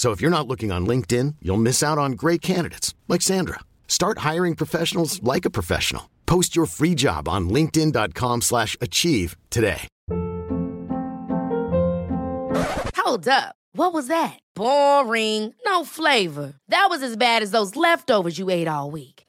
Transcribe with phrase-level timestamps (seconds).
[0.00, 3.60] So if you're not looking on LinkedIn, you'll miss out on great candidates like Sandra.
[3.86, 6.08] Start hiring professionals like a professional.
[6.24, 9.82] Post your free job on linkedin.com/achieve today.
[12.96, 13.54] Hold up.
[13.72, 14.38] What was that?
[14.54, 15.54] Boring.
[15.66, 16.54] No flavor.
[16.68, 19.19] That was as bad as those leftovers you ate all week.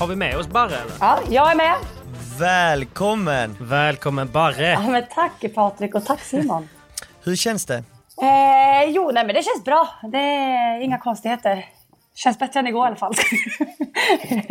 [0.00, 0.92] Har vi med oss Barre eller?
[1.00, 1.74] Ja, jag är med.
[2.38, 3.56] Välkommen!
[3.60, 4.66] Välkommen Barre!
[4.66, 6.68] Ja, men tack Patrik och tack Simon.
[7.24, 7.74] Hur känns det?
[8.22, 9.88] Eh, jo, nej men det känns bra.
[10.12, 11.64] Det är inga konstigheter.
[12.14, 13.12] Känns bättre än igår i alla fall.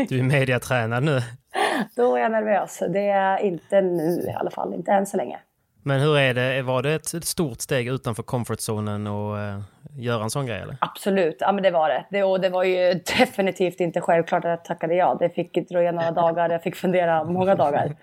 [0.09, 1.21] Du är mediatränad nu.
[1.95, 2.79] Då är jag nervös.
[2.93, 4.73] Det är inte nu i alla fall.
[4.73, 5.39] Inte än så länge.
[5.83, 6.61] Men hur är det?
[6.61, 9.61] Var det ett stort steg utanför comfortzonen och uh,
[9.97, 10.77] göra en sån grej eller?
[10.81, 12.05] Absolut, ja men det var det.
[12.09, 12.23] det.
[12.23, 15.17] Och det var ju definitivt inte självklart att jag tackade ja.
[15.19, 16.49] Det fick dröja några dagar.
[16.49, 17.95] Jag fick fundera många dagar.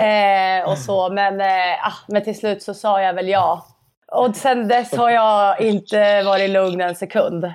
[0.00, 3.66] Eh, och så, men, eh, ah, men till slut så sa jag väl ja.
[4.12, 7.52] Och sen dess har jag inte varit lugn en sekund.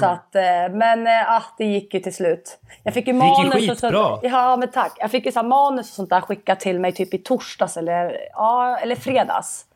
[0.00, 2.58] Så att, eh, men eh, ah, det gick ju till slut.
[2.82, 4.08] Jag fick ju gick ju manus och skitbra.
[4.08, 4.20] sånt.
[4.22, 4.92] Ja men tack.
[4.98, 8.18] Jag fick ju så manus och sånt där skickat till mig typ i torsdags eller,
[8.32, 9.66] ja, eller fredags.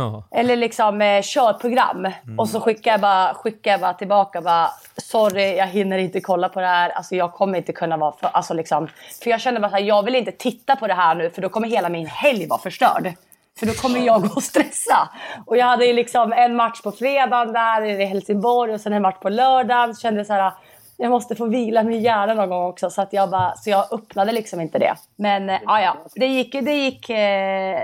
[0.00, 0.24] Ja.
[0.30, 2.08] Eller liksom eh, körprogram.
[2.38, 6.48] Och så skickar jag, bara, skickar jag bara tillbaka bara Sorry, jag hinner inte kolla
[6.48, 6.90] på det här.
[6.90, 8.88] Alltså jag kommer inte kunna vara för, alltså liksom,
[9.22, 11.48] för jag känner bara här, jag vill inte titta på det här nu för då
[11.48, 13.14] kommer hela min helg vara förstörd.
[13.58, 15.08] För då kommer jag gå och stressa.
[15.46, 19.02] Och jag hade ju liksom en match på fredagen där i Helsingborg och sen en
[19.02, 19.94] match på lördagen.
[19.94, 20.52] Så kände jag så här,
[20.96, 22.90] jag måste få vila min hjärna någon gång också.
[22.90, 24.94] Så, att jag, bara, så jag öppnade liksom inte det.
[25.16, 27.80] Men ja, ja, det gick, det, gick, eh,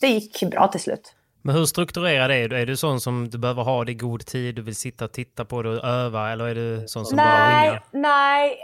[0.00, 1.15] det gick bra till slut.
[1.46, 2.56] Men hur strukturerad är du?
[2.56, 5.12] Är du sån som du behöver ha det i god tid, du vill sitta och
[5.12, 7.82] titta på det och öva eller är du sån som bara Nej, wingar?
[7.90, 8.58] nej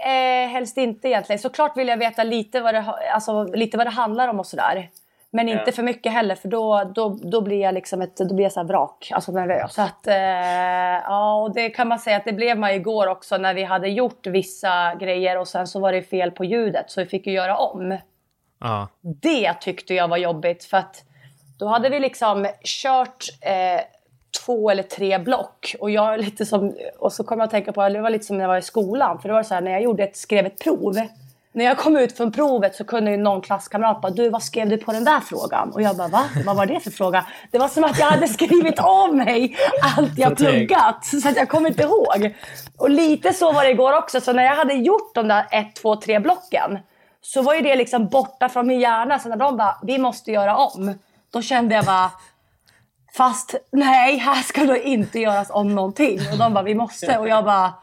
[0.45, 1.39] eh, helst inte egentligen.
[1.39, 2.85] Såklart vill jag veta lite vad det,
[3.15, 4.89] alltså, lite vad det handlar om och sådär.
[5.31, 8.45] Men inte för mycket heller för då, då, då blir jag liksom ett, då blir
[8.45, 9.75] jag så här vrak, alltså nervös.
[9.75, 10.15] Så att, eh,
[11.05, 13.89] ja, och det kan man säga att det blev man igår också när vi hade
[13.89, 17.33] gjort vissa grejer och sen så var det fel på ljudet så vi fick ju
[17.33, 17.99] göra om.
[18.61, 18.89] Ja.
[19.23, 21.05] Det tyckte jag var jobbigt för att
[21.63, 23.81] då hade vi liksom kört eh,
[24.45, 27.89] två eller tre block och jag lite som, och så kom jag att tänka på,
[27.89, 29.71] det var lite som när jag var i skolan för det var så här när
[29.71, 31.01] jag gjorde ett, skrev ett prov.
[31.53, 34.69] När jag kom ut från provet så kunde ju någon klasskamrat bara, du vad skrev
[34.69, 35.71] du på den där frågan?
[35.71, 36.25] Och jag bara, va?
[36.47, 37.27] Vad var det för fråga?
[37.51, 39.57] Det var som att jag hade skrivit av mig
[39.97, 41.05] allt jag pluggat.
[41.05, 42.35] Så att jag kommer inte ihåg.
[42.77, 44.21] Och lite så var det igår också.
[44.21, 46.79] Så när jag hade gjort de där ett, två, tre blocken
[47.23, 49.19] så var ju det liksom borta från min hjärna.
[49.19, 50.95] Så när de bara, vi måste göra om.
[51.33, 52.11] Då kände jag bara,
[53.17, 56.19] fast nej, här ska det inte göras om någonting.
[56.33, 57.19] Och de bara, vi måste.
[57.19, 57.75] Och jag bara,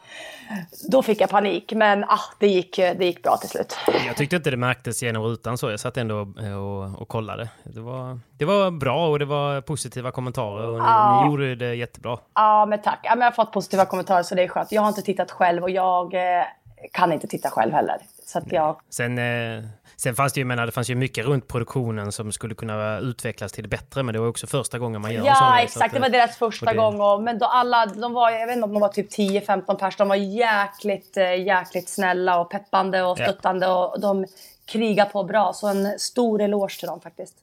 [0.89, 1.73] då fick jag panik.
[1.75, 3.77] Men ah, det, gick, det gick bra till slut.
[4.07, 5.69] Jag tyckte inte det märktes genom rutan så.
[5.69, 7.49] Jag satt ändå och, och, kollade.
[7.63, 11.21] Det var, det var bra och det var positiva kommentarer och Ja.
[11.21, 12.17] ni gjorde det jättebra.
[12.33, 12.99] Ja, men tack.
[13.03, 14.71] Ja, men jag har fått positiva kommentarer så det är skönt.
[14.71, 16.43] Jag har inte tittat själv och jag eh,
[16.91, 17.97] kan inte titta själv heller.
[18.25, 18.79] Så jag...
[18.89, 19.63] Sen, eh,
[19.99, 23.51] sen fanns det ju, menar, det fanns ju mycket runt produktionen som skulle kunna utvecklas
[23.51, 25.67] till det bättre, men det var också första gången man gör en sån Ja, grej,
[25.67, 25.85] så exakt.
[25.85, 27.01] att, Det var deras första det- gång.
[27.01, 29.97] Och, men då alla, de var, jag vet inte om de var typ 10-15 pers.
[29.97, 33.23] De var jäkligt, eh, jäkligt snälla och peppande och Ja.
[33.25, 33.67] stöttande.
[33.67, 34.25] Och de
[34.65, 35.53] kriga på bra.
[35.53, 37.35] Så en stor eloge till dem faktiskt.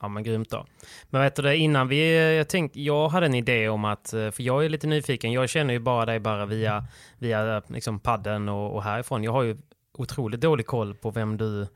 [0.00, 0.64] Ja men grymt då.
[1.10, 4.30] Men vet du det, innan vi, jag tänkte, jag hade en idé om att, eh,
[4.30, 6.84] för jag är lite nyfiken, jag känner ju bara dig bara via,
[7.18, 9.24] via liksom padden och, och härifrån.
[9.24, 9.56] Jag har ju
[9.98, 11.66] otroligt dålig koll på vem du,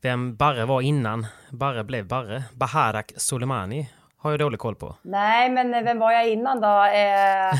[0.00, 2.42] vem Barre var innan Barre blev Barre.
[2.52, 3.88] Baharak Soleimani
[4.18, 4.94] har jag dålig koll på.
[5.02, 6.84] Nej, men vem var jag innan då?
[6.84, 7.54] Eh,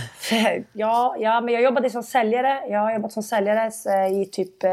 [0.72, 2.60] ja, ja, men jag jobbade som säljare.
[2.68, 4.70] Jag har jobbat som säljare eh, i typ eh,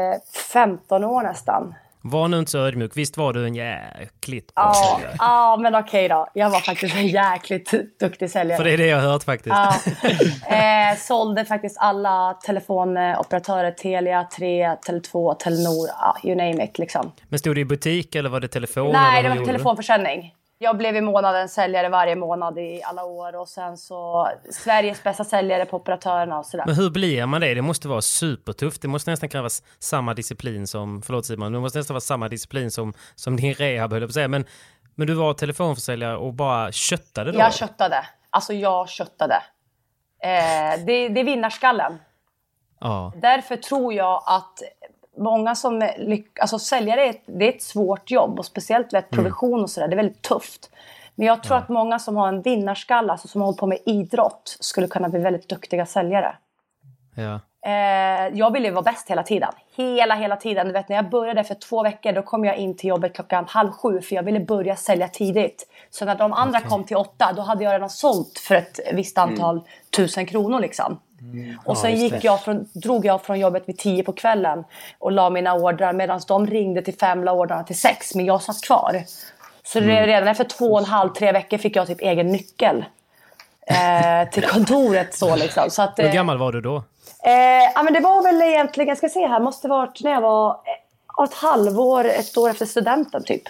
[0.52, 1.74] 15 år nästan.
[2.00, 2.96] Var nu inte så ödmjuk.
[2.96, 5.16] Visst var du en jäkligt bra ja, säljare?
[5.18, 6.26] Ja, men okej okay då.
[6.34, 8.56] Jag var faktiskt en jäkligt duktig säljare.
[8.56, 9.56] För det är det jag har hört faktiskt.
[9.56, 9.74] Ja.
[10.58, 13.70] Eh, sålde faktiskt alla telefonoperatörer.
[13.70, 15.88] Telia, 3, Tele2, Telenor,
[16.24, 17.12] you name it liksom.
[17.28, 18.92] Men stod det i butik eller var det telefon?
[18.92, 20.34] Nej, det var telefonförsäljning.
[20.60, 25.24] Jag blev i månaden säljare varje månad i alla år och sen så Sveriges bästa
[25.24, 26.64] säljare på operatörerna och sådär.
[26.66, 27.54] Men hur blir man det?
[27.54, 28.82] Det måste vara supertufft.
[28.82, 32.70] Det måste nästan krävas samma disciplin som, förlåt Simon, det måste nästan vara samma disciplin
[32.70, 34.28] som, som din rehab höll jag på att säga.
[34.28, 34.44] Men,
[34.94, 37.38] men du var telefonförsäljare och bara köttade då?
[37.38, 38.06] Jag köttade.
[38.30, 39.34] Alltså jag köttade.
[40.22, 41.98] Eh, det, det är vinnarskallen.
[42.80, 43.12] Ja.
[43.16, 44.62] Därför tror jag att
[45.18, 48.98] många som lyckas, alltså säljare är ett, det är ett svårt jobb och speciellt vid
[48.98, 49.10] mm.
[49.10, 50.70] provision och sådär, det är väldigt tufft.
[51.14, 51.62] Men jag tror ja.
[51.62, 55.08] att många som har en vinnarskalle, alltså som har hållit på med idrott, skulle kunna
[55.08, 56.36] bli väldigt duktiga säljare.
[57.14, 57.40] Ja.
[57.66, 59.52] Eh, jag ville vara bäst hela tiden.
[59.76, 60.66] Hela, hela tiden.
[60.66, 63.44] Du vet när jag började för två veckor då kom jag in till jobbet klockan
[63.48, 65.66] halv sju för jag ville börja sälja tidigt.
[65.90, 66.70] Så när de andra okay.
[66.70, 69.68] kom till åtta då hade jag redan sålt för ett visst antal mm.
[69.96, 71.00] tusen kronor liksom.
[71.20, 71.58] Mm.
[71.64, 74.64] Och sen gick jag från, drog jag från jobbet vid tio på kvällen
[74.98, 78.14] och la mina ordrar medan de ringde till fem, la ordrarna till sex.
[78.14, 79.02] Men jag satt kvar.
[79.64, 80.06] Så mm.
[80.06, 82.84] redan efter två och en halv, tre veckor fick jag typ egen nyckel.
[83.66, 85.70] Eh, till kontoret så liksom.
[85.70, 86.76] Så att, Hur gammal var du då?
[87.24, 87.32] Eh,
[87.74, 90.50] ja, men det var väl egentligen, jag ska se här, måste varit när jag var
[90.50, 93.42] eh, ett halvår, ett år efter studenten typ.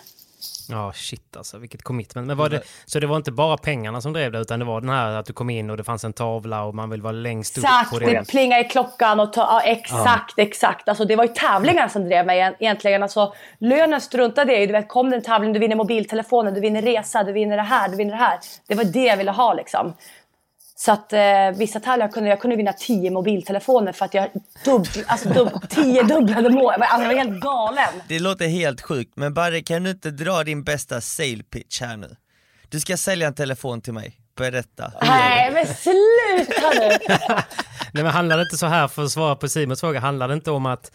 [0.70, 2.26] Ja, shit alltså, vilket commitment.
[2.26, 4.81] Men var det, så det var inte bara pengarna som drev det, utan det var
[4.81, 7.12] den här att du kom in och det fanns en tavla och man vill vara
[7.12, 8.05] längst upp exakt, på det.
[8.05, 10.43] Exakt, det plingade i klockan och ta, ja, exakt, ja.
[10.43, 10.88] exakt.
[10.88, 13.03] Alltså det var ju tävlingar som drev mig egentligen.
[13.03, 14.67] Alltså lönen struntade jag i.
[14.67, 17.62] Du vet, kom det en tävling, du vinner mobiltelefonen, du vinner resa, du vinner det
[17.62, 18.38] här, du vinner det här.
[18.69, 19.94] Det var det jag ville ha liksom.
[20.81, 21.21] Så att eh,
[21.57, 24.29] vissa tävlingar kunde jag kunde vinna tio mobiltelefoner för att jag
[24.65, 26.73] dubb, alltså dubb, tio dubblade mål.
[26.73, 28.03] Alltså, jag var helt galen.
[28.09, 31.97] Det låter helt sjukt, men Barry kan du inte dra din bästa sale pitch här
[31.97, 32.17] nu?
[32.69, 34.17] Du ska sälja en telefon till mig.
[34.37, 34.93] Berätta.
[35.03, 37.17] Nej men sluta nu!
[37.93, 40.35] Nej men handlar det inte så här, för att svara på Simons fråga, handlar det
[40.35, 40.93] inte om att,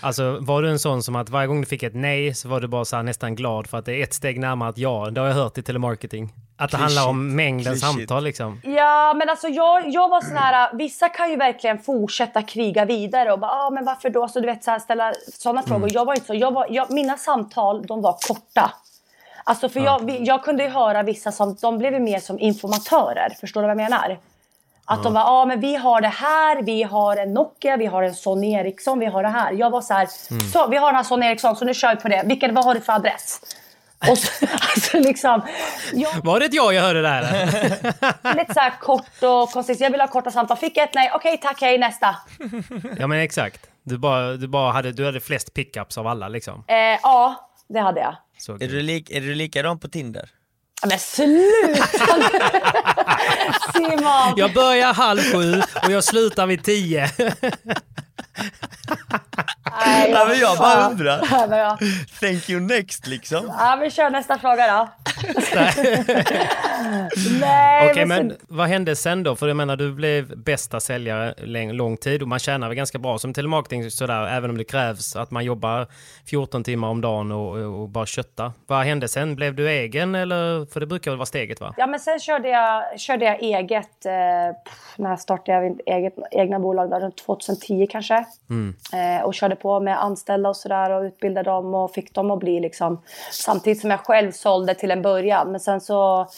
[0.00, 2.60] alltså var du en sån som att varje gång du fick ett nej så var
[2.60, 5.10] du bara så här, nästan glad för att det är ett steg närmare ett ja?
[5.10, 6.32] Det har jag hört i telemarketing.
[6.60, 6.98] Att det Klischigt.
[6.98, 7.86] handlar om mängden Klischigt.
[7.86, 8.60] samtal liksom.
[8.64, 13.32] Ja, men alltså jag, jag var sån här, vissa kan ju verkligen fortsätta kriga vidare
[13.32, 14.28] och bara, ah, men varför då?
[14.28, 15.82] Så du vet, så här, ställa sådana frågor.
[15.82, 15.90] Mm.
[15.94, 16.34] Jag var inte så.
[16.34, 18.72] Jag var, jag, mina samtal, de var korta.
[19.44, 20.00] Alltså för ja.
[20.06, 23.36] jag, jag kunde ju höra vissa som, de blev mer som informatörer.
[23.40, 24.18] Förstår du vad jag menar?
[24.84, 25.02] Att ja.
[25.02, 28.02] de var, ja ah, men vi har det här, vi har en Nokia, vi har
[28.02, 29.52] en Sony Ericsson, vi har det här.
[29.52, 30.40] Jag var så här, mm.
[30.40, 32.22] så, vi har den här Sony Ericsson så nu kör vi på det.
[32.26, 33.40] Vilken, vad har du för adress?
[34.08, 35.42] Och så, alltså liksom,
[35.92, 37.22] jag, var det ett ja jag hörde där?
[38.36, 39.80] lite så här kort och konstigt.
[39.80, 40.56] Jag vill ha korta samtal.
[40.56, 41.10] Fick ett nej.
[41.14, 42.16] Okej, tack, hej, nästa.
[42.98, 43.66] ja, men exakt.
[43.82, 46.64] Du, bara, du, bara hade, du hade flest pickups av alla liksom?
[46.68, 48.16] Eh, ja, det hade jag.
[48.62, 50.30] är, du lik, är du likadan på Tinder?
[50.86, 51.86] Men sluta
[53.72, 54.34] Simon!
[54.36, 57.10] Jag börjar halv sju och jag slutar vid tio.
[59.80, 61.20] Nej, jag, ja, jag bara undrar.
[61.58, 61.78] Ja,
[62.20, 63.46] Thank you next liksom.
[63.58, 64.88] Ja, vi kör nästa fråga då.
[67.40, 69.36] Nej, Okej, men, men vad hände sen då?
[69.36, 71.34] För jag menar, du blev bästa säljare
[71.72, 75.16] lång tid och man tjänar väl ganska bra som telemarketing sådär, även om det krävs
[75.16, 75.86] att man jobbar
[76.26, 78.52] 14 timmar om dagen och, och bara kötta.
[78.66, 79.36] Vad hände sen?
[79.36, 80.72] Blev du egen eller?
[80.72, 81.74] För det brukar väl vara steget va?
[81.76, 84.06] Ja, men sen körde jag, körde jag eget.
[84.06, 84.12] Eh,
[84.96, 86.90] när startade jag eget, egna bolag?
[86.90, 88.24] Då, 2010 kanske.
[88.50, 88.74] Mm.
[88.92, 92.38] Eh, och körde på med anställda och sådär och utbildade dem och fick dem att
[92.38, 95.50] bli liksom samtidigt som jag själv sålde till en början.
[95.50, 96.28] Men sen så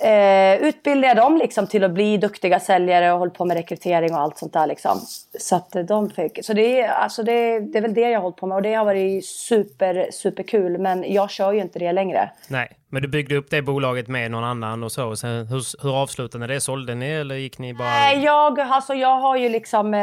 [0.00, 4.14] eh, utbildade jag dem liksom till att bli duktiga säljare och höll på med rekrytering
[4.14, 5.00] och allt sånt där liksom.
[5.40, 8.22] Så att de fick, så det är, alltså det, det är väl det jag har
[8.22, 10.78] hållit på med och det har varit super, super kul.
[10.78, 12.30] Men jag kör ju inte det längre.
[12.48, 15.16] Nej, men du byggde upp det bolaget med någon annan och så.
[15.16, 16.60] Sen, hur, hur avslutade det?
[16.60, 17.88] Sålde ni eller gick ni bara?
[17.88, 20.00] Nej, jag, alltså, jag har ju liksom, eh,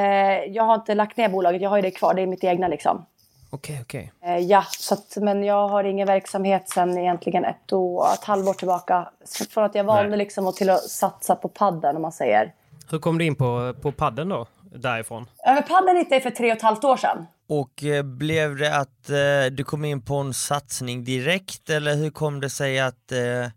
[0.47, 1.61] jag har inte lagt ner bolaget.
[1.61, 2.13] Jag har ju det kvar.
[2.13, 3.05] Det är mitt egna liksom.
[3.53, 4.11] Okej, okay, okej.
[4.21, 4.35] Okay.
[4.35, 8.53] Eh, ja, så att, men jag har ingen verksamhet sen egentligen ett, år, ett halvår
[8.53, 9.09] tillbaka.
[9.49, 12.53] Från att jag valde liksom att, till att satsa på padden om man säger.
[12.89, 14.47] Hur kom du in på, på padden då?
[14.75, 15.25] Därifrån?
[15.37, 17.25] Ja, padden hittade jag för tre och ett halvt år sedan.
[17.47, 22.09] Och eh, blev det att eh, du kom in på en satsning direkt eller hur
[22.09, 23.47] kom det sig att, eh,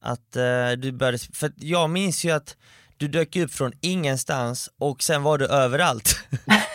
[0.00, 2.56] att eh, du började, för jag minns ju att
[2.96, 6.16] du dök upp från ingenstans och sen var du överallt.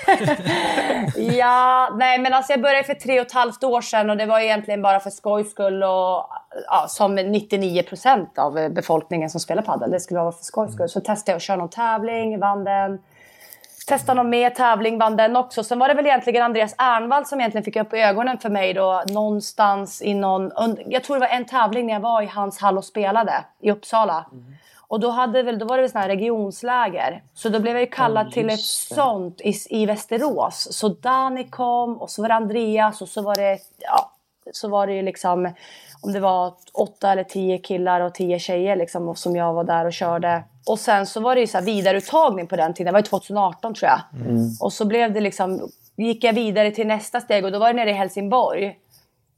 [1.37, 4.25] ja, nej men alltså jag började för tre och ett halvt år sedan och det
[4.25, 6.29] var egentligen bara för skojs skull och
[6.67, 9.91] ja, som 99% av eh, befolkningen som spelar padel.
[9.91, 10.89] Det skulle vara för skojs skull.
[10.89, 12.99] Så testade jag att köra någon tävling, vann den.
[13.87, 15.63] Testade någon mer tävling, vann den också.
[15.63, 19.03] Sen var det väl egentligen Andreas Ernvall som egentligen fick upp ögonen för mig då
[19.07, 20.51] någonstans i någon,
[20.85, 23.71] jag tror det var en tävling när jag var i hans hall och spelade i
[23.71, 24.25] Uppsala.
[24.31, 24.55] Mm.
[24.89, 27.23] Och då, hade väl, då var det väl sån här regionsläger.
[27.33, 30.67] Så då blev jag ju kallad oh, till ett sånt i, i Västerås.
[30.71, 34.11] Så Dani kom och så var det Andreas och så var det, ja,
[34.51, 35.53] så var det ju liksom
[36.01, 39.85] om det var åtta eller tio killar och tio tjejer liksom, som jag var där
[39.85, 40.43] och körde.
[40.67, 42.85] Och sen så var det ju så här vidareuttagning på den tiden.
[42.85, 44.01] Det var ju 2018 tror jag.
[44.27, 44.49] Mm.
[44.61, 47.73] Och så blev det liksom, gick jag vidare till nästa steg och då var det
[47.73, 48.65] nere i Helsingborg.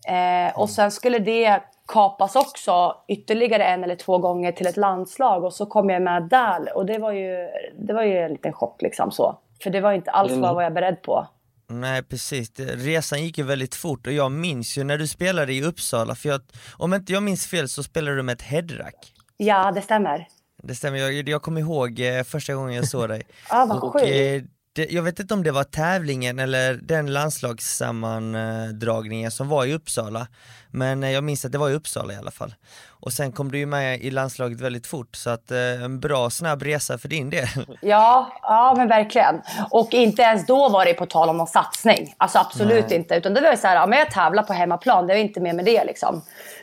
[0.07, 5.43] Eh, och sen skulle det kapas också ytterligare en eller två gånger till ett landslag
[5.43, 8.53] och så kom jag med där och det var ju, det var ju en liten
[8.53, 9.39] chock liksom så.
[9.63, 10.41] För det var inte alls mm.
[10.41, 11.27] vad jag var beredd på.
[11.67, 15.63] Nej precis, resan gick ju väldigt fort och jag minns ju när du spelade i
[15.63, 16.41] Uppsala, för jag,
[16.77, 19.13] om inte jag minns fel så spelade du med ett headrack.
[19.37, 20.27] Ja, det stämmer.
[20.63, 23.23] Det stämmer, jag, jag kommer ihåg eh, första gången jag såg dig.
[23.49, 24.41] ah, vad och, eh,
[24.73, 30.27] det, jag vet inte om det var tävlingen eller den landslagssammandragningen som var i Uppsala,
[30.71, 32.55] men eh, jag minns att det var i Uppsala i alla fall.
[32.87, 36.29] Och sen kom du ju med i landslaget väldigt fort, så att eh, en bra
[36.29, 37.47] snabb resa för din del.
[37.81, 39.41] Ja, ja men verkligen.
[39.71, 42.15] Och inte ens då var det på tal om någon satsning.
[42.17, 42.97] Alltså absolut Nej.
[42.97, 43.15] inte.
[43.15, 45.39] Utan det var ju så här, ja, men jag tävlar på hemmaplan, det är inte
[45.39, 46.21] mer med det liksom.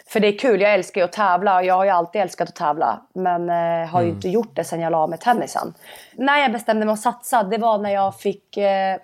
[0.08, 2.48] För det är kul, jag älskar ju att tävla och jag har ju alltid älskat
[2.48, 3.02] att tävla.
[3.12, 4.16] Men eh, har ju mm.
[4.16, 5.74] inte gjort det sen jag la av med tennisen.
[6.14, 8.94] När jag bestämde mig att satsa, det var när jag fick eh,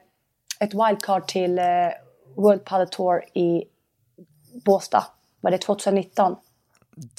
[0.61, 1.65] ett wildcard till eh,
[2.37, 3.65] World Padel Tour i
[4.65, 5.05] Båstad.
[5.41, 6.37] Var det 2019?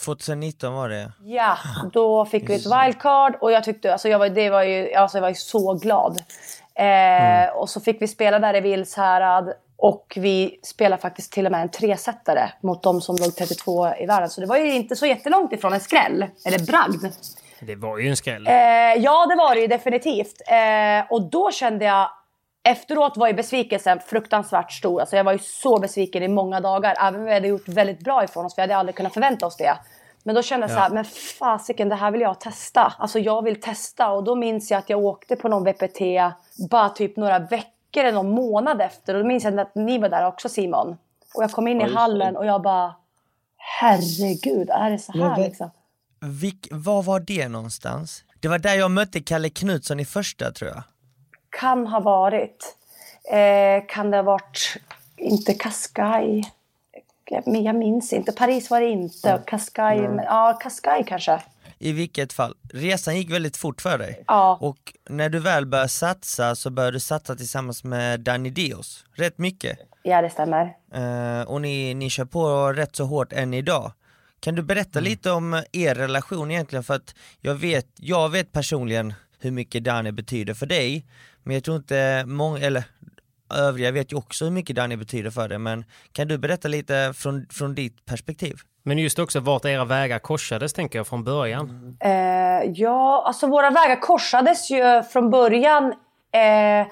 [0.06, 1.58] 2019 var det Ja,
[1.94, 5.18] då fick vi ett wildcard och jag tyckte, alltså jag var, det var ju, alltså
[5.18, 6.24] jag var ju så glad.
[6.76, 7.56] Eh, mm.
[7.56, 11.62] Och så fick vi spela där i Vilshärad och vi spelade faktiskt till och med
[11.62, 14.30] en tresetare mot de som låg 32 i världen.
[14.30, 17.14] Så det var ju inte så jättelångt ifrån en skräll, eller bragd.
[17.60, 18.48] Det var ju en skräll.
[18.48, 18.54] Eh,
[18.98, 20.42] ja, det var det ju definitivt.
[20.48, 22.10] Eh, och då kände jag
[22.66, 25.00] Efteråt var ju besvikelsen fruktansvärt stor.
[25.00, 26.96] Alltså jag var ju så besviken i många dagar.
[27.00, 28.58] Även om vi hade gjort väldigt bra ifrån oss.
[28.58, 29.78] Vi hade aldrig kunnat förvänta oss det.
[30.24, 30.76] Men då kände jag ja.
[30.76, 31.06] så här, men
[31.40, 32.94] fasiken det här vill jag testa.
[33.00, 34.12] Alltså jag vill testa.
[34.12, 36.00] Och då minns jag att jag åkte på någon VPT
[36.70, 39.14] bara typ några veckor eller någon månad efter.
[39.14, 40.98] Och då minns jag att ni var där också Simon.
[41.36, 42.96] Och jag kom in i hallen och jag bara,
[43.58, 45.70] herregud, är det så här det, liksom?
[46.20, 48.24] Vilk, var var det någonstans?
[48.40, 50.84] Det var där jag mötte Kalle Knutsson i första tror jag.
[51.50, 52.76] Kan ha varit.
[53.32, 54.78] Eh, kan det ha varit,
[55.18, 56.46] inte Cascais?
[57.46, 58.32] Men jag minns inte.
[58.32, 59.30] Paris var det inte.
[59.30, 59.44] Mm.
[59.44, 60.12] Cascais, mm.
[60.12, 61.42] men, ja Cascais kanske.
[61.84, 64.24] I vilket fall, resan gick väldigt fort för dig.
[64.28, 64.58] Ja.
[64.62, 69.38] Och när du väl började satsa så började du satsa tillsammans med Danny Dios, rätt
[69.38, 69.80] mycket.
[70.04, 70.66] Ja det stämmer.
[70.96, 73.92] Uh, och ni, ni kör på rätt så hårt än idag.
[74.40, 75.10] Kan du berätta mm.
[75.10, 76.84] lite om er relation egentligen?
[76.84, 81.06] För att jag vet, jag vet personligen hur mycket Danny betyder för dig,
[81.44, 82.84] men jag tror inte många, eller
[83.50, 87.14] övriga vet ju också hur mycket Danny betyder för dig, men kan du berätta lite
[87.16, 88.56] från, från ditt perspektiv?
[88.84, 91.98] Men just också vart era vägar korsades tänker jag från början.
[92.00, 95.94] Eh, ja, alltså våra vägar korsades ju från början
[96.32, 96.88] eh,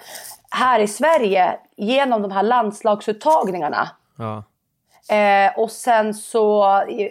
[0.51, 3.89] här i Sverige genom de här landslagsuttagningarna.
[4.17, 4.43] Ja.
[5.15, 6.61] Eh, och sen så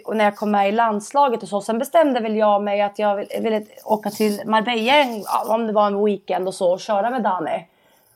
[0.05, 2.99] och när jag kom med i landslaget och så, sen bestämde väl jag mig att
[2.99, 5.05] jag ville, ville åka till Marbella
[5.47, 7.67] om det var en weekend och så och köra med Dani.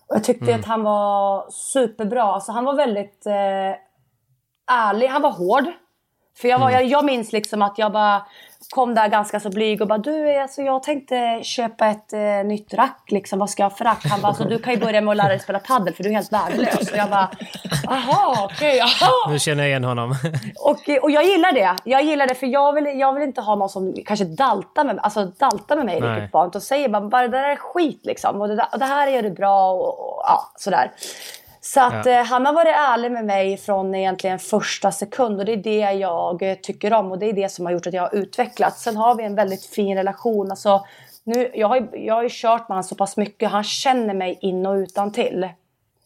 [0.07, 0.59] Och jag tyckte mm.
[0.59, 2.23] att han var superbra.
[2.23, 3.75] Alltså han var väldigt eh,
[4.71, 5.63] ärlig, han var hård.
[6.37, 6.81] För jag, var, mm.
[6.81, 8.25] jag, jag minns liksom att jag bara
[8.75, 12.73] kom där ganska så blyg och bara du, alltså jag tänkte köpa ett eh, nytt
[12.73, 14.05] rack liksom, vad ska jag ha för rack?
[14.05, 16.09] Han bara, alltså, du kan ju börja med att lära dig spela padel för du
[16.09, 16.91] är helt värdelös.
[16.91, 17.29] Och jag bara,
[17.87, 19.31] aha, okej, okay, aha.
[19.31, 20.09] Nu känner jag igen honom.
[20.59, 21.75] och, och jag gillar det.
[21.83, 24.99] Jag gillar det för jag vill, jag vill inte ha någon som kanske daltar med,
[24.99, 26.15] alltså, daltar med mig Nej.
[26.15, 28.41] riktigt barn och säger bara, bara det där är skit liksom.
[28.41, 30.91] Och det, där, och det här gör du bra och, och ja, sådär.
[31.65, 32.11] Så att ja.
[32.11, 35.91] eh, han har varit ärlig med mig från egentligen första sekund och det är det
[35.91, 38.83] jag eh, tycker om och det är det som har gjort att jag har utvecklats.
[38.83, 40.51] Sen har vi en väldigt fin relation.
[40.51, 40.85] Alltså,
[41.23, 44.37] nu, jag, har, jag har ju kört med honom så pass mycket, han känner mig
[44.41, 45.49] in och utan till.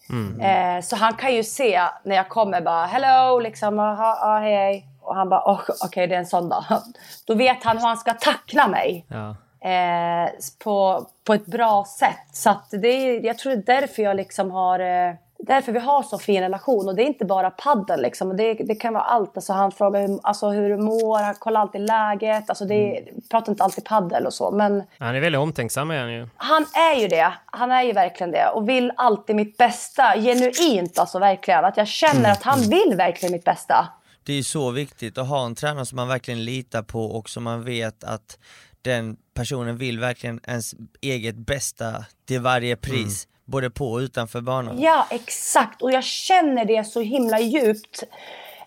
[0.09, 0.41] Mm.
[0.41, 4.55] Eh, så han kan ju se när jag kommer bara hello, liksom, aha, ah, hej
[4.55, 4.85] hej.
[5.01, 6.63] Och han bara oh, okej okay, det är en sån dag.
[7.27, 9.05] Då vet han hur han ska tackla mig.
[9.07, 9.35] Ja.
[9.69, 10.29] Eh,
[10.63, 12.27] på, på ett bra sätt.
[12.33, 16.03] Så det är, jag tror det är därför jag liksom har eh, därför vi har
[16.03, 16.87] så fin relation.
[16.87, 18.37] Och det är inte bara padden liksom.
[18.37, 19.37] Det, det kan vara allt.
[19.37, 22.49] Alltså, han frågar hur, alltså, hur du mår, han kollar alltid läget.
[22.49, 23.21] Alltså, det mm.
[23.31, 24.51] pratar inte alltid paddel och så.
[24.51, 26.27] Men han är väldigt omtänksam är han ju.
[26.35, 27.33] Han är ju det.
[27.45, 28.47] Han är ju verkligen det.
[28.47, 30.13] Och vill alltid mitt bästa.
[30.15, 31.65] Genuint alltså verkligen.
[31.65, 32.31] Att jag känner mm.
[32.31, 33.87] att han vill verkligen mitt bästa.
[34.23, 37.43] Det är så viktigt att ha en tränare som man verkligen litar på och som
[37.43, 38.37] man vet att
[38.81, 43.25] den personen vill verkligen ens eget bästa till varje pris.
[43.25, 43.38] Mm.
[43.49, 44.81] Både på och utanför banan.
[44.81, 45.81] Ja, exakt.
[45.81, 48.03] Och jag känner det så himla djupt.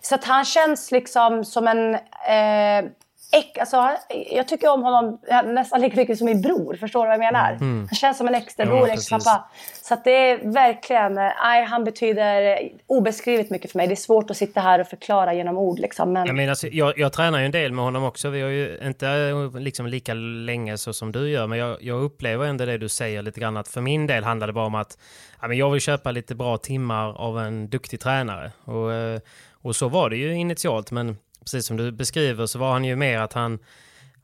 [0.01, 2.91] Så att han känns liksom som en eh,
[3.33, 3.89] äck, alltså,
[4.31, 6.75] jag tycker om honom nästan lika mycket som min bror.
[6.75, 7.51] Förstår du vad jag menar?
[7.51, 7.77] Mm.
[7.77, 9.49] Han känns som en extra bror, ja, ex-pappa.
[9.81, 13.87] Så att det är verkligen, nej, han betyder obeskrivligt mycket för mig.
[13.87, 15.79] Det är svårt att sitta här och förklara genom ord.
[15.79, 16.25] Liksom, men...
[16.25, 18.29] jag, menar, alltså, jag, jag tränar ju en del med honom också.
[18.29, 22.45] Vi har ju inte liksom lika länge så som du gör, men jag, jag upplever
[22.45, 23.57] ändå det du säger lite grann.
[23.57, 24.97] Att för min del handlar det bara om att
[25.41, 28.51] ja, men jag vill köpa lite bra timmar av en duktig tränare.
[28.65, 29.19] Och, eh,
[29.51, 32.95] och så var det ju initialt, men precis som du beskriver så var han ju
[32.95, 33.59] mer att han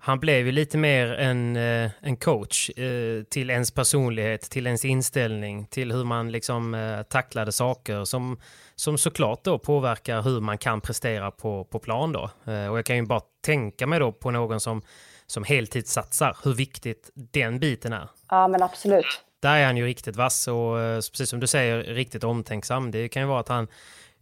[0.02, 4.86] han blev ju lite mer en, eh, en coach eh, till ens personlighet, till ens
[4.86, 8.40] inställning, till hur man liksom eh, tacklade saker som,
[8.76, 12.30] som såklart då påverkar hur man kan prestera på, på plan då.
[12.46, 14.82] och jag kan ju bara tänka mig då på någon som,
[15.28, 18.08] som heltidssatsar, hur viktigt den biten är.
[18.30, 19.22] Ja men absolut.
[19.42, 20.76] Där är han ju riktigt vass och
[21.12, 22.92] precis som du säger, riktigt omtänksam.
[22.92, 23.68] Det kan ju vara att han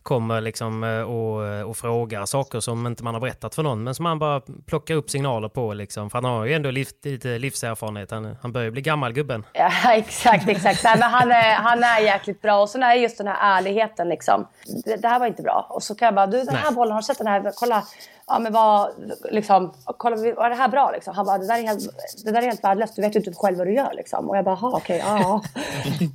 [0.07, 3.83] kommer liksom eh, och, eh, och frågar saker som inte man har berättat för någon,
[3.83, 6.09] men som man bara plockar upp signaler på liksom.
[6.09, 8.11] För han har ju ändå liv, lite livserfarenhet.
[8.11, 9.45] Han, han börjar bli gammal gubben.
[9.53, 10.83] Ja, exakt, exakt.
[10.83, 12.61] Nej, men han, är, han är jäkligt bra.
[12.61, 14.47] Och så är just den här ärligheten liksom.
[14.85, 15.67] Det, det, här var inte bra.
[15.69, 16.75] Och så kan jag bara, du den här Nej.
[16.75, 17.51] bollen, har du sett den här?
[17.55, 17.83] Kolla,
[18.27, 18.89] ja men vad,
[19.31, 21.15] liksom, kolla, var det här bra liksom?
[21.15, 21.83] Han bara, det där är helt,
[22.25, 24.29] det där är helt värdelöst, du vet ju inte själv vad du gör liksom.
[24.29, 25.41] Och jag bara, okej, okay, ja.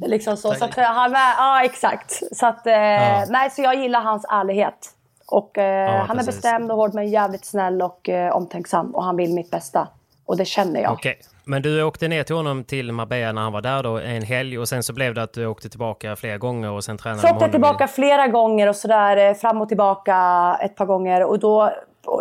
[0.06, 0.54] liksom så.
[0.54, 2.36] så att han är, ja exakt.
[2.36, 3.24] Så att, eh, ja.
[3.28, 4.90] nej så jag gillar hans ärlighet.
[5.26, 8.94] Och eh, ja, han är bestämd och hård men jävligt snäll och eh, omtänksam.
[8.94, 9.88] Och han vill mitt bästa.
[10.26, 10.92] Och det känner jag.
[10.92, 11.14] Okay.
[11.44, 14.58] Men du åkte ner till honom till Marbella när han var där då en helg
[14.58, 17.28] och sen så blev det att du åkte tillbaka flera gånger och sen tränade Så
[17.28, 20.16] åkte jag tillbaka flera gånger och sådär eh, fram och tillbaka
[20.62, 21.72] ett par gånger och då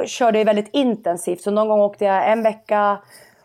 [0.07, 1.41] körde jag väldigt intensivt.
[1.41, 2.97] Så någon gång åkte jag en vecka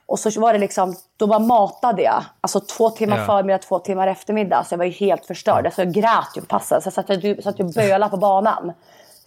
[0.07, 2.25] och så var det liksom, då bara matade jag.
[2.40, 3.27] Alltså två timmar ja.
[3.27, 4.64] förmiddag, två timmar eftermiddag.
[4.64, 5.64] Så jag var ju helt förstörd.
[5.64, 5.69] Ja.
[5.69, 6.83] Alltså jag grät ju på passen.
[6.83, 8.73] Så jag satt, jag satt och bölade på banan.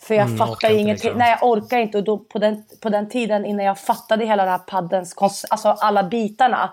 [0.02, 0.94] För jag mm, fattade ingenting.
[0.94, 1.20] Liksom.
[1.20, 1.98] Nej, jag orkar inte.
[1.98, 5.16] Och då, på, den, på den tiden innan jag fattade hela den här paddens,
[5.50, 6.70] alltså alla bitarna.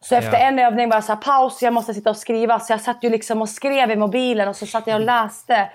[0.00, 0.38] Så efter ja.
[0.38, 2.60] en övning var jag så här, paus, jag måste sitta och skriva.
[2.60, 5.68] Så jag satt ju liksom och skrev i mobilen och så satt jag och läste.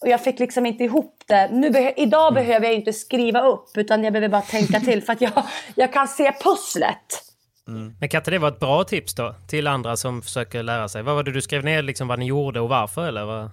[0.00, 1.48] Och jag fick liksom inte ihop det.
[1.52, 2.34] Nu be idag mm.
[2.34, 5.92] behöver jag inte skriva upp utan jag behöver bara tänka till för att jag, jag
[5.92, 7.24] kan se pusslet.
[7.68, 7.96] Mm.
[8.00, 11.02] Men kan inte det vara ett bra tips då till andra som försöker lära sig?
[11.02, 13.08] Vad var det du skrev ner, liksom vad ni gjorde och varför?
[13.08, 13.44] Eller vad?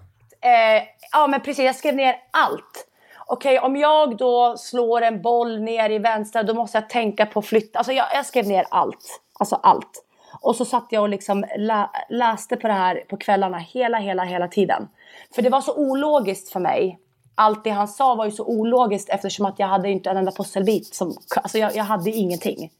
[0.41, 2.87] Eh, ja men precis, jag skrev ner allt.
[3.25, 7.25] Okej, okay, om jag då slår en boll ner i vänster då måste jag tänka
[7.25, 7.75] på flytt.
[7.75, 9.21] Alltså jag, jag skrev ner allt.
[9.39, 10.03] Alltså allt.
[10.41, 14.23] Och så satt jag och liksom lä läste på det här på kvällarna hela, hela,
[14.23, 14.87] hela tiden.
[15.35, 16.99] För det var så ologiskt för mig.
[17.35, 20.31] Allt det han sa var ju så ologiskt eftersom att jag hade inte en enda
[20.31, 20.95] pusselbit.
[20.95, 22.71] Som, alltså jag, jag hade ingenting.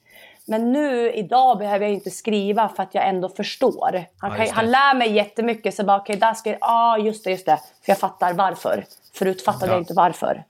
[0.49, 4.05] Men nu idag behöver jag inte skriva för att jag ändå förstår.
[4.17, 6.67] Han, kan, ja, han lär mig jättemycket så bara okej, okay, där ska jag, ja
[6.67, 7.57] ah, just det, just det.
[7.57, 8.85] För jag fattar varför.
[9.13, 9.71] Förut fattade ja.
[9.71, 10.43] jag inte varför.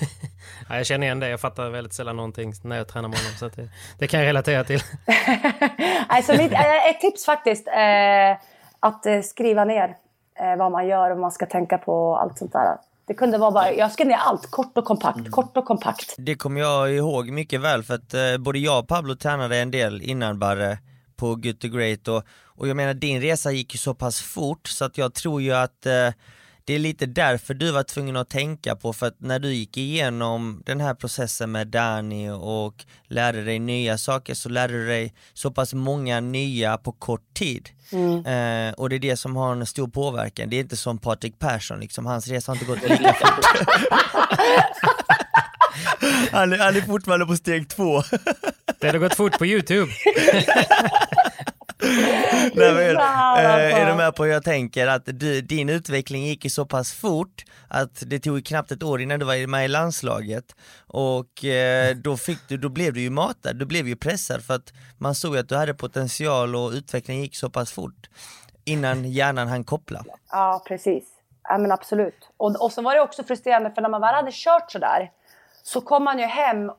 [0.68, 3.32] ja, jag känner igen det, jag fattar väldigt sällan någonting när jag tränar med honom.
[3.38, 4.80] Så det, det, kan jag relatera till.
[6.08, 8.36] alltså, mitt, eh, ett tips faktiskt, eh,
[8.80, 9.96] att eh, skriva ner
[10.40, 12.76] eh, vad man gör och vad man ska tänka på och allt sånt där.
[13.06, 15.32] Det kunde vara bara, jag skrev ner allt, kort och kompakt, mm.
[15.32, 16.14] kort och kompakt.
[16.18, 19.70] Det kommer jag ihåg mycket väl för att eh, både jag och Pablo tränade en
[19.70, 20.78] del innan Barre
[21.16, 24.68] på Good to Great och, och jag menar din resa gick ju så pass fort
[24.68, 26.08] så att jag tror ju att eh,
[26.64, 29.76] det är lite därför du var tvungen att tänka på, för att när du gick
[29.76, 35.14] igenom den här processen med Danny och lärde dig nya saker så lärde du dig
[35.32, 37.68] så pass många nya på kort tid.
[37.92, 38.26] Mm.
[38.26, 41.38] Eh, och det är det som har en stor påverkan, det är inte som Patrik
[41.38, 43.44] Persson, liksom, hans resa har inte gått lika fort.
[46.30, 48.02] han, är, han är fortfarande på steg två.
[48.80, 49.92] det har gått fort på Youtube.
[52.54, 54.86] Nej, men, äh, är du med på hur jag tänker?
[54.86, 59.00] Att du, din utveckling gick ju så pass fort att det tog knappt ett år
[59.00, 60.44] innan du var med i landslaget
[60.86, 64.54] och äh, då, fick du, då blev du ju matad, du blev ju pressad för
[64.54, 68.08] att man såg att du hade potential och utvecklingen gick så pass fort
[68.64, 70.04] innan hjärnan hann koppla.
[70.30, 71.04] Ja, precis.
[71.48, 72.28] Ja, men absolut.
[72.36, 75.10] Och, och så var det också frustrerande för när man väl hade kört sådär
[75.62, 76.70] så kom man ju hem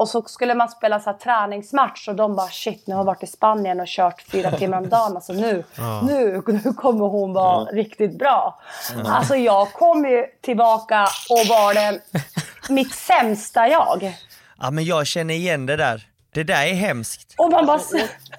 [0.00, 3.04] Och så skulle man spela så här träningsmatch och de bara shit, nu har jag
[3.06, 5.16] varit i Spanien och kört fyra timmar om dagen.
[5.16, 5.64] Alltså nu,
[6.02, 8.60] nu, nu kommer hon vara riktigt bra.
[9.04, 12.00] Alltså jag kom ju tillbaka och var den,
[12.68, 14.16] mitt sämsta jag.
[14.60, 16.06] Ja men jag känner igen det där.
[16.34, 17.34] Det där är hemskt.
[17.38, 17.80] Och man bara,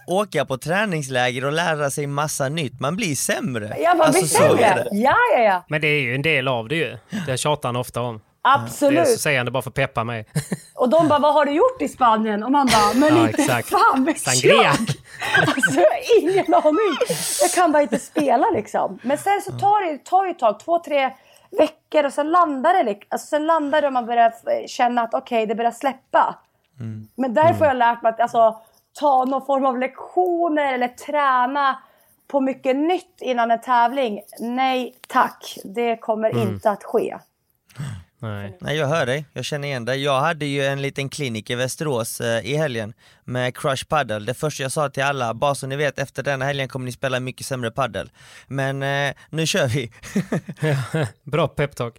[0.08, 3.78] Åka på träningsläger och lära sig massa nytt, man blir sämre.
[3.80, 4.88] ja, man blir Alltså, sämre.
[4.91, 5.63] Ja, ja, ja.
[5.67, 6.97] Men det är ju en del av det ju.
[7.28, 8.21] Det tjatar han ofta om.
[8.43, 8.99] Det Absolut.
[8.99, 10.25] är så säger han det bara för att peppa mig.
[10.75, 12.43] Och de bara, vad har du gjort i Spanien?
[12.43, 13.69] Och man bara, men Ja, inte exakt.
[13.69, 14.54] fan vet Sangria.
[14.63, 14.75] jag.
[15.47, 16.97] Alltså jag har ingen aning.
[17.41, 18.99] Jag kan bara inte spela liksom.
[19.04, 21.12] Men sen så tar det, tar det ett tag, två, tre
[21.58, 22.99] veckor och sen landar det.
[23.10, 24.34] Alltså, sen landar det och man börjar
[24.67, 26.39] känna att okej, det börjar släppa.
[27.15, 28.62] Men därför har jag lärt mig att alltså,
[28.99, 31.80] ta någon form av lektioner eller träna
[32.27, 34.21] på mycket nytt innan en tävling.
[34.39, 37.17] Nej tack, det kommer inte att ske.
[38.21, 38.57] Nej.
[38.60, 40.03] Nej jag hör dig, jag känner igen dig.
[40.03, 44.19] Jag hade ju en liten klinik i Västerås eh, i helgen med Crush Paddle.
[44.19, 46.91] Det första jag sa till alla, bara så ni vet efter denna helgen kommer ni
[46.91, 48.12] spela mycket sämre paddel.
[48.47, 49.91] Men eh, nu kör vi!
[51.31, 51.95] Bra peptalk.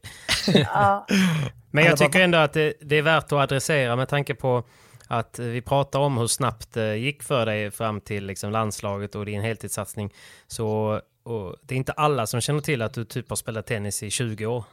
[1.70, 4.64] Men jag tycker ändå att det, det är värt att adressera med tanke på
[5.08, 9.14] att eh, vi pratar om hur snabbt det gick för dig fram till liksom landslaget
[9.14, 10.14] och din heltidssatsning.
[10.46, 14.02] Så och det är inte alla som känner till att du typ har spelat tennis
[14.02, 14.64] i 20 år.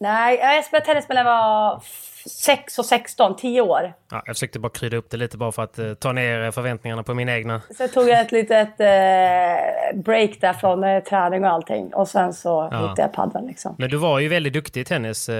[0.00, 1.82] Nej, jag spelade tennis när jag var
[2.28, 3.92] 6 och 16, 10 år.
[4.10, 7.02] Ja, jag försökte bara krydda upp det lite bara för att eh, ta ner förväntningarna
[7.02, 7.60] på mina egna.
[7.76, 11.94] Sen tog jag ett litet eh, break där från eh, träning och allting.
[11.94, 12.76] Och sen så Ja.
[12.78, 13.74] hittade jag paddeln liksom.
[13.78, 15.28] Men du var ju väldigt duktig i tennis.
[15.28, 15.34] Eh,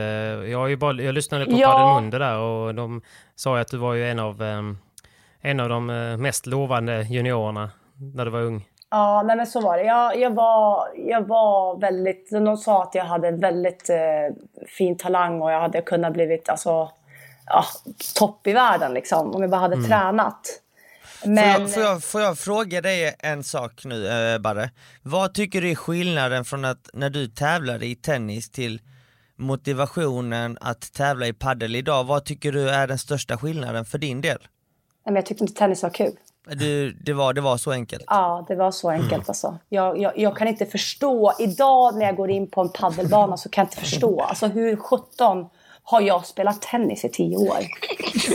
[0.50, 1.72] Jag, har ju bara, jag lyssnade på Ja.
[1.72, 3.02] Padel där och de
[3.34, 4.42] sa ju att du var ju en av,
[5.40, 7.70] en av de eh, mest lovande juniorerna
[8.14, 8.68] när du var ung.
[8.94, 9.84] Ja, nej men så var det.
[9.84, 12.30] Jag, jag, var, jag var väldigt...
[12.30, 16.90] De sa att jag hade väldigt eh, fin talang och jag hade kunnat blivit alltså,
[17.46, 17.64] ja,
[18.14, 19.34] topp i världen liksom.
[19.34, 20.40] Om jag bara hade tränat.
[21.04, 21.60] Får, Men...
[21.60, 24.70] jag, får, jag, får jag fråga dig en sak nu eh, Barre?
[25.02, 28.80] Vad tycker du är skillnaden från att när du tävlade i tennis till
[29.36, 32.04] motivationen att tävla i paddel idag?
[32.04, 34.38] Vad tycker du är den största skillnaden för din del?
[34.38, 34.48] Nej,
[35.04, 36.16] men jag tyckte inte tennis var kul.
[36.46, 38.04] Du, det, var, det var så enkelt?
[38.06, 39.58] Ja, det var så enkelt alltså.
[39.68, 41.32] Jag, jag, jag kan inte förstå.
[41.38, 44.20] Idag när jag går in på en paddelbana så kan jag inte förstå.
[44.20, 45.46] Alltså hur 17
[45.82, 47.58] har jag spelat tennis i 10 år?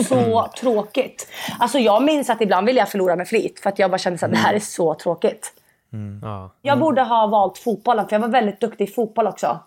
[0.03, 1.27] Så tråkigt.
[1.59, 3.59] Alltså jag minns att ibland ville jag förlora med flit.
[3.59, 5.53] För att jag bara kände att det här är så tråkigt.
[6.21, 6.51] Ja.
[6.61, 9.59] Jag borde ha valt fotbollen för jag var väldigt duktig i fotboll också.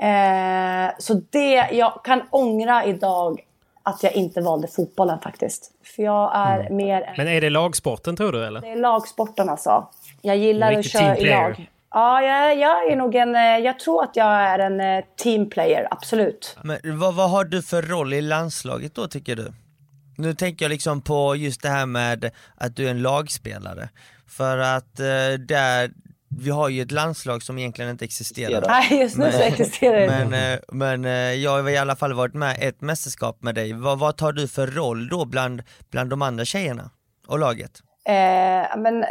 [0.00, 3.40] Eh, så det, jag kan ångra idag
[3.82, 5.70] att jag inte valde fotbollen faktiskt.
[5.96, 7.14] För jag är mer...
[7.16, 8.60] Men är det lagsporten tror du eller?
[8.60, 9.88] Det är lagsporten alltså.
[10.20, 11.70] Jag gillar att köra i lag.
[11.94, 13.34] Ja, jag, jag är nog en...
[13.34, 16.56] eh, Jag tror att jag är en eh, teamplayer, absolut.
[16.62, 19.52] Men vad, vad har du för roll i landslaget då tycker du?
[20.16, 23.88] Nu tänker jag liksom på just det här med att du är en lagspelare.
[24.28, 25.06] För att eh,
[25.38, 25.90] där,
[26.38, 28.64] vi har ju ett landslag som egentligen inte existerar.
[28.68, 30.06] Nej, just nu så existerar det.
[30.06, 33.72] Men, eh, men eh, jag har i alla fall varit med ett mästerskap med dig.
[33.72, 36.90] Vad, vad tar du för roll då bland, bland de andra tjejerna
[37.26, 37.70] och laget?
[38.04, 39.04] Eh, men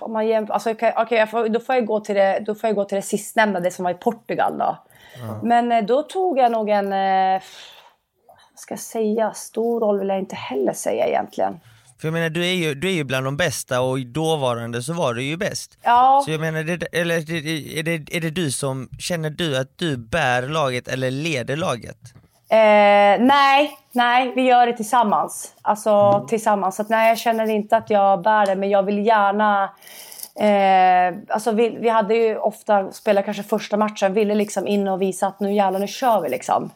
[0.00, 2.68] om man jämför, alltså, okej, jag får, då, får jag gå till det, då får
[2.68, 4.78] jag gå till det sistnämnda, det som var i Portugal då.
[5.42, 6.90] Men eh, då tog jag nog en,
[8.50, 11.60] vad ska jag säga, stor roll vill jag inte heller säga egentligen.
[12.00, 14.92] För jag menar du är ju, du är ju bland de bästa och dåvarande så
[14.92, 15.78] var du ju bäst.
[15.82, 19.78] Ja, Så jag menar, det, eller är det, är, det, du som, känner du att
[19.78, 21.96] du bär laget eller leder laget?
[22.50, 25.54] Eh, nej, nej, vi gör det tillsammans.
[25.62, 26.76] Alltså tillsammans.
[26.76, 29.70] Så att, nej, jag känner inte att jag bär det, men jag vill gärna...
[30.40, 35.02] Eh, alltså vi, vi hade ju ofta spelat kanske första matchen, ville liksom in och
[35.02, 36.70] visa att nu jävlar, nu kör vi liksom.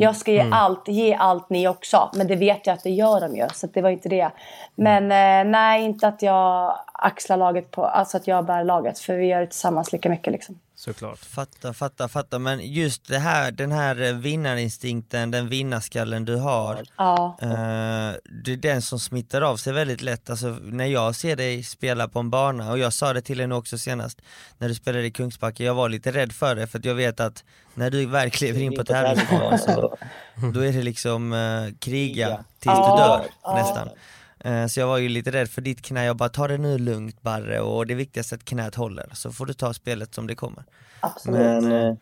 [0.00, 2.10] Jag ska ge allt, ge allt ni också.
[2.14, 4.30] Men det vet jag att det gör de ju, så det var inte det.
[4.74, 8.98] Men eh, nej, inte att jag axlar laget på, alltså att jag bär laget.
[8.98, 10.58] För vi gör det tillsammans lika mycket liksom.
[10.80, 11.18] Såklart.
[11.18, 12.38] Fatta, fatta, fatta.
[12.38, 16.82] Men just det här, den här eh, vinnarinstinkten, den vinnarskallen du har.
[16.96, 17.38] Ja.
[17.42, 17.48] eh,
[18.44, 20.30] det är den som smittar av sig väldigt lätt.
[20.30, 23.46] Alltså när jag ser dig spela på en bana, och jag sa det till dig
[23.46, 24.22] nu också senast,
[24.58, 27.20] när du spelade i Kungsbacka, jag var lite rädd för det för att jag vet
[27.20, 29.96] att när du väl kliver in på tävlingsbanan så
[30.54, 33.88] då är det liksom eh, kriga tills du dör nästan.
[34.44, 36.78] Eh, Så jag var ju lite rädd för ditt knä, jag bara ta det nu
[36.78, 37.60] lugnt Barre.
[37.60, 39.10] Och det viktigaste är att knät håller.
[39.12, 40.64] Så får du ta spelet som det kommer.
[41.00, 41.40] Absolut.
[41.40, 41.94] Men, eh,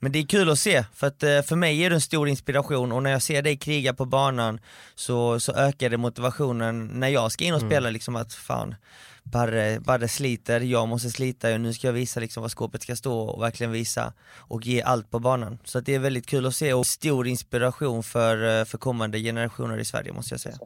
[0.00, 2.28] Men det är kul att se, för att eh, för mig är du en stor
[2.28, 2.92] inspiration.
[2.92, 4.60] Och när jag ser dig kriga på banan
[4.94, 8.74] så, så ökar det motivationen när jag ska in och spela liksom att fan
[9.22, 12.96] Barre, Barre sliter, jag måste slita och nu ska jag visa liksom var skåpet ska
[12.96, 15.58] stå och verkligen visa och ge allt på banan.
[15.64, 16.72] Så att det är väldigt kul att se.
[16.72, 20.56] Och stor inspiration för, för kommande generationer i Sverige måste jag säga.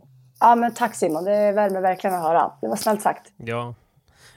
[0.43, 2.53] Ja men tack Simon, det värmer verkligen att höra.
[2.61, 3.33] Det var snällt sagt.
[3.37, 3.75] Ja.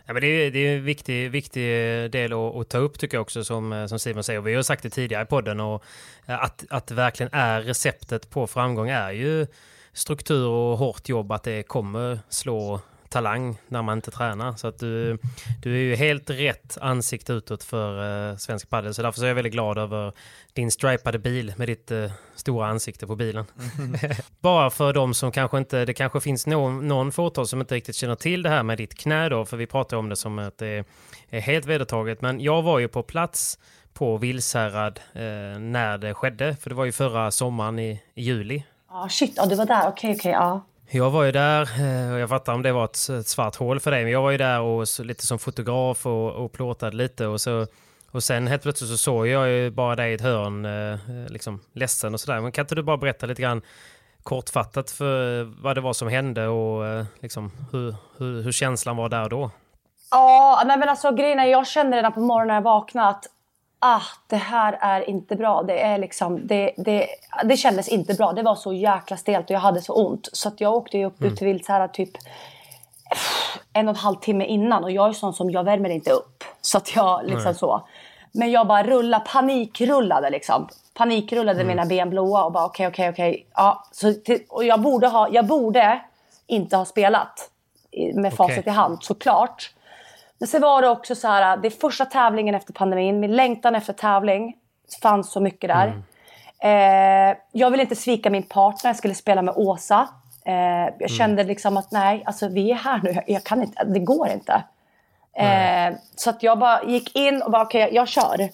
[0.06, 1.63] Ja, men det, är, det är en viktig, viktig
[2.12, 4.41] del att, att ta upp tycker jag också som, eh, som Simon säger.
[4.41, 5.84] Vi har sagt det tidigare i podden och
[6.26, 9.48] eh, att, att det verkligen är receptet på framgång är ju
[9.94, 11.32] struktur och hårt jobb.
[11.32, 12.80] Att det kommer slå
[13.15, 14.54] talang när man inte tränar.
[14.56, 15.17] Så att du,
[15.62, 18.93] du är ju helt rätt ansikte utåt för uh, svensk padel.
[18.93, 20.13] Så därför så är jag väldigt glad över
[20.54, 23.45] din stripade bil med ditt uh, stora ansikte på bilen.
[24.39, 27.95] Bara för de som kanske inte, det kanske finns någon, någon fåtal som inte riktigt
[27.95, 30.58] känner till det här med ditt knä då, för vi pratar om det som att
[30.58, 30.86] det
[31.30, 32.21] är helt vedertaget.
[32.21, 33.60] Men jag var ju på plats
[33.93, 38.63] på Vilshärad eh, när det skedde, för det var ju förra sommaren i, i juli.
[38.89, 39.88] Ja, shit, ja, du var där.
[39.88, 40.62] Okej, okej, ja.
[40.89, 41.62] Jag var ju där,
[42.13, 44.32] och jag fattar om det var ett, ett svart hål för dig, men jag var
[44.32, 47.67] ju där och så, lite som fotograf och, och plåtade lite och så
[48.15, 51.62] och sen helt plötsligt så såg jag ju bara dig i ett hörn, eh, liksom
[51.74, 52.41] ledsen och sådär.
[52.41, 53.62] Men kan inte du bara berätta lite grann
[54.24, 59.10] kortfattat för vad det var som hände och eh, liksom hur, hur, hur känslan var
[59.10, 59.52] där då?
[60.12, 63.26] Ja, nej men alltså grejen är, jag kände redan på morgonen när jag vaknade att
[63.86, 65.63] ah, det här är inte bra.
[65.63, 67.08] Det, är liksom, det, det,
[67.43, 68.34] det kändes inte bra.
[68.34, 70.30] Det var så jäkla stelt och jag hade så ont.
[70.34, 71.32] Så att jag åkte ju upp mm.
[71.32, 72.12] ut till Vilshärad typ
[73.74, 74.84] en och en halv timme innan.
[74.84, 76.43] Och jag är sån som, jag värmer inte upp.
[76.62, 77.56] Så att jag liksom Nej.
[77.56, 77.88] så.
[78.32, 80.67] Men jag bara rullade, panikrullade liksom.
[80.93, 81.67] Panikrullade mm.
[81.67, 83.48] mina ben blåa och bara okej, okay, okej, okay, okej.
[83.56, 84.13] Ja, så
[84.50, 86.02] och jag borde, ha, jag borde
[86.48, 87.50] inte ha spelat
[88.13, 88.74] med facit okay.
[88.74, 89.71] i hand, såklart.
[90.39, 93.19] Men sen var det också så här, det är första tävlingen efter pandemin.
[93.19, 94.56] Min längtan efter tävling
[95.02, 95.88] fanns så mycket där.
[95.88, 96.02] Mm.
[96.60, 100.08] Eh, jag ville inte svika min partner, jag skulle spela med Åsa.
[100.45, 101.10] Eh, jag mm.
[101.10, 104.63] kände liksom att nej, alltså vi är här nu, jag kan inte, det går inte.
[105.38, 108.50] Eh, så att jag bara gick in och bara okej, okay, jag kör.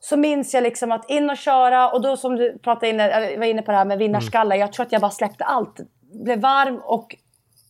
[0.00, 3.46] Så minns jag liksom att in och köra och då som du pratade inne, var
[3.46, 4.54] inne på det här med vinnarskalle.
[4.54, 4.60] Mm.
[4.60, 5.80] Jag tror att jag bara släppte allt.
[6.24, 7.16] Blev varm och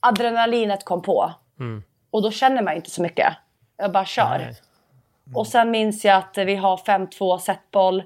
[0.01, 1.33] adrenalinet kom på.
[1.61, 1.83] Mm.
[2.13, 3.35] Och då känner man inte så mycket.
[3.77, 4.39] Jag bara kör.
[4.39, 4.55] Nej.
[5.35, 8.03] Och sen minns jag att vi har 5-2 setboll.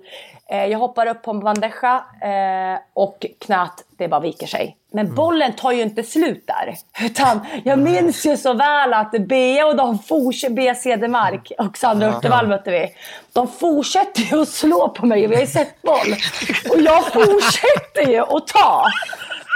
[0.51, 4.77] Eh, jag hoppar upp på en bandeja eh, och knät det bara viker sig.
[4.93, 5.17] Men mm.
[5.17, 6.75] bollen tar ju inte slut där.
[7.07, 12.07] Utan jag minns ju så väl att Bea och de fortsätter, Bea Cedermark och Sandra
[12.07, 12.89] Örtevall mötte vi.
[13.33, 16.15] De fortsätter ju att slå på mig och vi har ju sett boll.
[16.71, 18.85] Och jag fortsätter ju att ta.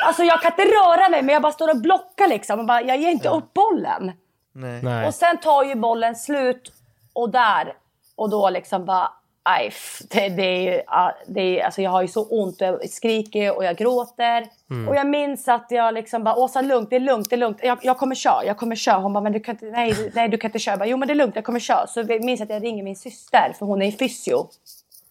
[0.07, 2.61] Alltså jag kan inte röra mig men jag bara står och blockar liksom.
[2.61, 4.13] Och bara, jag ger inte upp bollen.
[4.53, 5.07] Nej.
[5.07, 6.73] Och sen tar ju bollen slut
[7.13, 7.75] och där
[8.17, 9.73] och då liksom bara aj,
[10.11, 10.83] det, det är ju,
[11.27, 14.47] det är, alltså jag har ju så ont och jag skriker och jag gråter.
[14.71, 14.89] Mm.
[14.89, 17.59] Och jag minns att jag liksom bara, Åsa lugnt, det är lugnt, det är lugnt.
[17.63, 18.99] Jag, jag kommer köra, jag kommer köra.
[18.99, 20.77] Hon bara, men du kan inte, nej, nej du kan inte köra.
[20.77, 21.87] bara, jo men det är lugnt, jag kommer köra.
[21.87, 24.49] Så jag minns att jag ringer min syster, för hon är i fysio.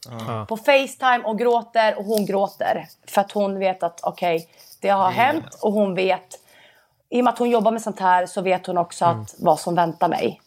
[0.09, 0.45] Mm.
[0.45, 2.87] På Facetime och gråter och hon gråter.
[3.07, 4.47] För att hon vet att okej, okay,
[4.81, 6.39] det har hänt och hon vet.
[7.09, 9.21] I och med att hon jobbar med sånt här så vet hon också mm.
[9.21, 10.41] att vad som väntar mig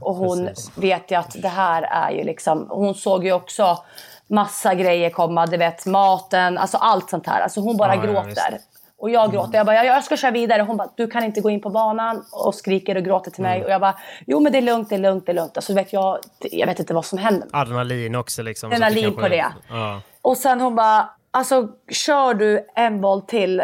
[0.00, 0.78] och hon Precis.
[0.78, 2.66] vet ju att det här är ju liksom...
[2.70, 3.78] Hon såg ju också
[4.26, 5.46] massa grejer komma.
[5.46, 7.40] Du vet maten, alltså allt sånt här.
[7.40, 8.50] Alltså hon bara ja, gråter.
[8.50, 8.58] Ja,
[8.98, 9.32] och jag mm.
[9.32, 9.56] gråter.
[9.58, 10.62] Jag bara, jag ska köra vidare.
[10.62, 12.24] Hon bara, du kan inte gå in på banan.
[12.32, 13.56] Och skriker och gråter till mig.
[13.56, 13.64] Mm.
[13.64, 15.56] Och jag bara, jo men det är lugnt, det är lugnt, det är lugnt.
[15.56, 17.48] Alltså vet jag, jag vet inte vad som händer.
[17.52, 18.72] Adrenalin också liksom.
[18.72, 19.46] Adrenalin på det.
[19.68, 20.00] Ja.
[20.22, 23.62] Och sen hon bara, alltså kör du en boll till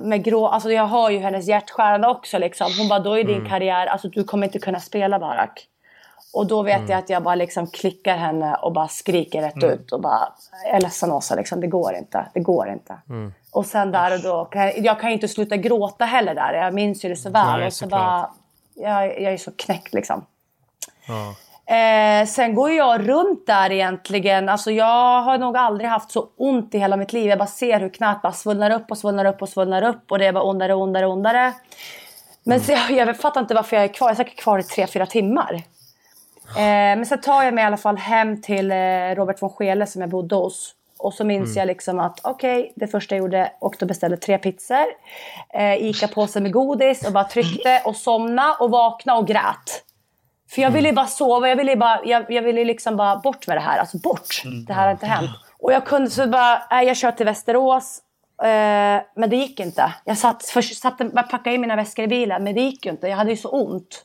[0.00, 2.70] med grå, alltså jag har ju hennes hjärtskärande också liksom.
[2.78, 3.48] Hon bara, då är din mm.
[3.48, 5.68] karriär, alltså du kommer inte kunna spela Barak.
[6.32, 6.90] Och då vet mm.
[6.90, 9.70] jag att jag bara liksom klickar henne och bara skriker rätt mm.
[9.70, 10.32] ut och bara,
[10.64, 12.96] jag är ledsen Åsa, liksom, det går inte, det går inte.
[13.08, 13.32] Mm.
[13.50, 17.04] Och sen där och då, jag kan ju inte sluta gråta heller där, jag minns
[17.04, 17.58] ju det så väl.
[17.58, 18.30] Nej, och så bara,
[18.74, 20.24] jag, jag är så knäckt liksom.
[21.08, 21.34] Ja.
[21.66, 24.48] Eh, sen går jag runt där egentligen.
[24.48, 27.28] Alltså jag har nog aldrig haft så ont i hela mitt liv.
[27.28, 30.12] Jag bara ser hur knät bara svullnar upp och svullnar upp och svullnar upp.
[30.12, 31.52] Och det är bara ondare och ondare och ondare.
[32.44, 32.80] Men mm.
[32.88, 34.08] jag, jag fattar inte varför jag är kvar.
[34.08, 35.54] Jag är säkert kvar i tre, fyra timmar.
[36.56, 36.62] Eh,
[36.96, 38.76] men sen tar jag mig i alla fall hem till eh,
[39.14, 40.74] Robert von Schele som jag bodde hos.
[40.98, 41.58] Och så minns mm.
[41.58, 44.86] jag liksom att okej, okay, det första jag gjorde och då beställde tre pizzor.
[45.54, 49.84] Eh, Ica-påse med godis och bara tryckte och somna och vakna och grät.
[50.54, 50.94] För jag ville mm.
[50.94, 53.78] bara sova, jag ville, bara, jag, jag ville liksom bara bort med det här.
[53.78, 54.42] Alltså bort!
[54.44, 54.64] Mm.
[54.64, 55.30] Det här har inte hänt.
[55.58, 58.02] Och jag kunde så bara, nej, jag kör till Västerås.
[58.42, 59.94] Eh, men det gick inte.
[60.04, 63.08] Jag satt, för, satt, packade in mina väskor i bilen, men det gick ju inte.
[63.08, 64.04] Jag hade ju så ont.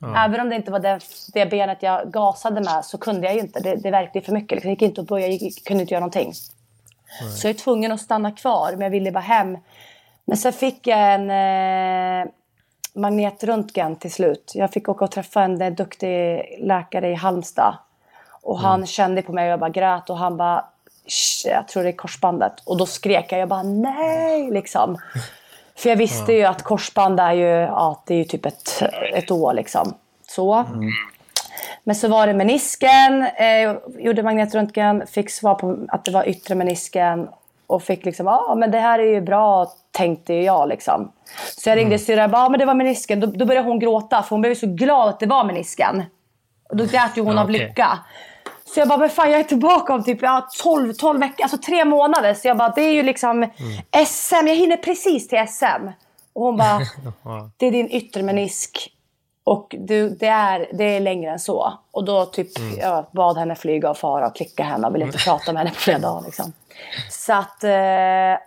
[0.00, 0.24] Ja.
[0.24, 1.00] Även om det inte var det,
[1.34, 3.60] det, benet jag gasade med så kunde jag ju inte.
[3.60, 4.52] Det, det verkade för mycket.
[4.52, 4.68] Liksom.
[4.68, 6.32] Jag gick inte att börja, jag gick, kunde inte göra någonting.
[7.20, 7.30] Nej.
[7.30, 9.58] Så jag är tvungen att stanna kvar, men jag ville bara hem.
[10.24, 12.32] Men sen fick jag en eh,
[12.94, 14.52] magnetröntgen till slut.
[14.54, 17.74] Jag fick åka och träffa en eh, duktig läkare i Halmstad.
[18.42, 18.86] Och han mm.
[18.86, 20.64] kände på mig och jag bara grät och han bara,
[21.44, 22.52] jag tror det är korsbandet.
[22.64, 24.98] Och då skrek jag, jag bara nej liksom.
[25.76, 28.82] För jag visste ju att korsband är ju, ja, det är ju typ ett,
[29.14, 29.94] ett år liksom.
[30.28, 30.54] Så.
[30.54, 30.90] Mm.
[31.84, 36.54] Men så var det menisken, eh, gjorde magnetröntgen, fick svar på att det var yttre
[36.54, 37.28] menisken
[37.72, 41.12] och fick liksom, ja ah, men det här är ju bra tänkte jag liksom.
[41.56, 41.98] Så jag ringde mm.
[41.98, 43.20] syrran och bara, ah, men det var menisken.
[43.20, 46.02] Då, då började hon gråta för hon blev så glad att det var menisken.
[46.68, 47.58] Och då grät ju hon ja, av okay.
[47.58, 47.98] lycka.
[48.64, 51.58] Så jag bara, men fan jag är tillbaka om typ ja, 12, 12 veckor, alltså
[51.58, 52.34] tre månader.
[52.34, 54.06] Så jag bara, det är ju liksom mm.
[54.06, 55.88] SM, jag hinner precis till SM.
[56.32, 56.80] Och hon bara,
[57.56, 58.92] det är din yttre menisk.
[59.44, 61.72] Och du, det, är, det är längre än så.
[61.90, 62.78] Och då typ, mm.
[62.78, 65.70] jag bad henne flyga och fara och klicka henne och ville inte prata med henne
[65.70, 66.22] på flera dagar.
[66.24, 66.52] Liksom.
[67.10, 67.70] Så att, eh,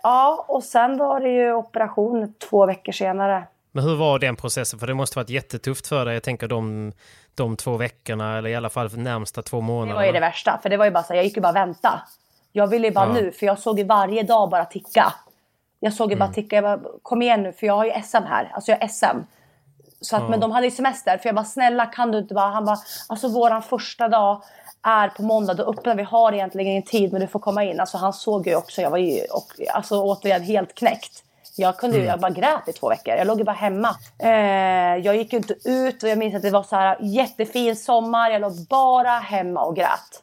[0.02, 3.44] ja, och sen var det ju operation två veckor senare.
[3.72, 4.78] Men hur var den processen?
[4.78, 6.14] För det måste varit jättetufft för dig.
[6.14, 6.92] Jag tänker de,
[7.34, 9.92] de två veckorna, eller i alla fall närmsta två månaderna.
[9.92, 11.52] Det var ju det värsta, för det var ju bara så jag gick ju bara
[11.52, 12.02] vänta.
[12.52, 13.12] Jag ville ju bara ja.
[13.12, 15.12] nu, för jag såg ju varje dag bara ticka.
[15.80, 16.28] Jag såg ju mm.
[16.28, 18.50] bara ticka, jag bara, kom igen nu, för jag har ju SM här.
[18.54, 19.18] Alltså jag har SM.
[20.00, 20.28] Så att, ja.
[20.28, 22.50] Men de hade ju semester, för jag bara, snälla kan du inte bara...
[22.50, 24.42] Han bara, alltså våran första dag
[24.86, 27.80] är på måndag, då öppnar vi, har egentligen ingen tid men du får komma in.
[27.80, 31.22] Alltså han såg ju också, jag var ju och, alltså, återigen helt knäckt.
[31.58, 32.08] Jag, kunde, mm.
[32.08, 33.14] jag bara grät i två veckor.
[33.14, 33.96] Jag låg ju bara hemma.
[34.18, 34.30] Eh,
[35.04, 38.30] jag gick ju inte ut och jag minns att det var så här jättefin sommar.
[38.30, 40.22] Jag låg bara hemma och grät.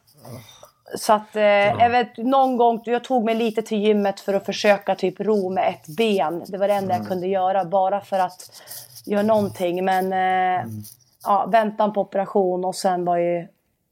[0.96, 4.46] Så att eh, jag vet, någon gång, jag tog mig lite till gymmet för att
[4.46, 6.44] försöka typ ro med ett ben.
[6.46, 7.02] Det var det enda mm.
[7.02, 8.62] jag kunde göra bara för att
[9.04, 9.84] göra någonting.
[9.84, 10.82] Men eh, mm.
[11.24, 13.48] ja, väntan på operation och sen var ju,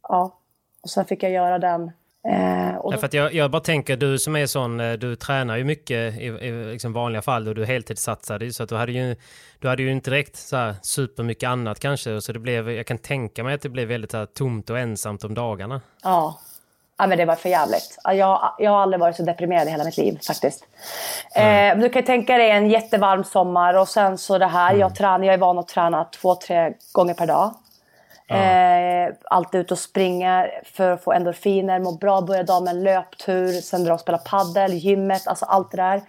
[0.08, 0.32] ja,
[0.82, 1.90] och sen fick jag göra den.
[2.28, 2.98] Eh, och då...
[2.98, 6.18] för att jag, jag, bara tänker, du som är sån, eh, du tränar ju mycket
[6.18, 9.16] i, i liksom vanliga fall och du heltidssatsade så att du hade ju,
[9.58, 12.20] du hade ju inte direkt så här supermycket annat kanske.
[12.20, 15.24] Så det blev, jag kan tänka mig att det blev väldigt här, tomt och ensamt
[15.24, 15.80] om dagarna.
[16.02, 16.38] Ja.
[16.96, 17.98] Ja men det var för jävligt.
[18.04, 20.64] Jag, jag har aldrig varit så deprimerad i hela mitt liv faktiskt.
[21.34, 21.78] Mm.
[21.78, 24.70] Eh, du kan tänka dig en jättevarm sommar och sen så det här.
[24.70, 24.80] Mm.
[24.80, 27.54] Jag, tränar, jag är van att träna två, tre gånger per dag.
[28.34, 32.82] Eh, alltid ut och springa för att få endorfiner, må bra, börja dagen med en
[32.82, 36.02] löptur, sen dra och spela paddel, gymmet, alltså allt det där.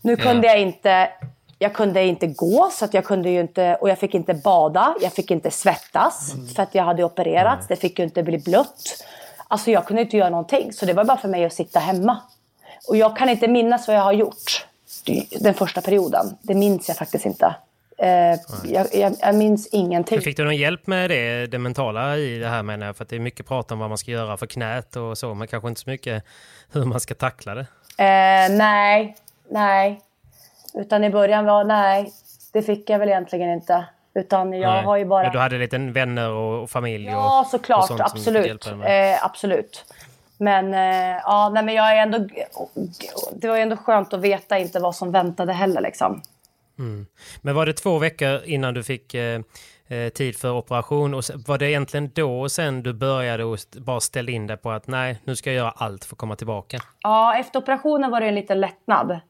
[0.00, 1.08] Nu kunde jag inte
[1.58, 4.94] jag kunde inte gå så att jag kunde ju inte, och jag fick inte bada,
[5.00, 6.48] jag fick inte svettas mm.
[6.48, 9.04] för att jag hade opererats, det fick ju inte bli blött.
[9.48, 12.18] Alltså jag kunde inte göra någonting så det var bara för mig att sitta hemma.
[12.88, 14.66] Och jag kan inte minnas vad jag har gjort
[15.40, 17.54] den första perioden, det minns jag faktiskt inte.
[17.98, 20.20] Eh, jag, jag, jag, minns ingenting.
[20.20, 22.96] Fick du någon hjälp med det, det mentala i det här menar jag?
[22.96, 25.34] För att det är mycket prat om vad man ska göra för knät och så,
[25.34, 26.24] men kanske inte så mycket
[26.72, 27.66] hur man ska tackla det.
[27.98, 29.16] Eh, nej,
[29.48, 30.00] nej.
[30.74, 32.12] Utan i början var nej,
[32.52, 33.84] det fick jag väl egentligen inte.
[34.14, 34.84] Utan jag nej.
[34.84, 35.22] har ju bara...
[35.22, 37.06] Men du hade lite vänner och, och familj?
[37.06, 37.90] Ja, och, såklart.
[37.90, 38.66] Och absolut.
[38.66, 39.84] Eh, absolut.
[40.38, 42.18] Men, eh, ja, nej, men jag är ändå...
[43.32, 46.22] Det var ju ändå skönt att veta inte vad som väntade heller liksom.
[46.78, 47.06] Mm.
[47.40, 49.40] Men var det två veckor innan du fick eh,
[49.86, 51.14] eh, tid för operation?
[51.14, 54.70] Och var det egentligen då och sen du började och bara ställde in dig på
[54.70, 56.78] att nej, nu ska jag göra allt för att komma tillbaka?
[57.02, 59.20] Ja, efter operationen var det en liten lättnad.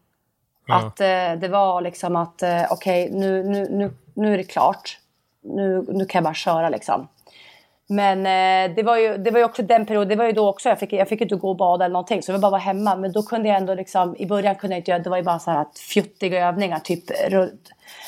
[0.66, 0.87] Ja.
[0.87, 4.44] Att eh, det var liksom att eh, okej, okay, nu, nu, nu, nu är det
[4.44, 4.98] klart.
[5.42, 7.09] Nu, nu kan jag bara köra liksom.
[7.87, 10.49] Men eh, det, var ju, det var ju också den perioden, det var ju då
[10.49, 12.61] också, jag fick, jag fick inte gå och bada eller någonting så jag bara vara
[12.61, 12.97] hemma.
[12.97, 15.23] Men då kunde jag ändå liksom, i början kunde jag inte göra, det var ju
[15.23, 17.05] bara så här fjuttiga övningar, typ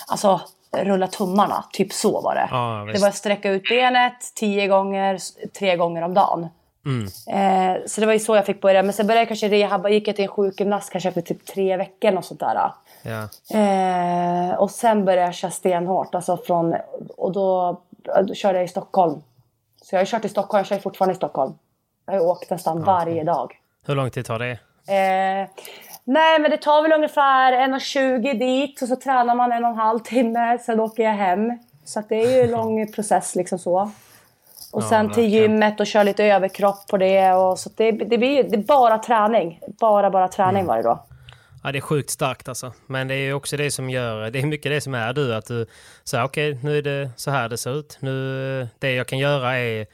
[0.06, 0.40] alltså
[0.72, 2.48] rulla tummarna, typ så var det.
[2.50, 5.18] Ja, det var att sträcka ut benet tio gånger,
[5.58, 6.48] tre gånger om dagen.
[6.86, 7.06] Mm.
[7.26, 8.82] Eh, så det var ju så jag fick börja.
[8.82, 11.76] Men sen började jag kanske rehabba, gick jag till en sjukgymnast kanske efter typ tre
[11.76, 12.70] veckor och sånt där.
[13.02, 13.28] Ja.
[13.58, 16.14] Eh, och sen började jag köra stenhårt.
[16.14, 16.74] Alltså från,
[17.16, 17.80] och då,
[18.24, 19.22] då körde jag i Stockholm.
[19.86, 21.54] Så jag har kört i Stockholm, jag kör fortfarande i Stockholm.
[22.06, 22.86] Jag har åkt nästan okay.
[22.86, 23.52] varje dag.
[23.86, 24.50] Hur lång tid tar det?
[24.52, 25.48] Eh,
[26.04, 29.76] nej, men det tar väl ungefär 1.20 dit och så tränar man en och en
[29.76, 30.58] halv timme.
[30.58, 31.58] Sen åker jag hem.
[31.84, 33.90] Så det är ju en lång process liksom så.
[34.72, 37.32] Och ja, sen till gymmet och kör lite överkropp på det.
[37.32, 39.60] Och så det, det, blir, det är bara träning.
[39.80, 40.66] Bara, bara träning mm.
[40.66, 40.98] varje dag.
[41.62, 42.72] Ja, det är sjukt starkt alltså.
[42.86, 45.46] Men det är också det som gör, det är mycket det som är du, att
[45.46, 45.66] du
[46.04, 47.98] säger okej, okay, nu är det så här det ser ut.
[48.00, 49.86] Nu, det jag kan göra är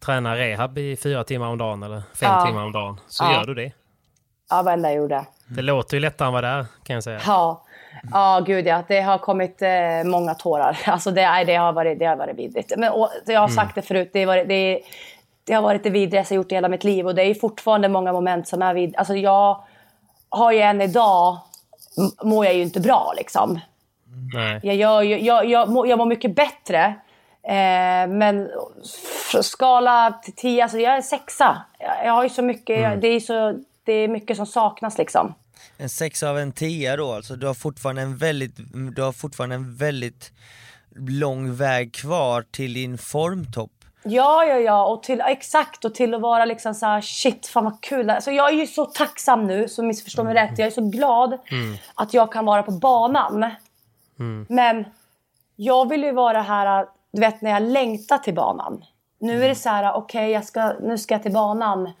[0.00, 2.46] träna rehab i fyra timmar om dagen eller fem ja.
[2.46, 3.00] timmar om dagen.
[3.08, 3.32] Så ja.
[3.32, 3.72] gör du det.
[4.50, 5.24] Ja, varenda jag gjorde.
[5.46, 7.20] Det låter ju lättare än vad det är, kan jag säga.
[7.26, 7.62] Ja,
[8.12, 8.82] ja gud ja.
[8.88, 10.78] Det har kommit eh, många tårar.
[10.86, 12.72] Alltså det, det, har varit, det har varit vidrigt.
[12.76, 14.80] Men, och, jag har sagt det förut, det, har varit, det,
[15.44, 17.06] det har varit det vidrigaste jag gjort i hela mitt liv.
[17.06, 18.96] Och det är fortfarande många moment som är vid...
[18.96, 19.64] Alltså jag
[20.32, 21.38] har ju än idag,
[22.22, 23.60] mår jag ju inte bra liksom.
[24.34, 24.60] Nej.
[24.62, 26.84] Jag, gör, ju- jag, jag, mår, jag mår mycket bättre.
[27.42, 28.48] Eh, men
[29.42, 31.62] skala till 10, alltså jag är sexa.
[31.78, 33.00] Jag, jag har ju så mycket, Mm.
[33.00, 35.34] det, är så, det är mycket som saknas liksom.
[35.76, 38.56] En sex av en tia då alltså, du har fortfarande en väldigt,
[38.96, 40.32] du har fortfarande en väldigt
[40.96, 43.70] lång väg kvar till din formtopp.
[44.04, 44.86] Ja, ja, ja.
[44.86, 45.84] Och till, exakt.
[45.84, 48.10] Och till att vara liksom så här, shit, fan vad kul.
[48.10, 50.58] Alltså, jag är ju så tacksam nu, så missförstå mig rätt.
[50.58, 51.38] Jag är så glad
[51.94, 53.50] att jag kan vara på banan.
[54.48, 54.84] Men
[55.56, 58.84] jag vill ju vara här, du vet när jag längtar till banan.
[59.18, 61.92] Nu är det så här, okej, jag ska, nu ska jag till banan.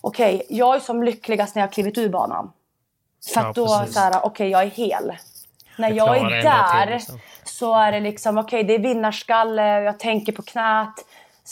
[0.00, 2.52] Okej, jag är som lyckligast när jag har klivit ur banan.
[3.34, 3.94] För Ja, då, precis.
[3.94, 5.12] så här, okej, jag är hel.
[5.76, 7.18] När Jag är där till, liksom.
[7.44, 10.94] så är det liksom, okej, det är vinnarskalle, jag tänker på knät.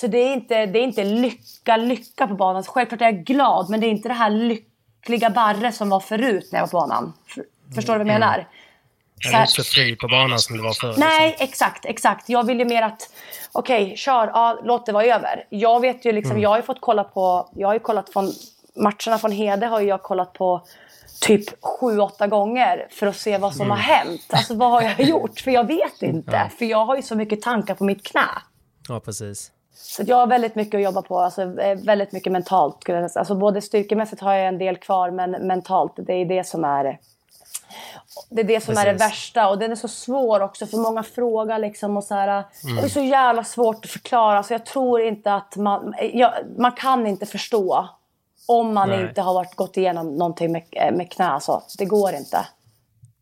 [0.01, 2.65] Så det är inte, det är inte lycka, lycka på banan.
[2.65, 6.01] Så självklart är jag glad, men det är inte det här lyckliga barre som var
[6.01, 7.13] förut när jag var på banan.
[7.27, 7.45] För,
[7.75, 8.49] förstår du vad jag menar?
[9.19, 10.95] Jag är inte så fri på banan som det var förr.
[10.99, 12.29] Nej, exakt, exakt.
[12.29, 13.11] Jag vill ju mer att,
[13.53, 15.45] okej, kör, ja, låt det vara över.
[15.51, 18.33] Jag vet ju liksom, jag har ju fått kolla på, jag har ju kollat från,
[18.77, 20.67] matcherna från Hede har jag kollat på
[21.21, 24.27] typ sju, åtta gånger för att se vad som har hänt.
[24.29, 25.41] Alltså vad har jag gjort?
[25.41, 26.51] För jag vet inte.
[26.59, 28.29] För jag har ju så mycket tankar på mitt knä.
[28.89, 29.53] Ja, precis.
[29.81, 32.77] Så jag har väldigt mycket att jobba på, alltså eh, väldigt mycket mentalt.
[32.83, 33.21] skulle jag säga.
[33.21, 36.99] Alltså både styrkemässigt har jag en del kvar, men mentalt, det är det som är
[38.31, 41.03] det är det som är det värsta och den är så svår också för många
[41.03, 42.45] frågar liksom och så här.
[42.81, 46.73] Det är så jävla svårt att förklara så jag tror inte att man, ja, man
[46.73, 47.89] kan inte förstå
[48.47, 49.03] om man Nej.
[49.03, 51.63] inte har varit, gått igenom någonting med, eh, med knä alltså.
[51.79, 52.47] Det går inte.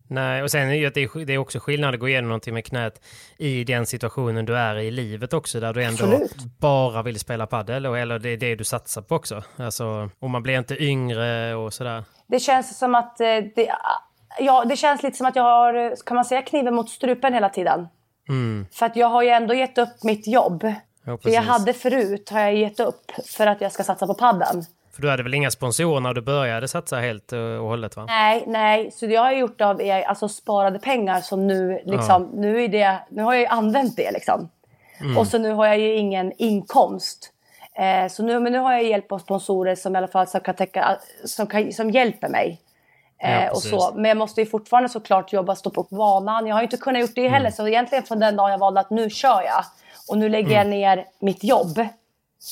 [0.08, 3.00] Nej, och sen är det det är, också skillnad att gå igenom någonting med knät
[3.38, 6.36] i den situationen du är i livet också, där du ändå Absolut.
[6.58, 9.42] bara vill spela padel, eller det är det du satsar på också.
[9.56, 12.04] Alltså, och man blir inte yngre och sådär.
[12.26, 13.72] Det känns som att eh, det,
[14.40, 17.48] ja, det känns lite som att jag har, kan man säga kniven mot strupen hela
[17.48, 17.88] tiden.
[18.72, 20.72] För att jag har ju ändå gett upp mitt jobb.
[21.04, 24.14] Ja, det jag hade förut har jag gett upp för att jag ska satsa på
[24.14, 24.64] padden.
[24.96, 28.04] För du hade väl inga sponsorer när du började satsa helt eh, och hållet va?
[28.08, 28.90] Nej, nej.
[28.90, 32.68] Så det har jag gjort av eh, alltså, sparade pengar som nu liksom, nu, är
[32.68, 34.48] det, nu har jag ju använt det liksom.
[35.18, 37.32] Och så nu har jag ju ingen inkomst.
[37.78, 40.40] Eh, så nu, men nu har jag hjälp av sponsorer som i alla fall som
[40.40, 42.60] kan täcka, som, kan, som hjälper mig.
[43.18, 43.70] Ja, Eh, och precis.
[43.70, 43.92] så.
[43.94, 46.46] Men jag måste ju fortfarande såklart jobba, stå på banan.
[46.46, 47.50] Jag har ju inte kunnat gjort det heller.
[47.50, 49.64] Så egentligen från den dagen jag valde att nu kör jag.
[50.08, 51.86] Och nu lägger jag ner mitt jobb.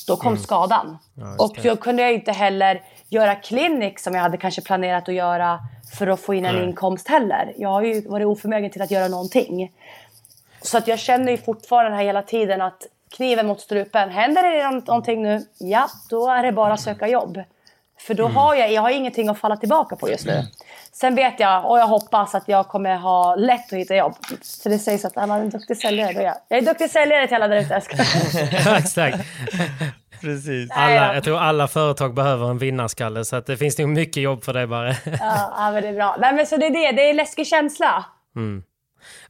[0.07, 0.97] Då kom skadan.
[1.15, 5.15] just och då kunde jag inte heller göra klinik som jag hade kanske planerat att
[5.15, 5.59] göra
[5.97, 6.63] för att få in en Nej.
[6.63, 7.53] inkomst heller.
[7.57, 9.71] Jag har ju varit oförmögen till att göra någonting.
[10.61, 14.09] Så att jag känner ju fortfarande här hela tiden att kniven mot strupen.
[14.09, 17.41] Händer det nå- någonting nu, ja då är det bara att söka jobb.
[17.99, 20.43] För då har jag, jag har ingenting att falla tillbaka på just nu.
[20.91, 24.15] Sen vet jag och jag hoppas att jag kommer ha lätt att hitta jobb.
[24.41, 26.35] Så det sägs att är man en duktig säljare, då är jag.
[26.47, 27.75] Jag är duktig säljare till alla där ute.
[28.77, 29.17] Exakt.
[30.21, 30.71] Precis.
[30.71, 34.43] Alla, jag tror alla företag behöver en vinnarskalle, så att det finns nog mycket jobb
[34.43, 34.89] för dig bara.
[34.89, 36.15] Ja, ja, men det är bra.
[36.19, 36.91] Nej, men så det är det.
[36.91, 38.05] Det är en läskig känsla.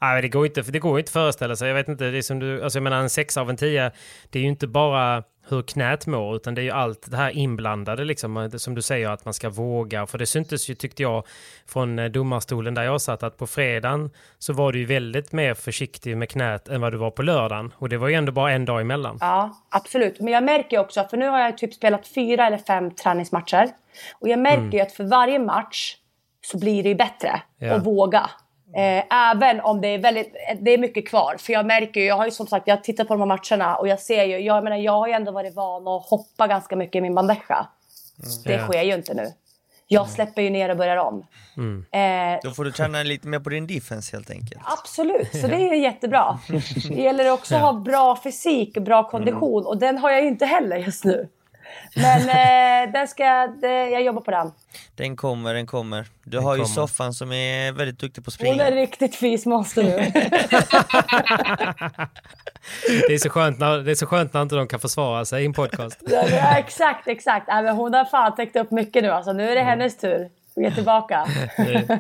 [0.02, 1.68] Nej, det går inte, det går inte att föreställa sig.
[1.68, 3.92] Jag vet inte, det är som du, alltså jag menar en sexa av en tia,
[4.30, 7.30] det är ju inte bara hur knät mår, utan det är ju allt det här
[7.30, 10.06] inblandade liksom, som du säger att man ska våga.
[10.06, 11.24] För det syntes ju, tyckte jag,
[11.68, 14.10] från eh, domarstolen där jag satt, att på fredagen
[14.40, 17.74] så var du ju väldigt mer försiktig med knät än vad du var på lördagen.
[17.78, 19.18] Och det var ju ändå bara en dag emellan.
[19.22, 20.20] Ja, absolut.
[20.20, 23.70] Men jag märker också, för nu har jag typ spelat fyra eller fem träningsmatcher.
[24.20, 25.96] Och jag märker ju att för varje match
[26.46, 27.74] så blir det ju bättre Ja.
[27.74, 28.30] att våga.
[28.76, 31.36] Eh, även om det är, väldigt, det är mycket kvar.
[31.40, 33.76] För jag märker ju, jag har ju som sagt, jag tittar på de här matcherna
[33.76, 36.76] och jag ser ju, jag menar jag har ju ändå varit van att hoppa ganska
[36.76, 37.68] mycket i min bandeja.
[38.46, 38.68] Det Ja.
[38.68, 39.34] sker ju inte nu.
[39.88, 41.26] Jag släpper ju ner och börjar om.
[41.92, 44.62] Eh, Då får du träna lite mer på din defense helt enkelt.
[44.66, 46.40] Absolut, så det är jättebra.
[46.90, 50.28] Det gäller också att ha bra fysik och bra kondition och den har jag ju
[50.28, 51.28] inte heller just nu.
[51.96, 54.52] Men eh, den ska, det, jag jobbar på den.
[54.96, 56.06] Den kommer, den kommer.
[56.24, 56.76] Du har ju kommer.
[56.76, 58.82] Soffan som är väldigt duktig på att Hon är springa.
[58.82, 59.98] riktigt fismonster nu.
[63.08, 65.44] Det är så skönt när, det är så skönt när inte de kan försvara sig
[65.44, 66.00] i en podcast.
[66.08, 67.48] ja, exakt, exakt.
[67.48, 69.34] Men hon har fan täckt upp mycket nu alltså.
[69.34, 71.28] Nu är det hennes tur att ge tillbaka.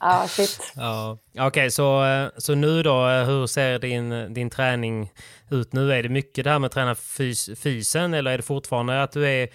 [0.00, 0.60] Ja, shit.
[0.76, 1.18] Ja.
[1.32, 5.10] Okej, okay, så, eh, så nu då, eh, hur ser din, din träning
[5.50, 5.92] ut nu?
[5.92, 9.12] Är det mycket det här med att träna fys, fysen eller är det fortfarande att
[9.12, 9.48] du är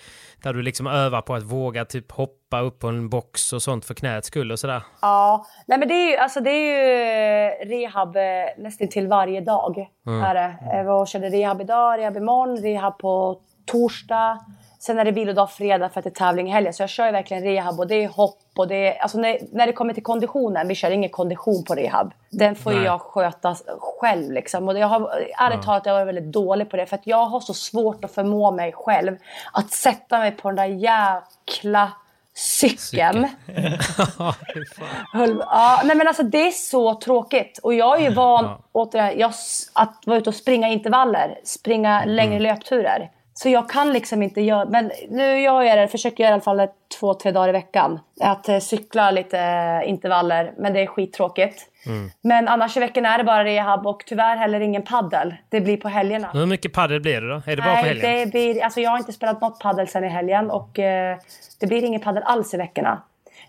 [0.43, 3.85] där du liksom övar på att våga typ hoppa upp på en box och sånt
[3.85, 4.81] för knäets skull och sådär?
[5.01, 8.15] Ja, nej men det är ju, alltså det är ju rehab
[8.57, 9.89] nästan till varje dag.
[10.07, 10.23] Mm.
[10.23, 10.57] Är det.
[10.83, 14.39] Jag körde rehab idag, rehab imorgon, rehab på torsdag.
[14.81, 16.73] Sen är det vilodag fredag för att det är tävling helgen.
[16.73, 19.01] Så jag kör ju verkligen rehab och det är hopp och det är...
[19.01, 22.13] Alltså när, när det kommer till konditionen, vi kör ingen kondition på rehab.
[22.29, 24.67] Den får ju jag sköta själv liksom.
[24.67, 26.85] Och jag har ärligt talat jag varit väldigt dålig på det.
[26.85, 29.17] För att jag har så svårt att förmå mig själv
[29.53, 31.91] att sätta mig på den där jäkla
[32.33, 33.27] cykeln.
[35.39, 37.59] ja, nej men alltså det är så tråkigt.
[37.63, 38.59] Och jag är ju van ja.
[38.71, 39.33] åt det här, jag,
[39.73, 42.43] att vara ute och springa intervaller, springa längre mm.
[42.43, 43.09] löpturer.
[43.41, 46.41] Så jag kan liksom inte göra, men nu gör jag det, försöker göra i alla
[46.41, 46.67] fall
[46.99, 47.99] två, tre dagar i veckan.
[48.21, 51.67] Att eh, cykla lite eh, intervaller, men det är skittråkigt.
[51.85, 52.11] Mm.
[52.21, 55.35] Men annars i veckan är det bara rehab och tyvärr heller ingen paddel.
[55.49, 56.29] Det blir på helgerna.
[56.33, 57.41] Hur mycket paddel blir det då?
[57.45, 58.19] Är det bara på helgen?
[58.19, 61.17] Det blir, alltså jag har inte spelat något paddel sen i helgen och eh,
[61.59, 63.01] det blir ingen paddel alls i veckorna.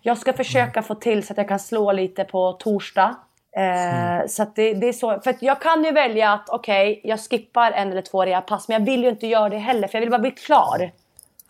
[0.03, 0.83] Jag ska försöka mm.
[0.83, 3.17] få till så att jag kan slå lite på torsdag.
[3.57, 4.29] Mm.
[4.29, 7.73] Så det, det, är så, för jag kan ju välja att okej, okay, jag skippar
[7.73, 10.11] en eller två rehabpass men jag vill ju inte göra det heller för jag vill
[10.11, 10.93] bara bli klar.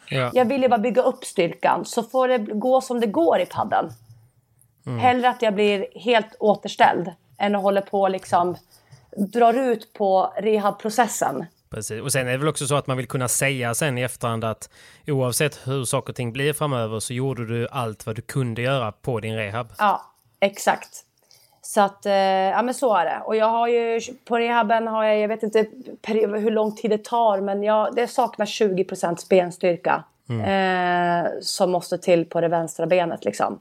[0.08, 0.30] Ja.
[0.34, 3.46] Jag vill ju bara bygga upp styrkan så får det gå som det går i
[3.46, 3.92] padden.
[4.86, 4.98] Mm.
[4.98, 8.56] Hellre att jag blir helt återställd än att hålla på liksom
[9.16, 11.46] drar ut på rehabprocessen.
[11.70, 12.02] Precis.
[12.02, 14.44] Och sen är det väl också så att man vill kunna säga sen i efterhand
[14.44, 14.70] att
[15.06, 18.92] oavsett hur saker och ting blir framöver så gjorde du allt vad du kunde göra
[18.92, 19.72] på din rehab.
[19.78, 20.02] Ja,
[20.40, 21.04] exakt.
[21.62, 23.22] Så att, eh, ja men så är det.
[23.24, 25.66] Och jag har ju, på rehaben har jag, jag vet inte
[26.06, 30.04] hur lång tid det tar, men jag, det saknar 20% benstyrka.
[30.28, 31.24] Mm.
[31.24, 33.58] Eh, som måste till på det vänstra benet liksom.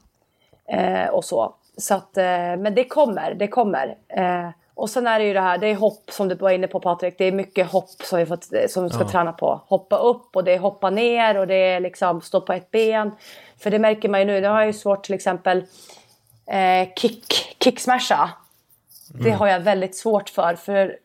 [0.68, 1.54] Eh, och så.
[1.76, 2.24] Så att, eh,
[2.58, 3.96] men det kommer, det kommer.
[4.08, 6.66] Eh, och sen är det ju det här, det är hopp som du var inne
[6.66, 7.14] på Patrik.
[7.18, 9.08] Det är mycket hopp som vi, fått, som vi ska ja.
[9.08, 9.60] träna på.
[9.66, 13.10] Hoppa upp och det är hoppa ner och det är liksom stå på ett ben.
[13.58, 15.64] För det märker man ju nu, det har jag ju svårt till exempel
[16.50, 18.30] eh, kick, kicksmasha.
[19.14, 19.24] Mm.
[19.24, 20.54] Det har jag väldigt svårt för.
[20.54, 20.96] För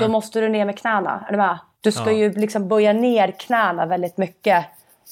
[0.00, 1.24] då måste du ner med knäna.
[1.28, 1.58] Är du med?
[1.80, 2.12] Du ska ja.
[2.12, 4.64] ju liksom böja ner knäna väldigt mycket.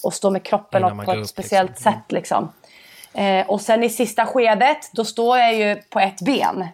[0.05, 1.93] Och stå med kroppen upp på ett upp, speciellt liksom.
[1.93, 2.13] sätt.
[2.13, 2.53] Liksom.
[3.13, 6.67] Eh, och sen i sista skedet, då står jag ju på ett ben.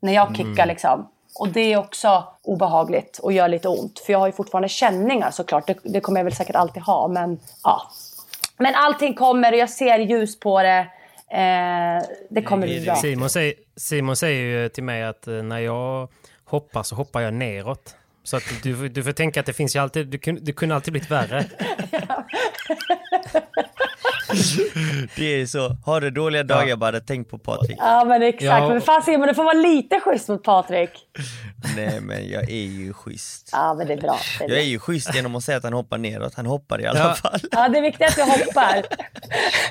[0.00, 0.68] När jag kickar mm.
[0.68, 1.08] liksom.
[1.38, 3.98] Och det är också obehagligt och gör lite ont.
[3.98, 5.66] För jag har ju fortfarande känningar såklart.
[5.66, 7.08] Det, det kommer jag väl säkert alltid ha.
[7.08, 7.82] Men ja.
[8.56, 10.86] Men allting kommer och jag ser ljus på det.
[11.30, 12.96] Eh, det kommer bli bra.
[12.96, 16.08] Simon säger, Simon säger ju till mig att eh, när jag
[16.44, 17.96] hoppar så hoppar jag neråt.
[18.26, 20.92] Så att du, du får tänka att det finns ju alltid, du, du kunde alltid
[20.92, 21.44] blivit värre.
[25.16, 25.76] det är så.
[25.84, 26.76] Har du dåliga dagar ja.
[26.76, 27.76] bara tänk på Patrik.
[27.80, 28.44] Ja men exakt.
[28.44, 28.68] Ja.
[28.68, 30.90] Men fan Simon, du får vara lite schysst mot Patrik.
[31.76, 33.48] Nej men jag är ju schysst.
[33.52, 34.18] Ja men det är bra.
[34.38, 36.34] Det är jag är ju schysst genom att säga att han hoppar neråt.
[36.34, 37.14] Han hoppar i alla ja.
[37.14, 37.40] fall.
[37.52, 38.82] Ja det är viktigt att jag hoppar.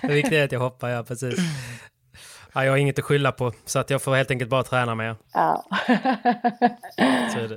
[0.01, 1.39] det viktiga är att jag hoppar, ja precis.
[2.55, 4.95] Ja, jag har inget att skylla på, så att jag får helt enkelt bara träna
[4.95, 5.15] mer.
[5.33, 5.65] Ja.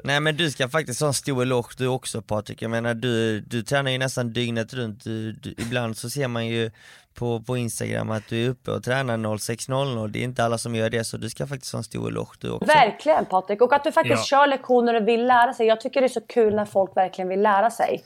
[0.04, 2.62] Nej men du ska faktiskt ha en stor eloge du också Patrik.
[2.62, 5.04] Jag menar du, du tränar ju nästan dygnet runt.
[5.04, 6.70] Du, du, ibland så ser man ju
[7.14, 10.08] på, på Instagram att du är uppe och tränar 06.00.
[10.08, 12.36] Det är inte alla som gör det så du ska faktiskt ha en stor eloge
[12.40, 12.66] du också.
[12.66, 13.62] Verkligen Patrik!
[13.62, 14.38] Och att du faktiskt ja.
[14.38, 15.66] kör lektioner och vill lära sig.
[15.66, 18.02] Jag tycker det är så kul när folk verkligen vill lära sig.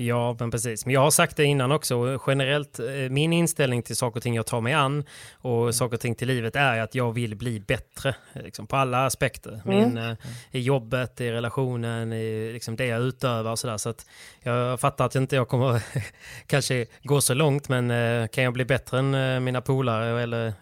[0.00, 0.86] Ja, men precis.
[0.86, 2.20] Men jag har sagt det innan också.
[2.26, 6.00] Generellt, eh, min inställning till saker och ting jag tar mig an och saker och
[6.00, 9.50] ting till livet är att jag vill bli bättre liksom, på alla aspekter.
[9.50, 9.62] Mm.
[9.64, 10.16] Min, mm.
[10.50, 13.76] I jobbet, i relationen, i liksom, det jag utövar och sådär.
[13.76, 14.06] Så att
[14.42, 15.82] jag fattar att inte jag kommer
[16.46, 20.52] kanske gå så långt, men eh, kan jag bli bättre än mina polare eller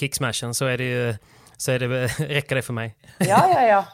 [0.00, 1.14] kicksmashen så är det ju
[1.56, 2.94] så är det, räcker det för mig.
[3.18, 3.86] Ja, ja, ja.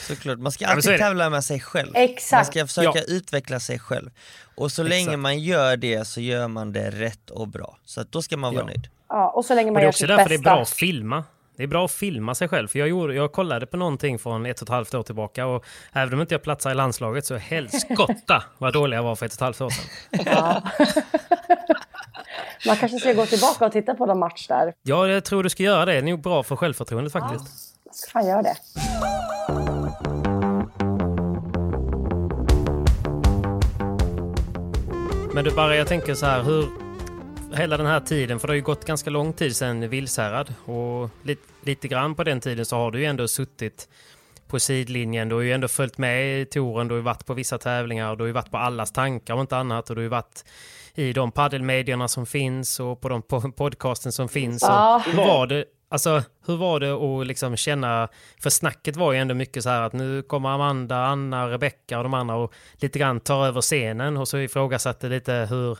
[0.00, 1.90] Såklart, man ska alltid ja, tävla med sig själv.
[1.94, 2.38] Exakt.
[2.38, 3.14] Man ska försöka ja.
[3.14, 4.10] utveckla sig själv.
[4.54, 5.06] Och så Exakt.
[5.06, 7.78] länge man gör det så gör man det rätt och bra.
[7.84, 8.66] Så att då ska man vara ja.
[8.66, 8.88] nöjd.
[9.08, 11.24] Ja, och så länge man och det är också därför det är bra att filma.
[11.56, 12.68] Det är bra att filma sig själv.
[12.68, 15.64] För jag, gjorde, jag kollade på någonting från ett och ett halvt år tillbaka och
[15.92, 19.32] även om inte jag platsar i landslaget så helskotta vad dålig jag var för ett
[19.32, 19.84] och ett halvt år sedan.
[20.26, 20.62] Ja.
[22.66, 24.74] Man kanske ska gå tillbaka och titta på någon match där.
[24.82, 25.92] Ja, jag tror du ska göra det.
[25.92, 27.44] Det är nog bra för självförtroendet faktiskt.
[27.44, 28.56] Ja, jag ska fan göra det.
[35.34, 36.68] Men du bara, jag tänker så här, hur
[37.56, 41.10] hela den här tiden, för det har ju gått ganska lång tid sedan Vilshärad och
[41.22, 43.88] lite, lite grann på den tiden så har du ju ändå suttit
[44.48, 45.28] på sidlinjen.
[45.28, 48.16] Du har ju ändå följt med i touren, du har ju varit på vissa tävlingar,
[48.16, 50.44] du har ju varit på allas tankar och inte annat och du har ju varit
[50.94, 54.62] i de paddelmedierna som finns och på de po- podcasten som finns.
[54.62, 55.02] Ja.
[55.06, 55.64] Hur var det?
[55.92, 58.08] Alltså, hur var det att liksom känna,
[58.42, 62.02] för snacket var ju ändå mycket så här att nu kommer Amanda, Anna, Rebecca och
[62.02, 65.78] de andra och lite grann tar över scenen och så ifrågasatte lite hur,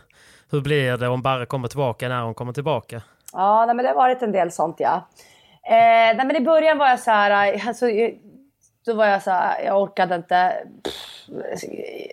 [0.50, 3.02] hur blir det om Barre kommer tillbaka, när hon kommer tillbaka?
[3.32, 5.08] Ja, nej, men det har varit en del sånt ja.
[5.66, 8.10] Eh, nej, men i början var jag så här, eh, alltså, eh,
[8.86, 10.54] då var jag så här, jag orkade inte.
[10.84, 11.12] Pff,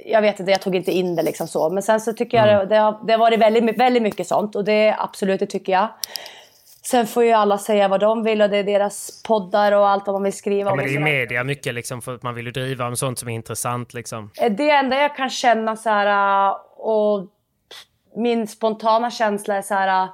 [0.05, 1.69] jag vet inte, jag tog inte in det liksom så.
[1.69, 4.55] Men sen så tycker jag det, det, har, det har varit väldigt, väldigt mycket sånt
[4.55, 5.87] och det absolut, det tycker jag.
[6.91, 10.07] Sen får ju alla säga vad de vill och det är deras poddar och allt
[10.07, 10.77] vad man vill skriva Ja, om.
[10.77, 11.11] men det är ju sådär.
[11.11, 14.31] media mycket liksom för att man vill ju driva om sånt som är intressant liksom.
[14.41, 17.25] Eh, Det enda jag kan känna så här äh, och
[18.15, 20.07] min spontana känsla är så här.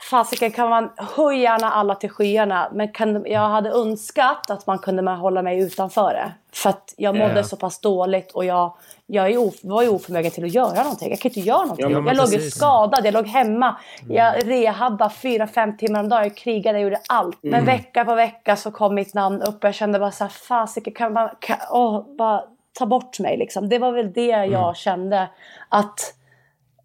[0.00, 4.78] Fasiken kan man höja gärna alla till skyarna men kan, jag hade önskat att man
[4.78, 6.32] kunde hålla mig utanför det.
[6.52, 7.42] För att jag mådde Ja.
[7.42, 8.74] så pass dåligt och jag,
[9.06, 11.10] jag är of, var ju oförmögen till att göra någonting.
[11.10, 11.90] Jag kan inte göra någonting.
[11.90, 13.76] Ja, jag låg ju skadad, jag låg hemma.
[14.08, 16.22] Jag rehabbade fyra, fem timmar om dagen.
[16.22, 17.38] Jag krigade, jag gjorde allt.
[17.42, 20.30] Men vecka på vecka så kom mitt namn upp och jag kände bara så här,
[20.30, 22.42] fasiken kan man, kan, åh, bara
[22.78, 23.68] ta bort mig liksom.
[23.68, 25.28] Det var väl det jag kände
[25.68, 26.14] att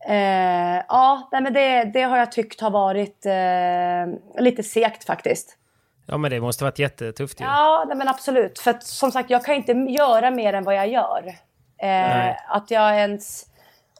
[0.08, 5.58] Eh, ja, nej, men det, det har jag tyckt har varit eh, lite segt faktiskt.
[6.06, 7.46] Ja men det måste varit jättetufft ju.
[7.46, 8.60] Ja, nej, men absolut.
[8.60, 11.36] För att, som sagt, jag kan inte göra mer än vad jag gör.
[11.78, 13.46] Eh, att jag ens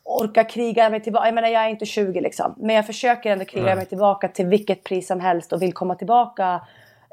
[0.04, 1.28] orkar kriga mig tillbaka.
[1.28, 2.56] Jag menar, jag är inte 20 liksom.
[2.58, 3.76] Men jag försöker ändå kriga Nej.
[3.76, 6.62] mig tillbaka till vilket pris som helst och vill komma tillbaka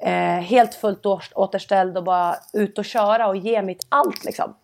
[0.02, 4.54] eh, helt fullt återställd och bara ut och köra och ge mitt allt liksom.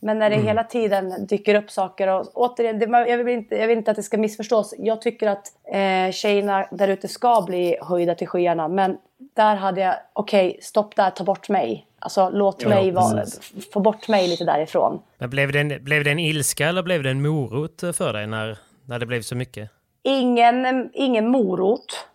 [0.00, 0.46] Men när det Mm.
[0.46, 3.96] hela tiden dyker upp saker och återigen, det, jag, vill inte, jag vill inte att
[3.96, 4.74] det ska missförstås.
[4.78, 8.68] Jag tycker att eh, tjejerna där ute ska bli höjda till skyarna.
[8.68, 8.96] Men
[9.36, 11.86] där hade jag, okej, stopp där, ta bort mig.
[11.98, 13.24] Alltså låt Ja, mig vara,
[13.72, 15.02] få bort mig lite därifrån.
[15.18, 18.26] Men blev det, en, blev det en ilska eller blev det en morot för dig
[18.26, 19.70] när, när det blev så mycket?
[20.02, 22.06] Ingen, ingen morot.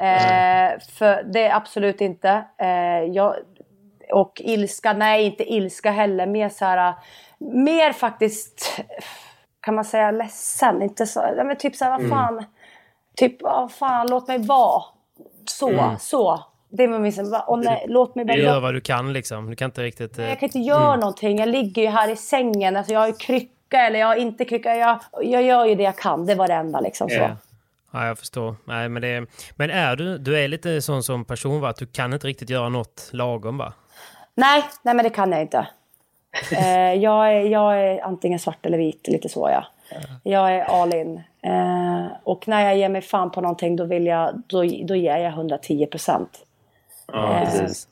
[0.00, 2.44] Eh, för det är absolut inte.
[2.58, 3.34] Eh, jag,
[4.12, 6.26] och ilska, nej inte ilska heller.
[6.26, 6.94] Mer så här,
[7.38, 8.80] mer faktiskt,
[9.60, 10.82] kan man säga ledsen.
[10.82, 12.44] Inte så, men typ så här, vad fan.
[13.16, 14.82] Typ, vad fan, låt mig vara.
[15.46, 16.44] Så, så.
[16.70, 17.12] Det var min,
[17.46, 19.50] åh nej, låt mig bara Du gör vad du kan liksom.
[19.50, 20.18] Du kan inte riktigt...
[20.18, 21.38] eh, jag kan inte göra någonting.
[21.38, 22.76] Jag ligger ju här i sängen.
[22.76, 24.76] Alltså jag har ju krycka eller jag har inte krycka.
[24.76, 26.26] Jag, jag gör ju det jag kan.
[26.26, 27.14] Det var det enda liksom så.
[27.14, 27.36] Ja.
[27.90, 28.56] Ja, jag förstår.
[28.64, 29.26] Nej, men, det,
[29.56, 31.68] men är du, du är lite sån som person va?
[31.68, 33.72] Att du kan inte riktigt göra något lagom va?
[34.34, 35.66] Nej, nej men det kan jag inte.
[36.52, 39.66] Eh, jag, är, jag är antingen svart eller vit, lite så ja.
[40.22, 41.22] Jag är all in.
[41.42, 45.16] Eh, och när jag ger mig fan på någonting då, vill jag, då, då ger
[45.16, 46.44] jag 110 procent.
[47.12, 47.88] Ja, precis.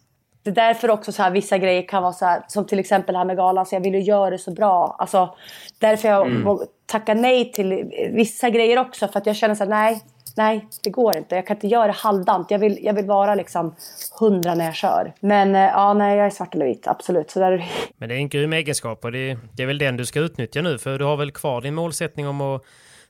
[0.46, 3.12] Det är därför också så här, vissa grejer kan vara så här, som till exempel
[3.12, 4.96] det här med galan, så jag vill ju göra det så bra.
[4.98, 5.36] Alltså,
[5.78, 6.58] därför jag mm.
[6.86, 10.02] tackar nej till vissa grejer också, för att jag känner så här, nej,
[10.36, 11.34] nej, det går inte.
[11.34, 12.50] Jag kan inte göra det halvdant.
[12.50, 13.74] Jag vill, jag vill vara liksom
[14.20, 15.12] hundra när jag kör.
[15.20, 17.30] Men eh, ja, nej, jag är svart eller vit, absolut.
[17.30, 17.64] Så där är det.
[17.96, 20.62] Men det är en grym egenskap och det, det är väl den du ska utnyttja
[20.62, 22.62] nu, för du har väl kvar din målsättning om att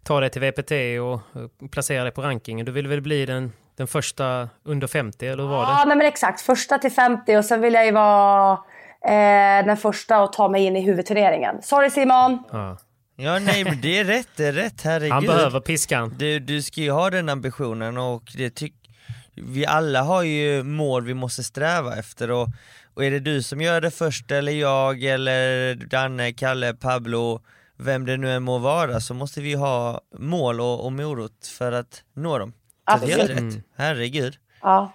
[0.03, 0.73] ta dig till VPT
[1.03, 2.67] och och placera dig på rankingen.
[2.67, 5.73] Du vill väl bli den, den första under 50, eller var det?
[5.73, 6.41] Ja, nej, men exakt.
[6.41, 8.53] Första till 50 och sen vill jag ju vara
[9.05, 11.63] eh, den första att ta mig in i huvudturneringen.
[11.63, 12.43] Sorry Simon!
[12.53, 12.79] Ja.
[13.19, 15.13] Ja nej men det är rätt, det är rätt, herregud.
[15.13, 16.15] Han behöver piskan.
[16.19, 18.75] Du, du ska ju ha den ambitionen och det tyck,
[19.35, 22.49] vi alla har ju mål vi måste sträva efter och,
[22.95, 27.41] och är det du som gör det först eller jag eller Danne, Kalle, Pablo,
[27.77, 31.73] vem det nu än må vara så måste vi ha mål och, och morot för
[31.73, 32.53] att nå dem.
[32.91, 34.35] Så det är rätt, herregud.
[34.63, 34.93] Ja.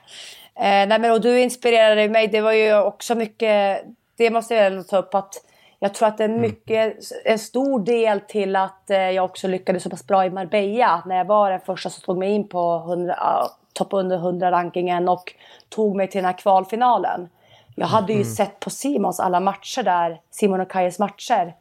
[0.56, 2.28] Eh, nej, men, och du inspirerade mig.
[2.28, 3.84] Det var ju också mycket...
[4.18, 5.16] Det måste jag ändå ta upp.
[5.16, 5.34] att
[5.80, 9.84] Jag tror att det är mycket, en stor del till att eh, jag också lyckades
[9.84, 11.04] så pass bra i Marbella.
[11.06, 15.10] När jag var den första som tog mig in på 100, ja, topp under 100-rankingen
[15.10, 15.34] och
[15.70, 17.30] tog mig till den här kvalfinalen.
[17.76, 21.54] Jag hade ju sett på Simons alla matcher där, Simon och Kajes matcher.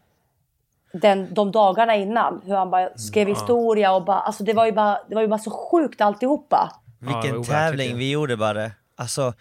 [0.93, 4.73] Den, de dagarna innan, hur han bara skrev historia och bara, alltså det var ju
[4.73, 6.73] bara, det var ju bara så sjukt alltihopa.
[7.01, 8.71] Ja, Vilken overkligt tävling vi gjorde bara.
[8.97, 9.33] Alltså,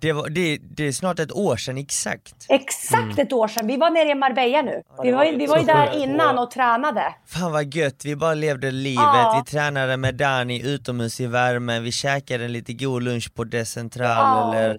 [0.00, 2.34] det, var, det, det är snart ett år sedan exakt.
[2.48, 3.66] Exakt ett år sedan.
[3.66, 4.82] Vi var nere i Marbella nu.
[5.02, 7.14] Vi var, ju- vi var ju där innan och tränade.
[7.26, 9.42] Fan vad gött, vi bara levde livet, Ja.
[9.46, 14.08] vi tränade med Dani utomhus i värmen, vi käkade en lite god lunch på Decentral
[14.08, 14.54] Ja.
[14.54, 14.78] eller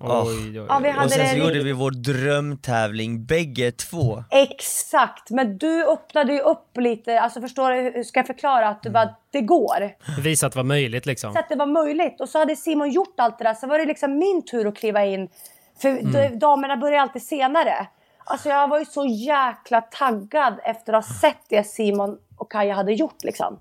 [0.00, 0.22] Åh.
[0.26, 0.92] Oj, oj, Ja, vi oj.
[0.92, 4.24] hade Och sen så gjorde vi vår drömtävling, bägge två.
[4.30, 7.20] Exakt, men du öppnade ju upp lite.
[7.20, 8.68] Alltså förstår du, hur ska jag förklara?
[8.68, 9.90] Att du bara, det går.
[10.20, 11.32] Visa att det var möjligt liksom.
[11.32, 12.20] Så att det var möjligt.
[12.20, 13.54] Och så hade Simon gjort allt det där.
[13.54, 15.28] Så var det liksom min tur att kliva in.
[15.78, 17.86] För d- damerna börjar alltid senare.
[18.24, 22.74] Alltså jag var ju så jäkla taggad efter att ha sett det Simon och Kaja
[22.74, 23.24] hade gjort.
[23.24, 23.58] Liksom.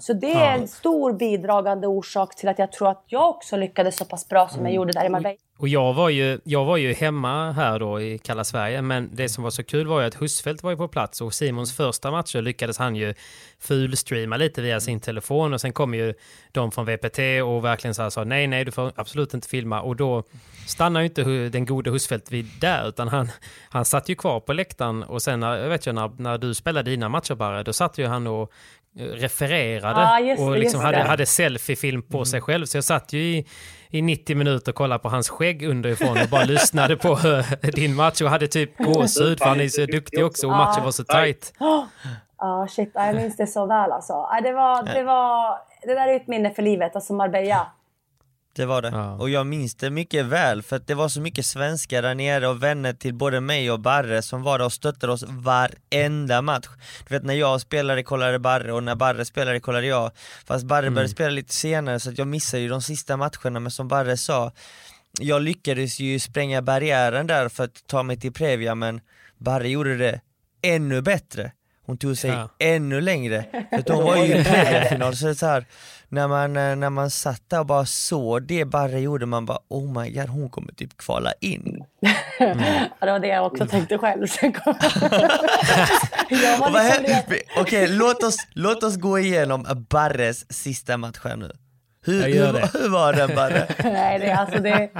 [0.00, 3.96] Så det är en stor bidragande orsak till att jag tror att jag också lyckades
[3.96, 5.36] så pass bra som jag gjorde där i Marbella.
[5.56, 9.28] Och jag var, ju, jag var ju hemma här då i kalla Sverige, men det
[9.28, 12.10] som var så kul var ju att Husfeldt var ju på plats och Simons första
[12.10, 13.14] matcher lyckades han ju
[13.58, 16.14] fulstreama lite via sin telefon och sen kom ju
[16.52, 19.96] de från VPT och verkligen sa, sa nej, nej, du får absolut inte filma och
[19.96, 20.22] då
[20.66, 23.30] stannar ju inte den gode Husfeldt vid där utan han,
[23.68, 26.90] han satt ju kvar på läktaren och sen, jag vet ju när, när du spelade
[26.90, 28.52] dina matcher bara, då satt ju han och
[28.96, 32.26] refererade ah, just, och liksom hade, hade selfiefilm på mm.
[32.26, 32.66] sig själv.
[32.66, 33.46] Så jag satt ju i,
[33.94, 37.94] i 90 minuter och kollade på hans skägg underifrån och bara lyssnade på uh, din
[37.94, 41.04] match och hade typ gåshud för han är så duktig också och matchen var så
[41.04, 41.52] tight.
[41.58, 41.88] Ja,
[42.38, 44.28] oh, shit, jag minns det så väl alltså.
[44.42, 47.66] Det, var, det, var, det där är ett minne för livet, alltså Marbella.
[48.54, 48.88] Det var det.
[48.88, 49.12] Ja.
[49.12, 52.48] Och jag minns det mycket väl för att det var så mycket svenskar där nere
[52.48, 56.66] och vänner till både mig och Barre som var där och stöttade oss varenda match.
[57.08, 60.10] Du vet när jag spelade kollade Barre och när Barre spelade kollade jag.
[60.46, 60.94] Fast Barre mm.
[60.94, 64.16] började spela lite senare så att jag missade ju de sista matcherna men som Barre
[64.16, 64.52] sa
[65.20, 69.00] jag lyckades ju spränga barriären där för att ta mig till Previa men
[69.38, 70.20] Barre gjorde det
[70.62, 71.52] ännu bättre.
[71.86, 72.48] Hon tog sig ja.
[72.58, 73.44] ännu längre.
[73.70, 75.64] För hon var ju i Previa-final så det är så här,
[76.08, 79.58] när man, eh, när man satt där och bara såg det Barre gjorde, man bara
[79.68, 81.84] oh my god, hon kommer typ kvala in.
[82.40, 82.58] Mm.
[83.00, 84.20] ja, det var det jag också tänkte själv.
[84.20, 84.52] Liksom
[87.20, 91.50] Okej, okay, låt, oss, låt oss gå igenom Barres sista match här nu.
[92.06, 93.66] Hur, hur, hur, var den Barre?
[93.84, 94.90] Nej, det, är alltså, det,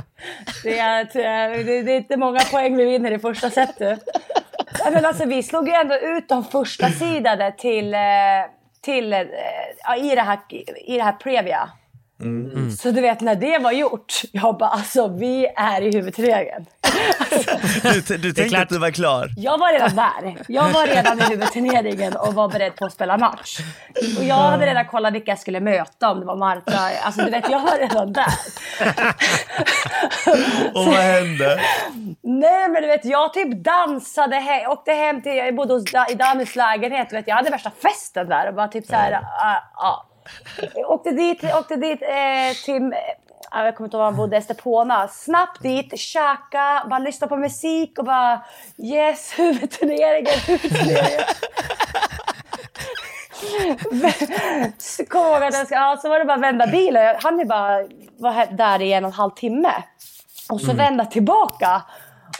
[0.62, 4.00] det, är, det, det är inte många poäng vi vinner i första setet.
[4.92, 8.00] Men alltså, vi slog ju ändå ut de första sidade till eh,
[8.84, 9.20] till, eh,
[9.98, 10.38] i, det här,
[10.86, 11.70] i det här Previa.
[12.20, 12.50] Mm.
[12.50, 12.70] Mm.
[12.70, 16.66] Så du vet när det var gjort, jag bara alltså vi är i huvudturneringen.
[18.08, 19.28] du, du tänkte att du var klar?
[19.36, 20.42] Jag var redan där.
[20.48, 23.58] Jag var redan i huvudturneringen och var beredd på att spela match.
[24.18, 26.90] Och jag hade redan kollat vilka jag skulle möta, om det var Marta.
[27.02, 28.34] Alltså du vet, jag var redan där.
[30.74, 31.60] och vad hände?
[32.22, 36.14] Nej men du vet, jag typ dansade, he åkte hem till, jag bodde hos, i
[36.14, 37.10] Danis lägenhet.
[37.10, 39.20] Du vet, jag hade värsta festen där och bara typ så här, uh, uh,
[39.76, 40.13] jag
[40.86, 42.94] åkte dit, åkte dit eh, till
[43.62, 45.08] jag kommer inte ihåg var han bodde, Estepona.
[45.08, 48.42] Snabbt dit, käka, bara lyssna på musik och bara
[48.78, 51.24] yes, huvudturneringen, huvudturneringen.
[55.08, 57.16] Kom ihåg att jag ska, ja, så var det bara att vända bilen.
[57.22, 57.82] Han är bara
[58.18, 59.72] var där i en och en halv timme.
[60.48, 60.76] Och så mm.
[60.76, 61.82] vända tillbaka.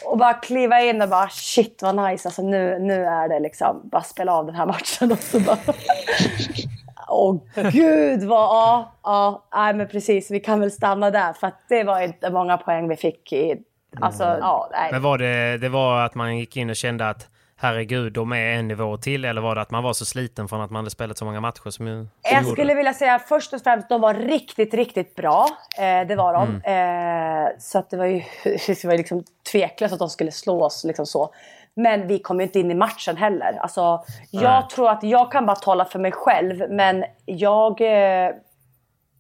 [0.05, 2.29] Och bara kliva in och bara shit vad nice.
[2.29, 5.13] Alltså nu, nu är det liksom bara spela av den här matchen.
[5.13, 5.59] Och så bara
[7.15, 7.41] Åh
[7.73, 11.85] gud vad, ja, ja, nej men precis, vi kan väl stanna där för att det
[11.85, 13.57] var inte många poäng vi fick i,
[14.01, 14.39] alltså, mm.
[14.41, 14.93] ja, nej.
[14.93, 18.37] Men var det, det var att man gick in och kände att herregud, de är
[18.37, 20.91] en nivå till eller var det att man var så sliten från att man hade
[20.91, 24.15] spelat så många matcher som, som Jag skulle vilja säga först och främst, de var
[24.15, 25.47] riktigt, riktigt bra.
[25.79, 26.61] Eh, det var de.
[26.65, 27.47] Mm.
[27.47, 28.23] Eh, så att det var ju
[28.67, 31.35] det var liksom tveklöst att de skulle slå oss liksom så.
[31.77, 33.59] Men vi kom ju inte in i matchen heller.
[33.61, 34.69] Alltså, jag Nej.
[34.71, 38.31] tror att jag kan bara tala för mig själv, men jag, eh,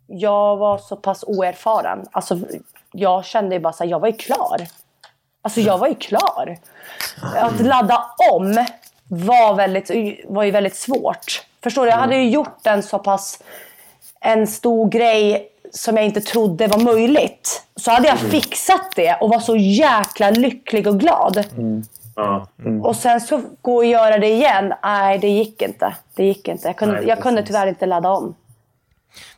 [0.07, 2.07] jag var så pass oerfaren.
[2.13, 2.39] Alltså,
[2.93, 4.67] jag kände ju bara så här, jag var ju klar.
[5.43, 6.57] Alltså jag var ju klar.
[7.37, 8.67] Att ladda om
[9.09, 9.91] var, väldigt,
[10.29, 11.47] var ju väldigt svårt.
[11.63, 11.91] Förstår du?
[11.91, 13.43] Jag hade ju gjort en så pass
[14.21, 17.63] en stor grej som jag inte trodde var möjligt.
[17.77, 21.45] Så hade jag fixat det och var så jäkla lycklig och glad.
[21.57, 21.85] Mm.
[22.17, 22.83] Mm.
[22.83, 24.73] Och sen så gå och göra det igen.
[24.83, 25.97] Nej, det gick inte.
[26.15, 26.69] Det gick inte.
[26.69, 28.35] Jag kunde, Nej, jag kunde tyvärr inte ladda om.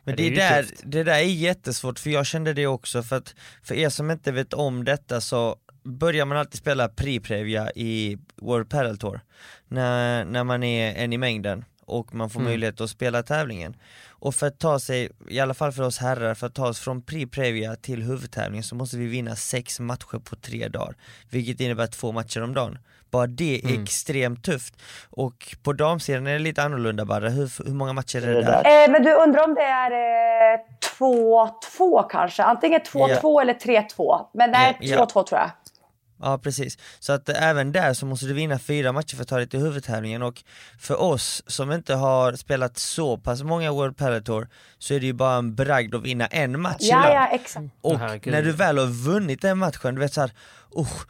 [0.03, 3.35] Men det, det, där, det där är jättesvårt, för jag kände det också, för att
[3.63, 8.69] för er som inte vet om detta så börjar man alltid spela pre-previa i World
[8.69, 9.19] Padel Tour,
[9.67, 12.49] när, när man är en i mängden och man får mm.
[12.49, 13.75] möjlighet att spela tävlingen.
[14.09, 16.79] Och för att ta sig, i alla fall för oss herrar, för att ta oss
[16.79, 20.95] från pre-previa till huvudtävling så måste vi vinna sex matcher på tre dagar.
[21.29, 22.77] Vilket innebär två matcher om dagen.
[23.11, 23.83] Bara det är mm.
[23.83, 24.73] extremt tufft.
[25.09, 27.29] Och på damsidan är det lite annorlunda bara.
[27.29, 28.83] Hur, hur många matcher är det där?
[28.83, 29.91] Eh, men du undrar om det är
[30.99, 32.43] 2-2 eh, kanske?
[32.43, 33.41] Antingen 2-2 ja.
[33.41, 34.25] eller 3-2.
[34.33, 35.23] Men det är 2-2 ja, ja.
[35.29, 35.51] tror jag.
[36.19, 39.37] Ja precis, så att även där så måste du vinna fyra matcher för att ta
[39.37, 40.43] dig till huvudtävlingen och
[40.79, 44.47] för oss som inte har spelat så pass många World Padel Tour
[44.77, 47.65] så är det ju bara en bragd att vinna en match Ja, ja exakt.
[47.81, 50.31] Och oh, när du väl har vunnit den matchen, du vet såhär,
[50.71, 51.01] oh,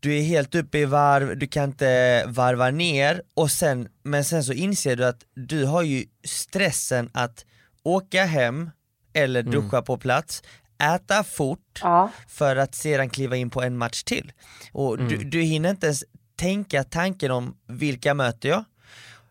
[0.00, 4.44] du är helt uppe i varv, du kan inte varva ner och sen, men sen
[4.44, 7.44] så inser du att du har ju stressen att
[7.82, 8.70] åka hem
[9.12, 9.52] eller mm.
[9.52, 9.84] duscha mm.
[9.84, 10.42] på plats,
[10.78, 12.10] äta fort ja.
[12.28, 14.32] för att sedan kliva in på en match till.
[14.72, 15.08] Och mm.
[15.08, 16.04] du, du hinner inte ens
[16.36, 18.64] tänka tanken om vilka möter jag?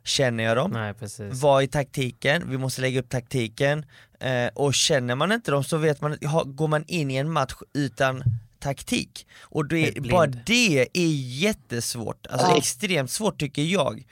[0.05, 0.71] känner jag dem?
[0.71, 1.41] Nej, precis.
[1.41, 2.49] Vad är taktiken?
[2.49, 3.85] Vi måste lägga upp taktiken.
[4.19, 7.31] Eh, och känner man inte dem så vet man, ha- går man in i en
[7.31, 8.23] match utan
[8.59, 9.27] taktik.
[9.41, 14.03] Och det, bara det är jättesvårt, alltså extremt svårt tycker jag.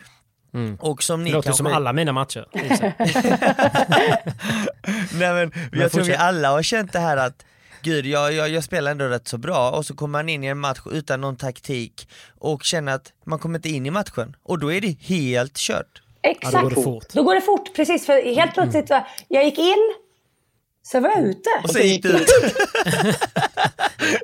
[0.53, 0.75] Mm.
[0.79, 1.63] Och som ni Det låter kanske...
[1.63, 2.45] som alla mina matcher.
[5.19, 7.45] Nej men, jag tror vi alla har känt det här att
[7.81, 10.47] Gud, jag, jag, jag spelar ändå rätt så bra och så kommer man in i
[10.47, 12.07] en match utan någon taktik
[12.39, 16.01] och känner att man kommer inte in i matchen och då är det helt kört.
[16.21, 16.53] Exakt.
[16.53, 17.05] Ja, då går det fort.
[17.13, 18.05] Då går det fort, precis.
[18.05, 19.93] För helt plötsligt, var- jag gick in,
[20.87, 21.49] sen var jag ute.
[21.63, 22.27] Och sen gick det ut.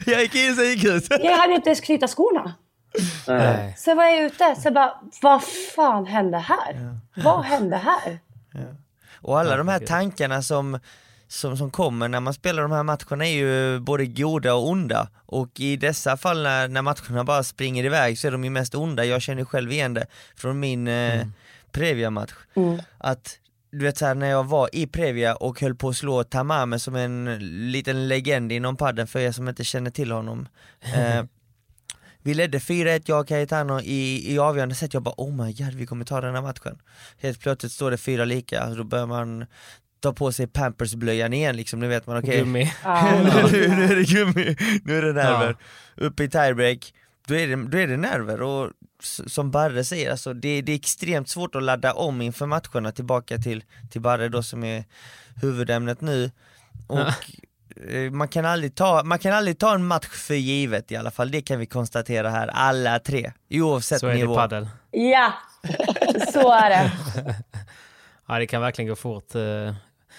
[0.05, 1.07] jag gick in, sen gick jag ut.
[1.09, 2.53] Jag hade inte ens knyta skorna.
[3.28, 3.76] Nej.
[3.78, 5.44] Sen var jag ute, så bara, vad
[5.76, 6.98] fan hände här?
[7.16, 8.20] Vad hände här?
[9.22, 10.80] Och alla de här tankarna som,
[11.28, 15.08] som, som kommer när man spelar de här matcherna är ju både goda och onda.
[15.26, 18.76] Och i dessa fall när, när matcherna bara springer iväg så är de ju mest
[18.76, 19.06] onda.
[19.06, 21.26] Jag känner själv igen det från min eh,
[21.72, 22.34] Previa-match.
[22.98, 23.40] Att
[23.72, 26.96] du vet såhär när jag var i Previa och höll på att slå Tamame som
[26.96, 27.38] en
[27.72, 30.48] liten legend inom padden för er som inte känner till honom.
[30.82, 31.24] Eh,
[32.24, 35.74] vi ledde 4-1 jag och Cayetano i, i avgörande set, jag bara oh my god
[35.74, 36.82] vi kommer ta den här matchen.
[37.17, 39.45] Helt plötsligt står det fyra lika, då börjar man
[39.99, 42.39] ta på sig Pampers-blöjan igen liksom, nu vet man okej.
[42.39, 42.63] Gummi.
[43.51, 45.55] nu, nu är det gummi, nu är det nerver.
[45.95, 46.93] Upp i tiebreak,
[47.28, 48.41] då är det, då är det nerver.
[48.41, 48.72] Och
[49.28, 53.38] som Barre säger, alltså, det, det är extremt svårt att ladda om inför matcherna tillbaka
[53.38, 54.86] till, till Barre då som är
[55.41, 56.32] huvudämnet nu.
[56.88, 57.13] Och eh,
[58.11, 61.32] man kan, aldrig ta, man kan aldrig ta en match för givet i alla fall,
[61.32, 64.34] det kan vi konstatera här, alla tre, oavsett Så är det nivå.
[64.34, 64.70] i padel.
[64.91, 65.34] Ja,
[66.34, 66.91] så är det.
[68.28, 69.36] Ja, det kan verkligen gå fort.
[69.36, 69.41] eh,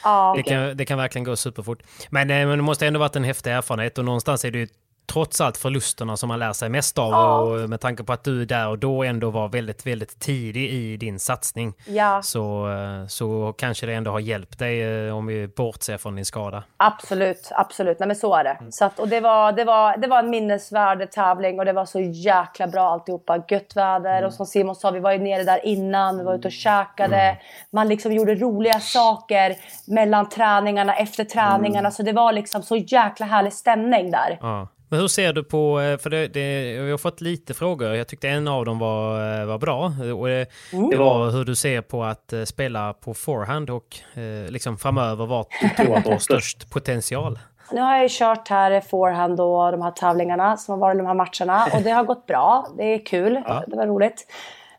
[0.04, 0.34] Ja.
[0.36, 1.82] Det kan, det kan verkligen gå superfort.
[2.10, 4.68] Men, eh, men det måste ändå varit en häftig erfarenhet och någonstans är det ju
[5.12, 7.38] trots allt förlusterna som man lär sig mest av Ja.
[7.40, 10.96] och med tanke på att du där och då ändå var väldigt, väldigt tidig i
[10.96, 15.48] din satsning Ja, så, eh, så kanske det ändå har hjälpt dig eh, om vi
[15.48, 16.62] bortser från din skada.
[16.76, 17.98] absolut, absolut.
[17.98, 18.58] Nej men så är det.
[18.70, 21.84] Så att, och det var, det, var, det var en minnesvärd tävling och det var
[21.84, 23.42] så jäkla bra alltihopa.
[23.48, 26.48] Gött väder och som Simon sa, vi var ju nere där innan, vi var ute
[26.48, 27.36] och käkade.
[27.72, 29.56] Man liksom gjorde roliga saker
[29.86, 31.90] mellan träningarna, efter träningarna.
[31.90, 34.38] Så det var liksom så jäkla härlig stämning där.
[34.40, 34.68] Ja.
[34.90, 38.08] Men hur ser du på, eh, för det, det, vi har fått lite frågor, jag
[38.08, 39.92] tyckte en av dem var, eh, var bra.
[40.18, 40.46] Och det,
[40.90, 45.26] det var hur du ser på att eh, spela på forehand och eh, liksom framöver
[45.26, 47.38] vart du tror att du har störst potential.
[47.72, 51.06] Nu har jag ju kört här forehand och de här tävlingarna som har varit de
[51.06, 52.66] här matcherna och det har gått bra.
[52.76, 53.34] Det är kul,
[53.66, 54.26] det var roligt.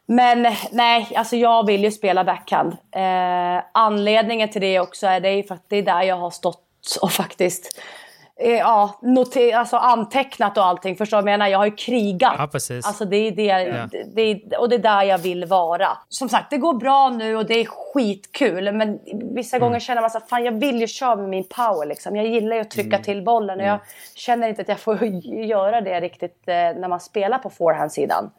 [0.06, 2.74] Men nej, alltså jag vill ju spela backhand.
[2.96, 6.98] Eh, anledningen till det också är det för att det är där jag har stått
[7.02, 7.82] och faktiskt eh,
[8.50, 10.96] ja, noter, alltså antecknat och allting.
[10.96, 11.48] Förstår du vad jag menar?
[11.52, 12.34] Jag har ju krigat.
[12.38, 12.88] Ja, precis.
[12.88, 15.88] Alltså det är det, det, är- och det är där jag vill vara.
[16.10, 18.72] Som sagt, det går bra nu och det är skitkul.
[18.72, 19.00] Men
[19.36, 19.68] vissa Mm.
[19.68, 22.16] gånger känner man så här, fan jag vill ju köra med min power liksom.
[22.16, 23.04] Jag gillar ju att trycka Mm.
[23.04, 23.80] till bollen och jag
[24.16, 25.04] känner inte att jag får
[25.46, 28.32] göra det riktigt eh, när man spelar på forehandsidan.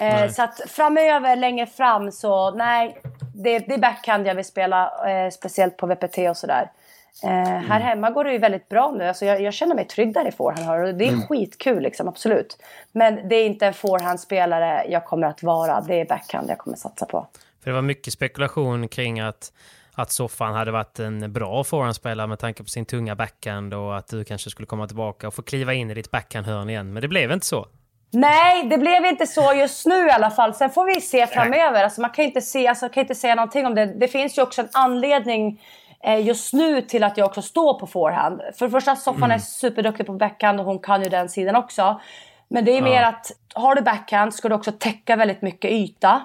[0.00, 2.96] Eh, så att framöver, längre fram så nej,
[3.34, 5.08] det, det är backhand jag vill spela.
[5.10, 6.70] Eh, speciellt på VPT och sådär.
[7.24, 7.30] Eh,
[7.68, 9.04] här hemma går det ju väldigt bra nu.
[9.04, 10.88] Alltså jag, jag känner mig trygg där i forehand.
[10.88, 12.58] och Det är skitkul liksom, absolut.
[12.92, 15.80] Men det är inte en forehandspelare jag kommer att vara.
[15.80, 17.26] Det är backhand jag kommer satsa på.
[17.62, 19.52] För det var mycket spekulation kring att,
[19.94, 24.08] att Soffan hade varit en bra forehandspelare med tanke på sin tunga backhand och att
[24.08, 26.92] du kanske skulle komma tillbaka och få kliva in i ditt backhandhörn igen.
[26.92, 27.66] Men det blev inte så.
[28.14, 30.54] Nej, det blev inte så just nu i alla fall.
[30.54, 31.84] Sen får vi se framöver.
[31.84, 33.86] Alltså, man kan inte, se, alltså, kan inte säga någonting om det.
[33.86, 35.60] Det finns ju också en anledning
[36.22, 38.40] just nu till att jag också står på forehand.
[38.58, 42.00] För det första, Soffan är superduktig på backhand och hon kan ju den sidan också.
[42.48, 46.22] Men det är mer att har du backhand ska du också täcka väldigt mycket yta.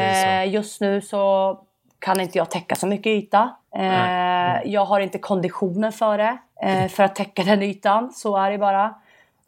[0.00, 1.58] Eh, just nu så
[1.98, 3.50] kan inte jag täcka så mycket yta.
[3.76, 8.12] Eh, Jag har inte konditionen för det, eh, för att täcka den ytan.
[8.12, 8.94] Så är det bara.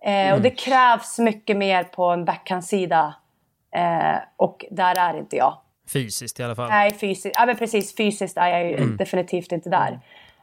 [0.03, 3.15] Eh, Och det krävs mycket mer på en backhandsida.
[3.77, 5.59] Eh, och där är inte jag.
[5.89, 6.69] Fysiskt i alla fall.
[6.69, 10.01] Nej, fysiskt, ja, men precis, fysiskt är jag ju definitivt inte där.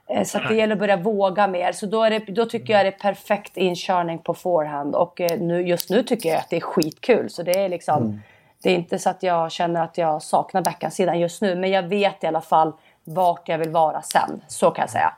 [0.10, 1.72] Eh, Så det gäller att börja våga mer.
[1.72, 4.96] Så då, är det, då tycker jag det är perfekt inkörning på forehand.
[4.96, 7.30] Och eh, nu, just nu tycker jag att det är skitkul.
[7.30, 8.22] Så det är liksom...
[8.64, 11.56] Det är inte så att jag känner att jag saknar backhandsidan just nu.
[11.56, 12.74] Men jag vet i alla fall
[13.04, 14.42] vart jag vill vara sen.
[14.48, 15.14] Så kan jag säga.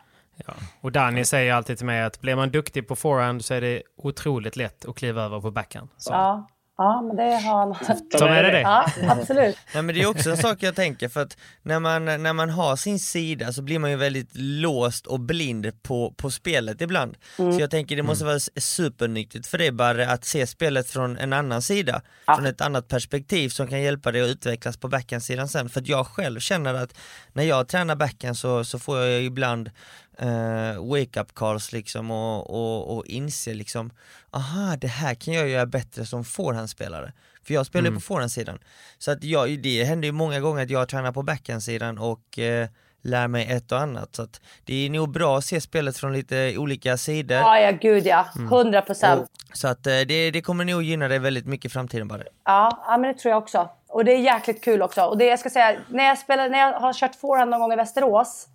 [0.47, 0.53] Ja.
[0.81, 3.81] Och Danny säger alltid till mig att blir man duktig på forehand så är det
[3.97, 5.89] otroligt lätt att kliva över på backhand.
[5.97, 6.13] Så.
[6.13, 6.47] Ja.
[6.77, 7.97] Ja, men det har han.
[8.19, 8.61] Ta med dig det.
[8.61, 9.57] Ja, absolut.
[9.73, 12.49] Nej, men det är också en sak jag tänker för att när man, när man
[12.49, 17.17] har sin sida så blir man ju väldigt låst och blind på, på spelet ibland.
[17.35, 21.17] Så jag tänker det måste vara s- supernyttigt för dig bara att se spelet från
[21.17, 25.47] en annan sida, från ett annat perspektiv som kan hjälpa dig att utvecklas på backhandsidan
[25.47, 25.69] sen.
[25.69, 26.93] För att jag själv känner att
[27.33, 29.69] när jag tränar backhand så, så får jag ibland
[30.17, 33.91] eh, wake-up calls liksom och, och, och inse liksom,
[34.31, 37.13] aha det här kan jag göra bättre som forehandspelare.
[37.43, 38.59] För jag spelar ju på forehandsidan.
[38.97, 42.67] Så att jag, det händer ju många gånger att jag tränar på backhandsidan och eh,
[43.03, 44.15] lär mig ett och annat.
[44.15, 47.37] Så att det är nog bra att se spelet från lite olika sidor.
[47.37, 48.25] Ja, ja, gud ja.
[48.35, 49.29] 100 procent.
[49.53, 52.23] Så att eh, det, det kommer nog gynna dig väldigt mycket i framtiden bara.
[52.45, 53.69] Ja, ja, men det tror jag också.
[53.87, 55.01] Och det är jäkligt kul också.
[55.01, 57.73] Och det jag ska säga, när jag, spelar, när jag har kört forehand någon gång
[57.73, 58.47] i Västerås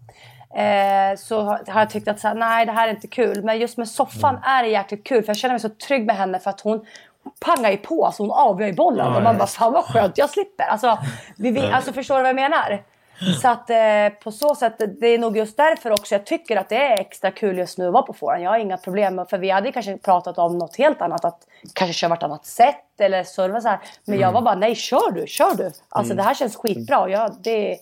[0.54, 3.44] eh, så har jag tyckt att så här, nej det här är inte kul.
[3.44, 4.42] Men just med soffan Mm.
[4.50, 6.86] är det jäkligt kul för jag känner mig så trygg med henne för att hon
[7.40, 9.06] pangar ju på, alltså hon avgör ju bollen.
[9.06, 10.64] och man bara, fan vad skönt, jag slipper.
[10.64, 10.98] Alltså,
[11.36, 12.82] vi, alltså förstår du vad jag menar?
[13.42, 16.68] Så att eh, på så sätt, det är nog just därför också jag tycker att
[16.68, 18.44] det är extra kul just nu att vara på forehand.
[18.44, 21.38] Jag har inga problem för vi hade kanske pratat om något helt annat, att
[21.74, 23.78] kanske köra vartannat sätt eller serva så här.
[24.04, 25.70] Men jag var bara, nej kör du, kör du.
[25.88, 27.08] Alltså det här känns skitbra.
[27.08, 27.78] Jag, det,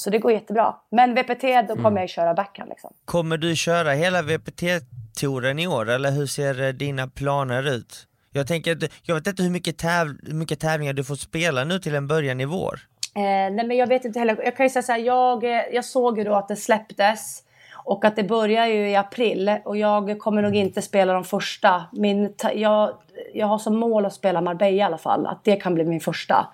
[0.00, 0.74] så det går jättebra.
[0.90, 2.92] Men VPT, då kommer jag köra backhand liksom.
[3.04, 8.06] Kommer du köra hela VPT-touren i år eller hur ser eh, dina planer ut?
[8.32, 11.78] Jag tänker jag vet inte hur mycket, täv- hur mycket tävlingar du får spela nu
[11.78, 12.80] till en början i vår.
[13.16, 14.40] Eh, nej men jag vet inte heller.
[14.44, 17.42] Jag kan ju säga så här, jag, eh, jag såg ju då att det släpptes.
[17.84, 19.56] Och att det börjar ju i april.
[19.64, 21.84] Och jag kommer nog inte spela de första.
[21.92, 22.94] Min, jag,
[23.34, 25.26] jag har som mål att spela Marbella i alla fall.
[25.26, 26.46] Att det kan bli min första.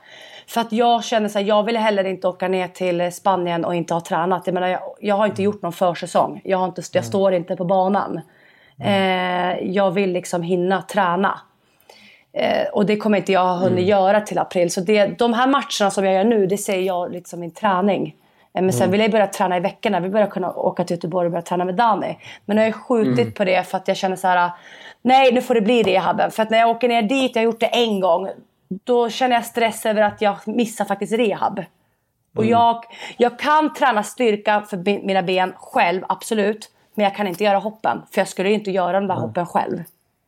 [0.49, 3.75] För att jag känner så här, jag vill heller inte åka ner till Spanien och
[3.75, 4.43] inte ha tränat.
[4.47, 6.41] Jag menar, jag, jag har inte gjort någon försäsong.
[6.45, 8.21] Jag, har inte, jag står inte på banan.
[8.81, 11.41] Eh, jag vill liksom hinna träna.
[12.33, 14.71] Eh, och det kommer inte jag ha hunnit göra till april.
[14.71, 17.51] Så det, de här matcherna som jag gör nu, det ser jag lite som min
[17.51, 18.15] träning.
[18.55, 20.01] Eh, men sen vill jag börja träna i veckorna.
[20.01, 22.19] Vi börjar kunna åka till Göteborg och börja träna med Dani.
[22.45, 24.51] Men nu har jag skjutit på det för att jag känner så här.
[25.03, 26.31] Nej, nu får det bli rehaben.
[26.31, 28.29] För att när jag åker ner dit, jag har gjort det en gång.
[28.69, 31.65] Då känner jag stress över att jag missar faktiskt rehab.
[32.37, 32.85] Och jag,
[33.17, 36.71] jag kan träna styrka för mina ben själv, absolut.
[36.95, 38.03] Men jag kan inte göra hoppen.
[38.11, 39.83] För jag skulle inte göra de där hoppen själv.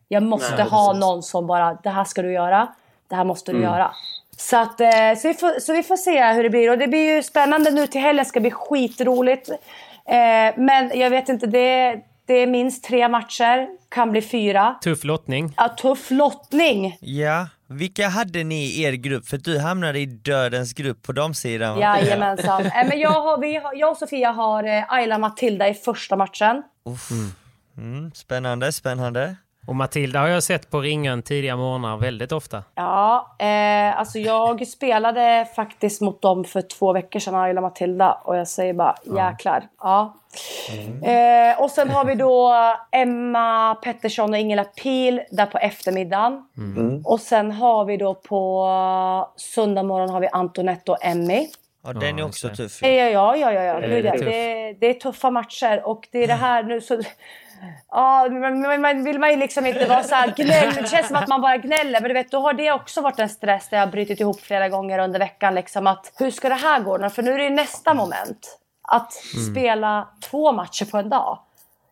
[0.09, 1.01] Jag måste Nej, ha precis.
[1.01, 2.68] någon som bara, det här ska du göra.
[3.09, 3.91] Det här måste du göra.
[4.36, 6.70] Så, att, eh, så, vi får, så vi får se hur det blir.
[6.70, 8.24] Och det blir ju spännande nu till helgen.
[8.24, 9.49] ska bli skitroligt.
[9.49, 13.68] Eh, men jag vet inte, det, det är minst tre matcher.
[13.89, 14.74] Kan bli fyra.
[14.82, 15.55] Tuff lottning.
[15.57, 16.97] Ja, tuff lottning.
[17.01, 19.26] Ja, vilka hade ni i er grupp?
[19.26, 21.78] För du hamnade i dödens grupp på damsidan?
[21.78, 22.66] Jajamensan.
[22.66, 26.16] Eh, men jag, har, vi har, jag och Sofia har eh, Ayla Matilda i första
[26.16, 26.62] matchen.
[26.84, 27.10] Uff.
[27.76, 29.36] Mm, spännande, spännande.
[29.68, 32.64] Och Matilda har jag sett på ringen tidiga morgnar väldigt ofta.
[32.74, 38.12] Ja, eh, alltså jag spelade faktiskt mot dem för två veckor sedan, Ayla Matilda.
[38.24, 39.62] Och jag säger bara jäklar.
[39.80, 40.14] Ja.
[41.02, 42.54] Eh, och sen har vi då
[42.92, 46.44] Emma Pettersson och Ingela Pil där på eftermiddagen.
[47.04, 51.48] Och sen har vi då på söndag morgon har vi Antonette och Emmy.
[51.84, 52.82] Ja, den är också tuff.
[52.82, 53.80] Ja, ja, ja, ja, ja.
[53.80, 54.02] Det.
[54.02, 57.02] Det, det är tuffa matcher och det är det här nu så...
[57.90, 60.74] Ja, men man, vill man ju liksom inte vara så här gnäll.
[60.74, 62.00] Det känns som att man bara gnäller.
[62.00, 64.40] Men du vet, då har det också varit en stress där jag har brutit ihop
[64.40, 65.54] flera gånger under veckan.
[65.54, 67.10] Liksom att, hur ska det här gå?
[67.10, 68.58] För nu är det ju nästa moment.
[68.82, 69.12] Att
[69.50, 71.38] spela två matcher på en dag.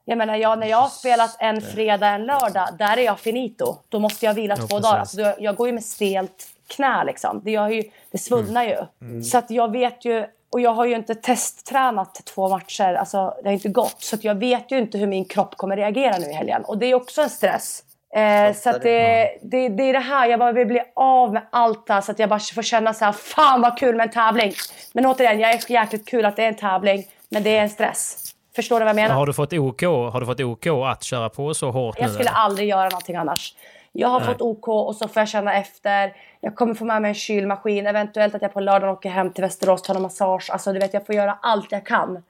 [0.08, 3.76] Jag menar, jag, när jag har spelat en fredag, en lördag, där är jag finito.
[3.88, 4.82] Då måste jag vila två precis.
[4.82, 4.98] dagar.
[4.98, 7.40] Alltså, då, jag går ju med stelt knä liksom.
[7.44, 8.76] Det, gör ju, det svullnar ju.
[9.22, 12.94] Så att jag vet ju, och jag har ju inte testtränat två matcher.
[12.94, 14.02] Alltså det har inte gått.
[14.02, 16.64] Så att jag vet ju inte hur min kropp kommer reagera nu i helgen.
[16.64, 17.82] Och det är också en stress.
[18.14, 21.42] Eh, så att det, det, det är det här, jag bara vill bli av med
[21.50, 24.12] allt här så att jag bara får känna så här, fan vad kul med en
[24.12, 24.52] tävling.
[24.92, 27.70] Men återigen, jag är jäkligt kul att det är en tävling, men det är en
[27.70, 28.34] stress.
[28.56, 29.14] Förstår du vad jag menar?
[29.14, 32.12] Har du fått OK, har du fått OK att köra på så hårt Jag nu?
[32.12, 32.38] skulle eller?
[32.38, 33.54] aldrig göra någonting annars.
[33.92, 36.12] Jag har fått OK och så får jag känna efter.
[36.40, 37.86] Jag kommer få med mig en kylmaskin.
[37.86, 40.50] Eventuellt att jag på lördagen åker hem till Västerås och tar en massage.
[40.52, 42.22] Alltså du vet, jag får göra allt jag kan.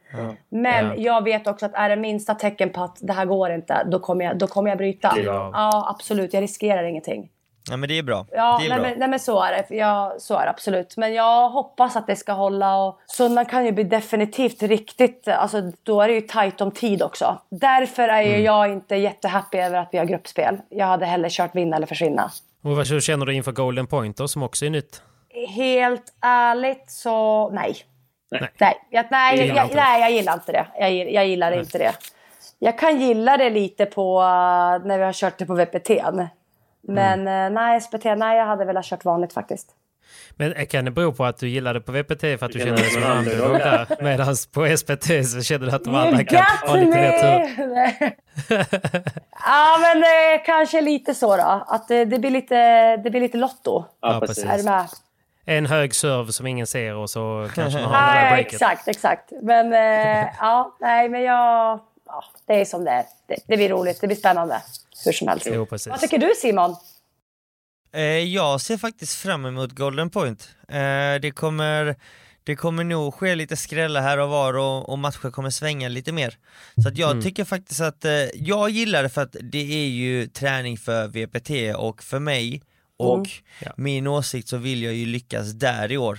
[0.48, 0.94] Men Ja.
[0.96, 3.98] jag vet också att är det minsta tecken på att det här går inte, då
[3.98, 5.12] kommer jag, då kommer jag bryta.
[5.16, 5.50] Ja.
[5.54, 6.32] Ja, absolut.
[6.34, 7.28] Jag riskerar ingenting.
[7.70, 8.26] Ja men det är bra.
[8.32, 8.88] Ja, det är nej, bra.
[8.88, 9.76] men, nej men så är det.
[9.76, 10.96] Ja, så är det absolut.
[10.96, 12.76] Men jag hoppas att det ska hålla.
[12.76, 15.28] Och söndagen kan ju bli definitivt riktigt...
[15.28, 17.38] Alltså, då är det ju tajt om tid också.
[17.50, 18.44] Därför är ju Mm.
[18.44, 20.58] jag inte jättehappy över att vi har gruppspel.
[20.68, 22.30] Jag hade hellre kört vinna eller försvinna.
[22.64, 25.02] Och vad känner du inför Golden Pointer som också är nytt?
[25.48, 27.76] Helt ärligt så nej.
[28.30, 28.50] Nej.
[28.58, 29.80] Nej, jag, nej, jag, gillar jag, inte det?
[29.80, 30.66] nej, jag gillar inte det.
[30.78, 31.92] Jag, jag gillar inte det.
[32.58, 35.90] Jag kan gilla det lite på uh, när vi har kört det på VPT.
[36.88, 39.74] Men eh, nej, SPT, nej jag hade velat kört vanligt faktiskt.
[40.30, 42.76] Men eh, kan det bero på att du gillade på VPT för att du kände
[42.76, 43.58] dig som en underdog.
[43.58, 43.86] där?
[44.00, 48.12] Medan på SPT så kände du att de andra kan ha lite mer tur?
[49.46, 51.64] ja men eh, kanske lite så då.
[51.66, 52.56] Att det, det, blir lite,
[52.96, 53.84] det blir lite lotto.
[54.00, 54.44] Ja, precis.
[54.44, 54.86] Är du med?
[55.48, 58.52] En hög serve som ingen ser och så kanske man har det där breaket.
[58.52, 59.32] exakt, exakt.
[59.42, 61.80] Men eh, ja, nej men jag...
[62.46, 63.04] Det är som det är.
[63.28, 64.62] Det, det blir roligt, det blir spännande.
[65.04, 65.46] Hur som helst.
[65.50, 65.86] Jo, precis.
[65.86, 66.76] Vad tycker du Simon?
[67.92, 70.48] Eh, jag ser faktiskt fram emot Golden Point.
[70.68, 71.96] Eh, det, kommer,
[72.44, 76.12] det kommer nog ske lite skrällar här och var och, och matcher kommer svänga lite
[76.12, 76.38] mer.
[76.82, 80.26] Så att jag tycker faktiskt att, eh, jag gillar det för att det är ju
[80.26, 82.62] träning för VPT och för mig
[82.98, 83.26] och
[83.60, 83.72] Ja.
[83.76, 86.18] min åsikt så vill jag ju lyckas där i år.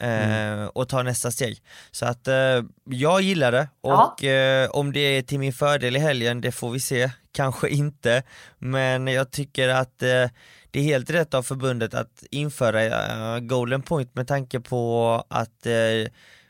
[0.00, 1.62] Eh, och ta nästa steg.
[1.90, 4.14] Så att eh, jag gillar det Ja.
[4.16, 7.10] och eh, om det är till min fördel i helgen, det får vi se.
[7.32, 8.22] Kanske inte,
[8.58, 10.30] men jag tycker att det
[10.72, 15.66] är helt rätt av förbundet att införa Golden Point med tanke på att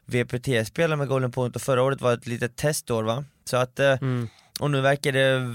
[0.07, 3.25] VPT spelar med Golden Point och förra året var ett litet testår va?
[3.45, 4.29] Så att, Mm.
[4.61, 5.55] Och nu verkar det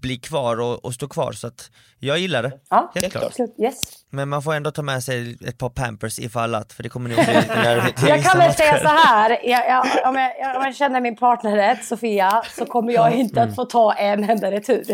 [0.00, 2.52] bli kvar och, och stå kvar så att jag gillar det.
[2.70, 3.24] Ja, Helt klart.
[3.24, 3.54] absolut.
[3.58, 3.82] Yes.
[4.10, 7.10] Men man får ändå ta med sig ett par pampers ifall att, för det kommer
[7.10, 7.34] nog bli
[7.86, 11.16] lite Jag kan väl säga så här, jag, jag, om, jag, om jag känner min
[11.16, 14.84] partner rätt, Sofia, så kommer jag inte att få ta en enda retur.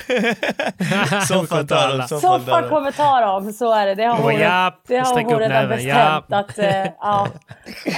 [1.28, 3.94] Soffan tar dem, soffan kommer ta dem, så är det.
[3.94, 6.38] Det har hon, ja, det har hon redan näven, bestämt ja.
[6.38, 7.28] att, eh, ja,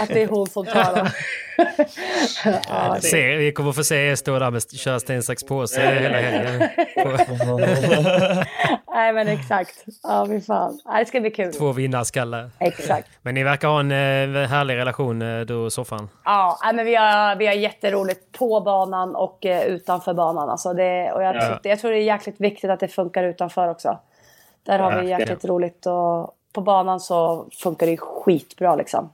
[0.01, 1.09] att det är hon som tar dem.
[2.69, 5.81] ja, det, Se, vi kommer få se er stå där med köra sten, sax, påse
[5.81, 6.69] hela helgen.
[8.95, 9.85] Nej men exakt.
[10.03, 10.81] Ja, fy fan.
[10.85, 11.53] Ja, det ska bli kul.
[11.53, 12.51] två vinnarskallar.
[12.59, 13.09] Exakt.
[13.23, 16.09] Men ni verkar ha en eh, härlig relation eh, du och soffan.
[16.25, 20.49] Ja, men vi har, vi har jätteroligt på banan och eh, utanför banan.
[20.51, 21.59] Alltså det, och jag, Ja.
[21.63, 23.99] jag tror det är jäkligt viktigt att det funkar utanför också.
[24.67, 25.21] Där har vi Verkligen.
[25.21, 29.13] jäkligt roligt och på banan så funkar det skitbra liksom.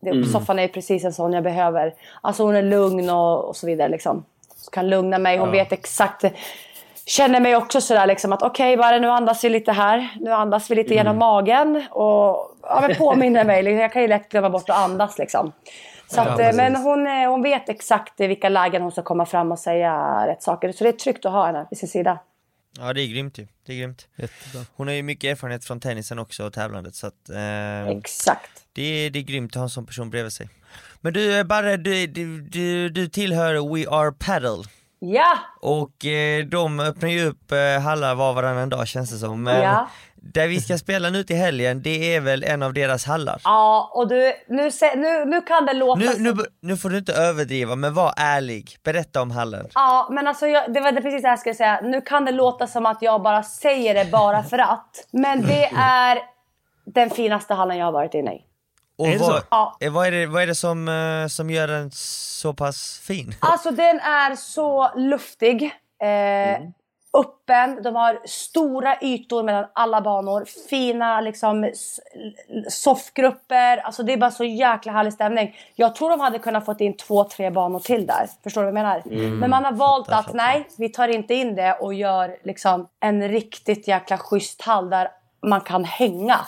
[0.00, 1.94] Det, Soffan är precis en sån jag behöver.
[2.20, 4.24] Alltså hon är lugn och, och så vidare liksom.
[4.56, 5.38] Så kan lugna mig.
[5.38, 6.24] Hon vet exakt.
[7.06, 10.08] Känner mig också sådär liksom att okej bara nu andas vi lite här.
[10.20, 11.84] Nu andas vi lite genom magen.
[11.90, 12.06] Och
[12.62, 13.62] ja, men påminner mig.
[13.62, 15.52] liksom, Jag kan ju lätt glömma bort att andas liksom.
[16.10, 19.26] Så att, eh, men hon, eh, hon vet exakt i vilka lägen hon ska komma
[19.26, 20.72] fram och säga rätt saker.
[20.72, 22.18] Så det är tryggt att ha henne vid sin sida.
[22.78, 24.08] Ja det är grymt ju, det är grymt.
[24.16, 24.64] Jättebra.
[24.74, 28.50] Hon har ju mycket erfarenhet från tennisen också och tävlandet så att eh, Exakt.
[28.72, 30.48] det, är, det är grymt att ha en sån person bredvid sig.
[31.00, 34.64] Men du eh, Barre, du, du, du, du tillhör We Are Paddle
[35.00, 35.38] Ja!
[35.60, 39.42] och eh, de öppnar ju upp eh, hallar var och varannan dag känns det som.
[39.42, 39.90] Men Ja.
[40.22, 43.40] Där vi ska spela nu till helgen, det är väl en av deras hallar?
[43.44, 45.98] Ja, och du, nu, nu, nu kan det låta...
[46.00, 48.76] Nu, som- nu, nu får du inte överdriva, men var ärlig.
[48.84, 49.66] Berätta om hallen.
[49.74, 51.80] Ja, men alltså jag, det var det precis det jag skulle säga.
[51.82, 55.06] Nu kan det låta som att jag bara säger det bara för att.
[55.10, 56.18] Men det är
[56.86, 58.44] den finaste hallen jag har varit inne i.
[58.98, 59.42] Och Är det vad, så?
[59.50, 59.76] Ja.
[59.80, 63.34] eh, vad är det, vad är det som, eh, som gör den så pass fin?
[63.40, 65.62] Alltså den är så luftig.
[66.02, 66.58] Eh,
[67.12, 70.44] Öppen, de har stora ytor mellan alla banor.
[70.70, 71.72] Fina liksom
[72.68, 73.76] soffgrupper.
[73.76, 75.56] Alltså det är bara så jäkla härlig stämning.
[75.74, 78.28] Jag tror de hade kunnat fått in två, tre banor till där.
[78.42, 79.02] Förstår du vad jag menar?
[79.40, 80.36] Men man har valt Fattar, att fattar.
[80.36, 85.08] nej, vi tar inte in det och gör liksom en riktigt jäkla schysst hall där
[85.46, 86.38] man kan hänga.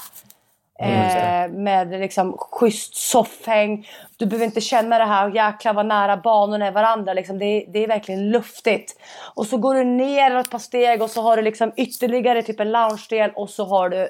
[0.81, 3.89] Eh, med liksom schysst soffhäng.
[4.16, 7.12] Du behöver inte känna det här, jäklar vad nära banorna är varandra.
[7.12, 7.39] Liksom.
[7.39, 9.01] Det, är, det är verkligen luftigt.
[9.35, 12.61] Och så går du ner ett par steg och så har du liksom ytterligare typ
[12.61, 14.09] en loungedel och så har du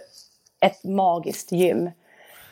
[0.61, 1.91] ett magiskt gym.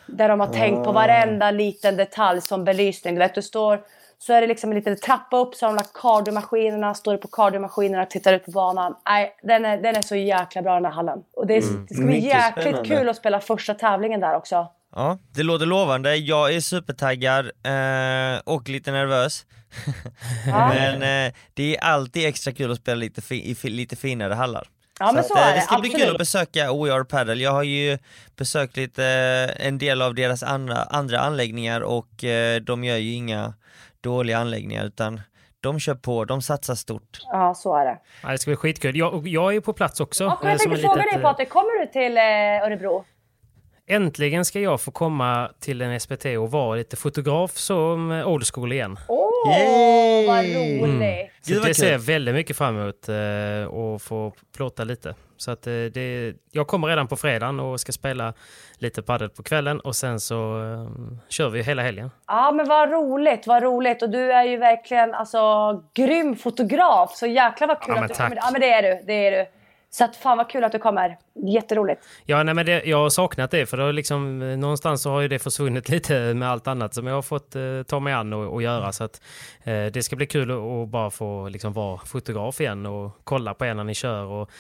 [0.07, 3.15] Där de har tänkt på varenda liten detalj som belysning.
[3.15, 3.81] Du vet, du står,
[4.19, 6.95] så är det liksom en liten trappa upp så har de lagt cardiomaskinerna.
[6.95, 8.95] Står du på cardiomaskinerna och tittar ut på banan.
[9.09, 11.19] Nej, den är, den är så jäkla bra den här hallen.
[11.37, 12.89] Och det, är, det ska bli Mycket jäkligt spännande.
[12.89, 14.67] kul att spela första tävlingen där också.
[14.95, 16.17] Ja, det låter lovande.
[16.17, 19.47] Jag är supertaggad eh, och lite nervös.
[20.47, 24.69] Men eh, det är alltid extra kul att spela lite, fi- lite finare hallar.
[25.01, 26.07] Ja, men att, så eh, är det, det ska bli absolut.
[26.07, 27.35] kul att besöka Are Paddle.
[27.43, 27.99] Jag har ju
[28.37, 33.13] besökt lite, eh, en del av deras andra, andra anläggningar och eh, de gör ju
[33.13, 33.55] inga
[34.01, 35.21] dåliga anläggningar utan
[35.61, 37.19] de kör på, de satsar stort.
[37.33, 37.99] Ja, så är det.
[38.23, 38.97] Ja, det ska bli skitkul.
[38.97, 40.27] Jag, jag är på plats också.
[40.27, 42.23] Och eh, jag tänkte fråga litet, dig eh, Patrik, kommer du till eh,
[42.67, 43.05] Örebro?
[43.91, 48.73] Äntligen ska jag få komma till en SPT och vara lite fotograf som old school
[48.73, 48.99] igen.
[49.09, 50.27] Åh, Yay!
[50.27, 51.31] vad roligt!
[51.43, 55.15] Så Gud, vad det ser jag väldigt mycket fram emot eh, och få plåta lite.
[55.37, 58.35] Så att eh, det, jag kommer redan på fredagen och ska spela
[58.79, 60.89] lite padel på kvällen och sen så eh,
[61.29, 62.11] kör vi hela helgen.
[62.27, 64.03] Ja, men vad roligt, vad roligt.
[64.03, 65.39] Och du är ju verkligen alltså
[65.95, 67.17] grym fotograf.
[67.17, 68.29] Så jäkla vad kul Ja, att du tack.
[68.29, 68.37] kommer.
[68.43, 69.51] Ja, men det är du, det är du.
[69.91, 71.19] Så att fan vad kul att du kommer.
[71.55, 72.07] Jätteroligt.
[72.25, 75.11] Ja, nej, men det, jag har saknat det för det har liksom, eh, någonstans så
[75.11, 78.13] har ju det försvunnit lite med allt annat som jag har fått eh, ta mig
[78.13, 78.93] an och, och göra.
[78.93, 79.23] Så att,
[79.63, 83.55] eh, det ska bli kul att, att bara få liksom, vara fotograf igen och kolla
[83.55, 84.25] på er när ni kör.
[84.25, 84.51] Och,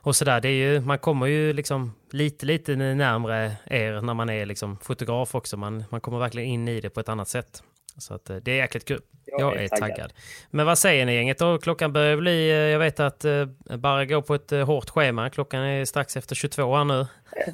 [0.00, 0.40] och sådär.
[0.40, 4.76] Det är ju, man kommer ju liksom lite, lite närmre er när man är liksom
[4.76, 5.56] fotograf också.
[5.56, 7.62] Man, man kommer verkligen in i det på ett annat sätt.
[7.98, 9.00] Så att, eh, det är jäkligt kul.
[9.24, 9.90] Jag, jag är taggad.
[9.90, 10.12] taggad.
[10.50, 11.58] Men vad säger ni gänget då?
[11.58, 13.46] Klockan börjar bli, eh, jag vet att uh,
[13.76, 15.30] Barre går på ett hårt schema.
[15.30, 17.06] Klockan är strax efter 22 här nu.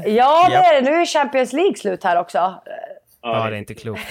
[0.06, 0.90] Ja, det är det.
[0.90, 2.62] Nu är Champions League slut här också.
[3.22, 4.02] Ja, det är inte klokt.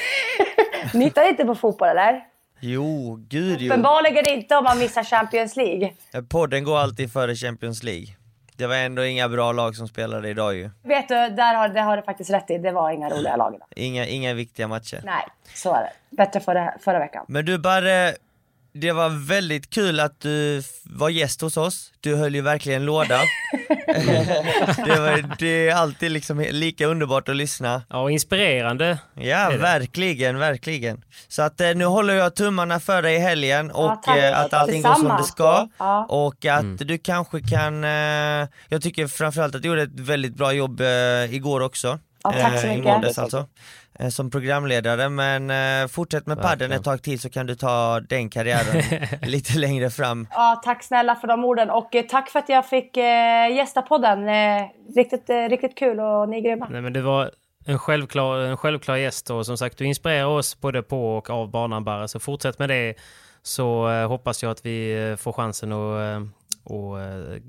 [0.94, 2.24] Ni tittar inte på fotboll eller?
[2.60, 3.68] Jo, gud jo.
[3.68, 5.94] Uppenbarligen inte om man missar Champions League.
[6.30, 8.08] Podden går alltid före Champions League.
[8.58, 10.70] Det var ändå inga bra lag som spelade idag ju.
[10.84, 12.58] Vet du, där har, det har du faktiskt rätt i.
[12.58, 13.68] Det var inga roliga lag idag.
[13.76, 15.02] Inga, inga viktiga matcher.
[15.04, 16.16] Nej, så är det.
[16.16, 17.26] Bättre förra, förra veckan.
[17.28, 18.14] Men du Barre,
[18.74, 21.92] det var väldigt kul att du var gäst hos oss.
[22.00, 23.18] Du höll ju verkligen låda.
[24.86, 27.82] det, var, det är alltid liksom lika underbart att lyssna.
[27.90, 28.98] Ja, och inspirerande.
[29.14, 31.04] Ja, verkligen, verkligen.
[31.28, 34.54] Så att eh, nu håller jag tummarna för dig i helgen och ja, eh, att
[34.54, 35.68] allting går som det ska.
[35.78, 36.06] Ja.
[36.10, 36.78] Och att mm.
[36.78, 40.82] du kanske kan, eh, jag tycker framförallt att du gjorde ett väldigt bra jobb
[41.30, 42.00] igår också.
[42.24, 42.84] Ja, tack så mycket.
[42.84, 43.48] Måndags, alltså.
[44.00, 48.00] Eh, som programledare men eh, fortsätt med padden ett tag till så kan du ta
[48.00, 48.84] den karriären
[49.22, 50.28] lite längre fram.
[50.32, 52.98] Ja, tack snälla för de orden och eh, tack för att jag fick
[53.58, 54.20] gästa podden.
[54.96, 56.68] Riktigt, riktigt kul och ni är grymma.
[56.70, 57.32] Nej, men det var
[57.66, 61.52] en självklar, en självklar gäst och som sagt du inspirerar oss både på och av
[61.52, 62.96] banan bara så fortsätt med det
[63.42, 66.22] så hoppas jag att vi får chansen att
[66.66, 66.98] och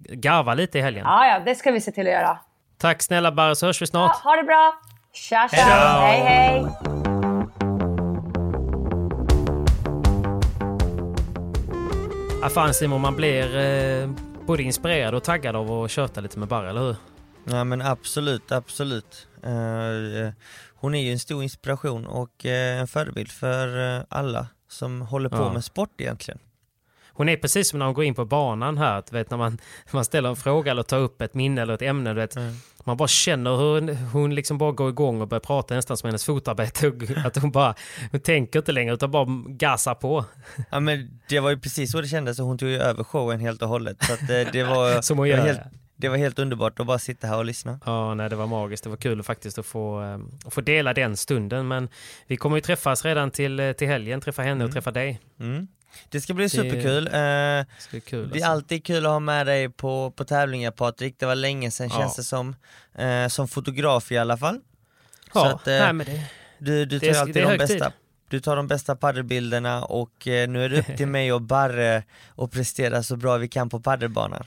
[0.09, 1.05] garva lite i helgen.
[1.07, 2.39] Ja, ja, det ska vi se till att göra.
[2.79, 4.21] Tack snälla Barre så hörs vi snart.
[4.25, 4.75] Ja, ha det bra.
[5.15, 5.57] Tja, tja.
[5.57, 6.66] Hej, hej.
[12.43, 14.11] Ja, fan Simon, man blir eh,
[14.47, 16.97] både inspirerad och taggad av att köta lite med Barre, eller hur?
[17.45, 19.28] Ja men absolut, absolut.
[19.47, 20.32] Uh,
[20.74, 25.28] hon är ju en stor inspiration och uh, en förebild för uh, alla som håller
[25.28, 25.53] på ja.
[25.53, 26.41] med sport egentligen.
[27.15, 29.59] Hon är precis som när hon går in på banan här, att, vet, när man,
[29.91, 32.15] man ställer en fråga eller tar upp ett minne eller ett ämne.
[32.15, 32.55] Vet, mm.
[32.85, 36.24] Man bara känner hur hon liksom bara går igång och börjar prata nästan som hennes
[36.24, 36.93] fotarbete.
[37.24, 37.74] Att hon bara,
[38.11, 40.24] hon tänker inte längre utan bara gassar på.
[40.70, 43.41] Ja men det var ju precis så det kändes och hon tog ju över showen
[43.41, 44.05] helt och hållet.
[44.05, 45.36] Så att det, eh, det var, som hon gör.
[45.36, 45.61] Helt,
[45.97, 47.81] det var helt underbart att bara sitta här och lyssna.
[47.86, 48.85] Ja, nej, det var magiskt.
[48.85, 51.69] Det var kul faktiskt att få, äh, få dela den stunden.
[51.69, 51.89] Men
[52.27, 54.66] vi kommer ju träffas redan till, eh, till helgen, träffa henne mm.
[54.66, 55.20] och träffa dig.
[55.41, 55.69] Mm.
[56.09, 57.05] Det ska bli superkul.
[57.05, 58.51] Det, ska kul, det är alltså.
[58.51, 61.15] alltid kul att ha med dig på, på tävlingar Patrik.
[61.19, 61.99] Det var länge sedan ja.
[61.99, 62.57] känns det som.
[62.95, 64.61] Eh, som fotograf i alla fall.
[65.35, 66.07] Ja, Så att, eh, nej,
[66.59, 67.93] det, du, du tar det, alltid de bästa.
[68.29, 72.03] Du tar de bästa paddelbilderna och eh, nu är det upp till mig och Barre
[72.37, 74.45] att prestera så bra vi kan på paddelbanan.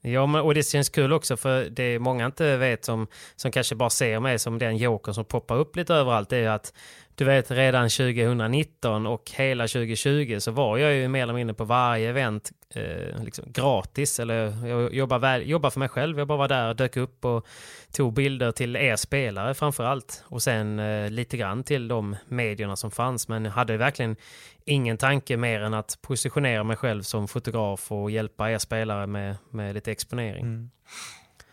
[0.00, 3.06] Ja, men, och det känns kul också för det många inte vet som,
[3.36, 6.72] som kanske bara ser mig som den joker som poppar upp lite överallt är att
[7.16, 11.64] du vet redan 2019 och hela 2020 så var jag ju mer eller mindre på
[11.64, 14.20] varje event eh, liksom gratis.
[14.20, 16.18] Eller jag jobbar, väl, jobbar för mig själv.
[16.18, 17.46] Jag bara var där, dök upp och
[17.92, 20.24] tog bilder till er spelare framför allt.
[20.26, 23.28] Och sen eh, lite grann till de medierna som fanns.
[23.28, 24.16] Men jag hade verkligen
[24.64, 29.36] ingen tanke mer än att positionera mig själv som fotograf och hjälpa er spelare med,
[29.50, 30.44] med lite exponering.
[30.44, 30.70] Mm.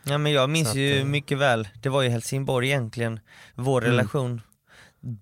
[0.03, 3.19] Ja men jag minns att, ju eh, mycket väl, det var ju Helsingborg egentligen,
[3.55, 3.91] vår mm.
[3.91, 4.41] relation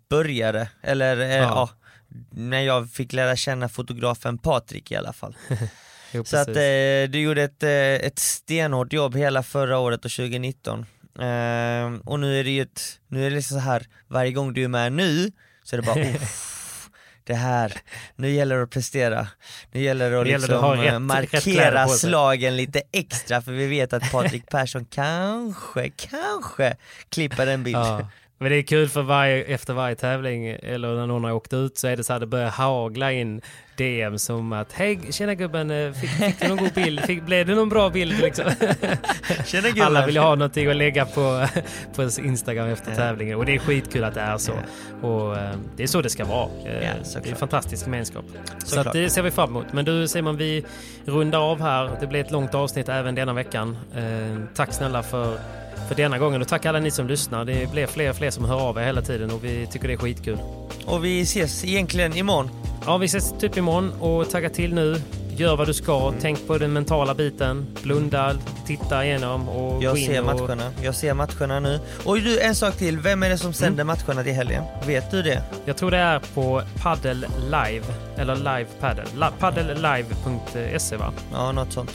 [0.09, 1.43] började, eller eh, ja.
[1.43, 1.69] ja.
[2.29, 5.35] när jag fick lära känna fotografen Patrik i alla fall.
[6.11, 6.53] jo, så att eh,
[7.09, 10.85] du gjorde ett, eh, ett stenhårt jobb hela förra året och 2019.
[11.19, 14.53] Eh, och nu är det ju ett, nu är det liksom så här, varje gång
[14.53, 15.31] du är med nu
[15.63, 16.05] så är det bara
[17.23, 17.73] det här,
[18.15, 19.27] nu gäller det att prestera.
[19.71, 23.93] Nu gäller det att, liksom, det rätt, markera rätt slagen lite extra för vi vet
[23.93, 26.75] att Patrik Persson kanske, kanske
[27.09, 27.77] klipper en bild.
[27.77, 28.09] Ja.
[28.41, 31.77] Men det är kul för varje, efter varje tävling eller när någon har åkt ut
[31.77, 33.41] så är det så här det börjar hagla in
[33.77, 36.99] DM som att hej tjena gubben, eh, fick, fick du någon god bild?
[36.99, 38.45] Fick, blev det någon bra bild liksom?
[39.45, 39.83] Tjena gubben.
[39.83, 41.47] Alla vill ha någonting att lägga på,
[41.95, 44.53] på Instagram efter tävlingen och det är skitkul att det är så.
[45.01, 46.49] Och eh, det är så det ska vara.
[46.65, 46.93] Eh, ja,
[47.23, 48.25] det är en fantastisk gemenskap.
[48.59, 49.73] Så, så det ser vi fram emot.
[49.73, 50.65] Men du Simon, vi
[51.05, 51.97] rundar av här.
[51.99, 53.77] Det blir ett långt avsnitt även denna veckan.
[54.53, 55.37] Tack snälla för
[55.87, 57.45] för denna gången och tack alla ni som lyssnar.
[57.45, 59.93] Det blir fler och fler som hör av er hela tiden och vi tycker det
[59.93, 60.37] är skitkul.
[60.85, 62.49] Och vi ses egentligen imorgon.
[62.85, 65.01] Ja, vi ses typ imorgon och tagga till nu.
[65.37, 66.07] Gör vad du ska.
[66.07, 66.19] Mm.
[66.21, 67.67] Tänk på den mentala biten.
[67.83, 68.35] Blunda,
[68.65, 70.67] titta igenom och Jag ser matcherna.
[70.67, 70.83] Och...
[70.83, 71.79] Jag ser matcherna nu.
[72.05, 72.99] Och du, en sak till.
[72.99, 73.87] Vem är det som sänder mm.
[73.87, 74.63] matcherna till helgen?
[74.87, 75.43] Vet du det?
[75.65, 77.85] Jag tror det är på Paddle Live.
[78.17, 79.03] Eller Live Paddle.
[79.17, 81.13] La paddlelive.se va?
[81.33, 81.91] Ja, något sånt.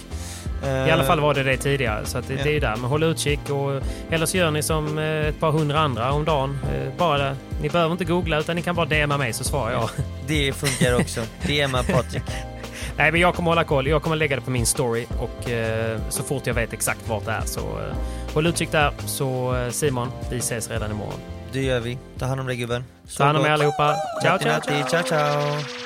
[0.64, 2.40] I alla fall var det det tidigare, så det, Ja.
[2.44, 2.76] det är ju där.
[2.76, 3.50] Men håll utkik.
[3.50, 6.58] Och, eller så gör ni som eh, ett par hundra andra om dagen.
[6.74, 9.88] Eh, Bara, ni behöver inte googla utan ni kan bara DMa mig så svarar jag.
[10.26, 11.20] Det funkar också.
[11.42, 12.22] DMa Patrik.
[12.96, 13.86] Nej men jag kommer hålla koll.
[13.86, 17.24] Jag kommer lägga det på min story och eh, så fort jag vet exakt vart
[17.24, 17.96] det är så eh,
[18.34, 18.92] håll utkik där.
[19.06, 21.20] Så eh, Simon, vi ses redan imorgon.
[21.52, 21.98] Det gör vi.
[22.18, 22.84] Ta hand om dig gubben.
[23.16, 23.94] Ta hand om er allihopa.
[24.22, 24.88] Ciao, ciao, ciao.
[24.88, 25.85] ciao, ciao.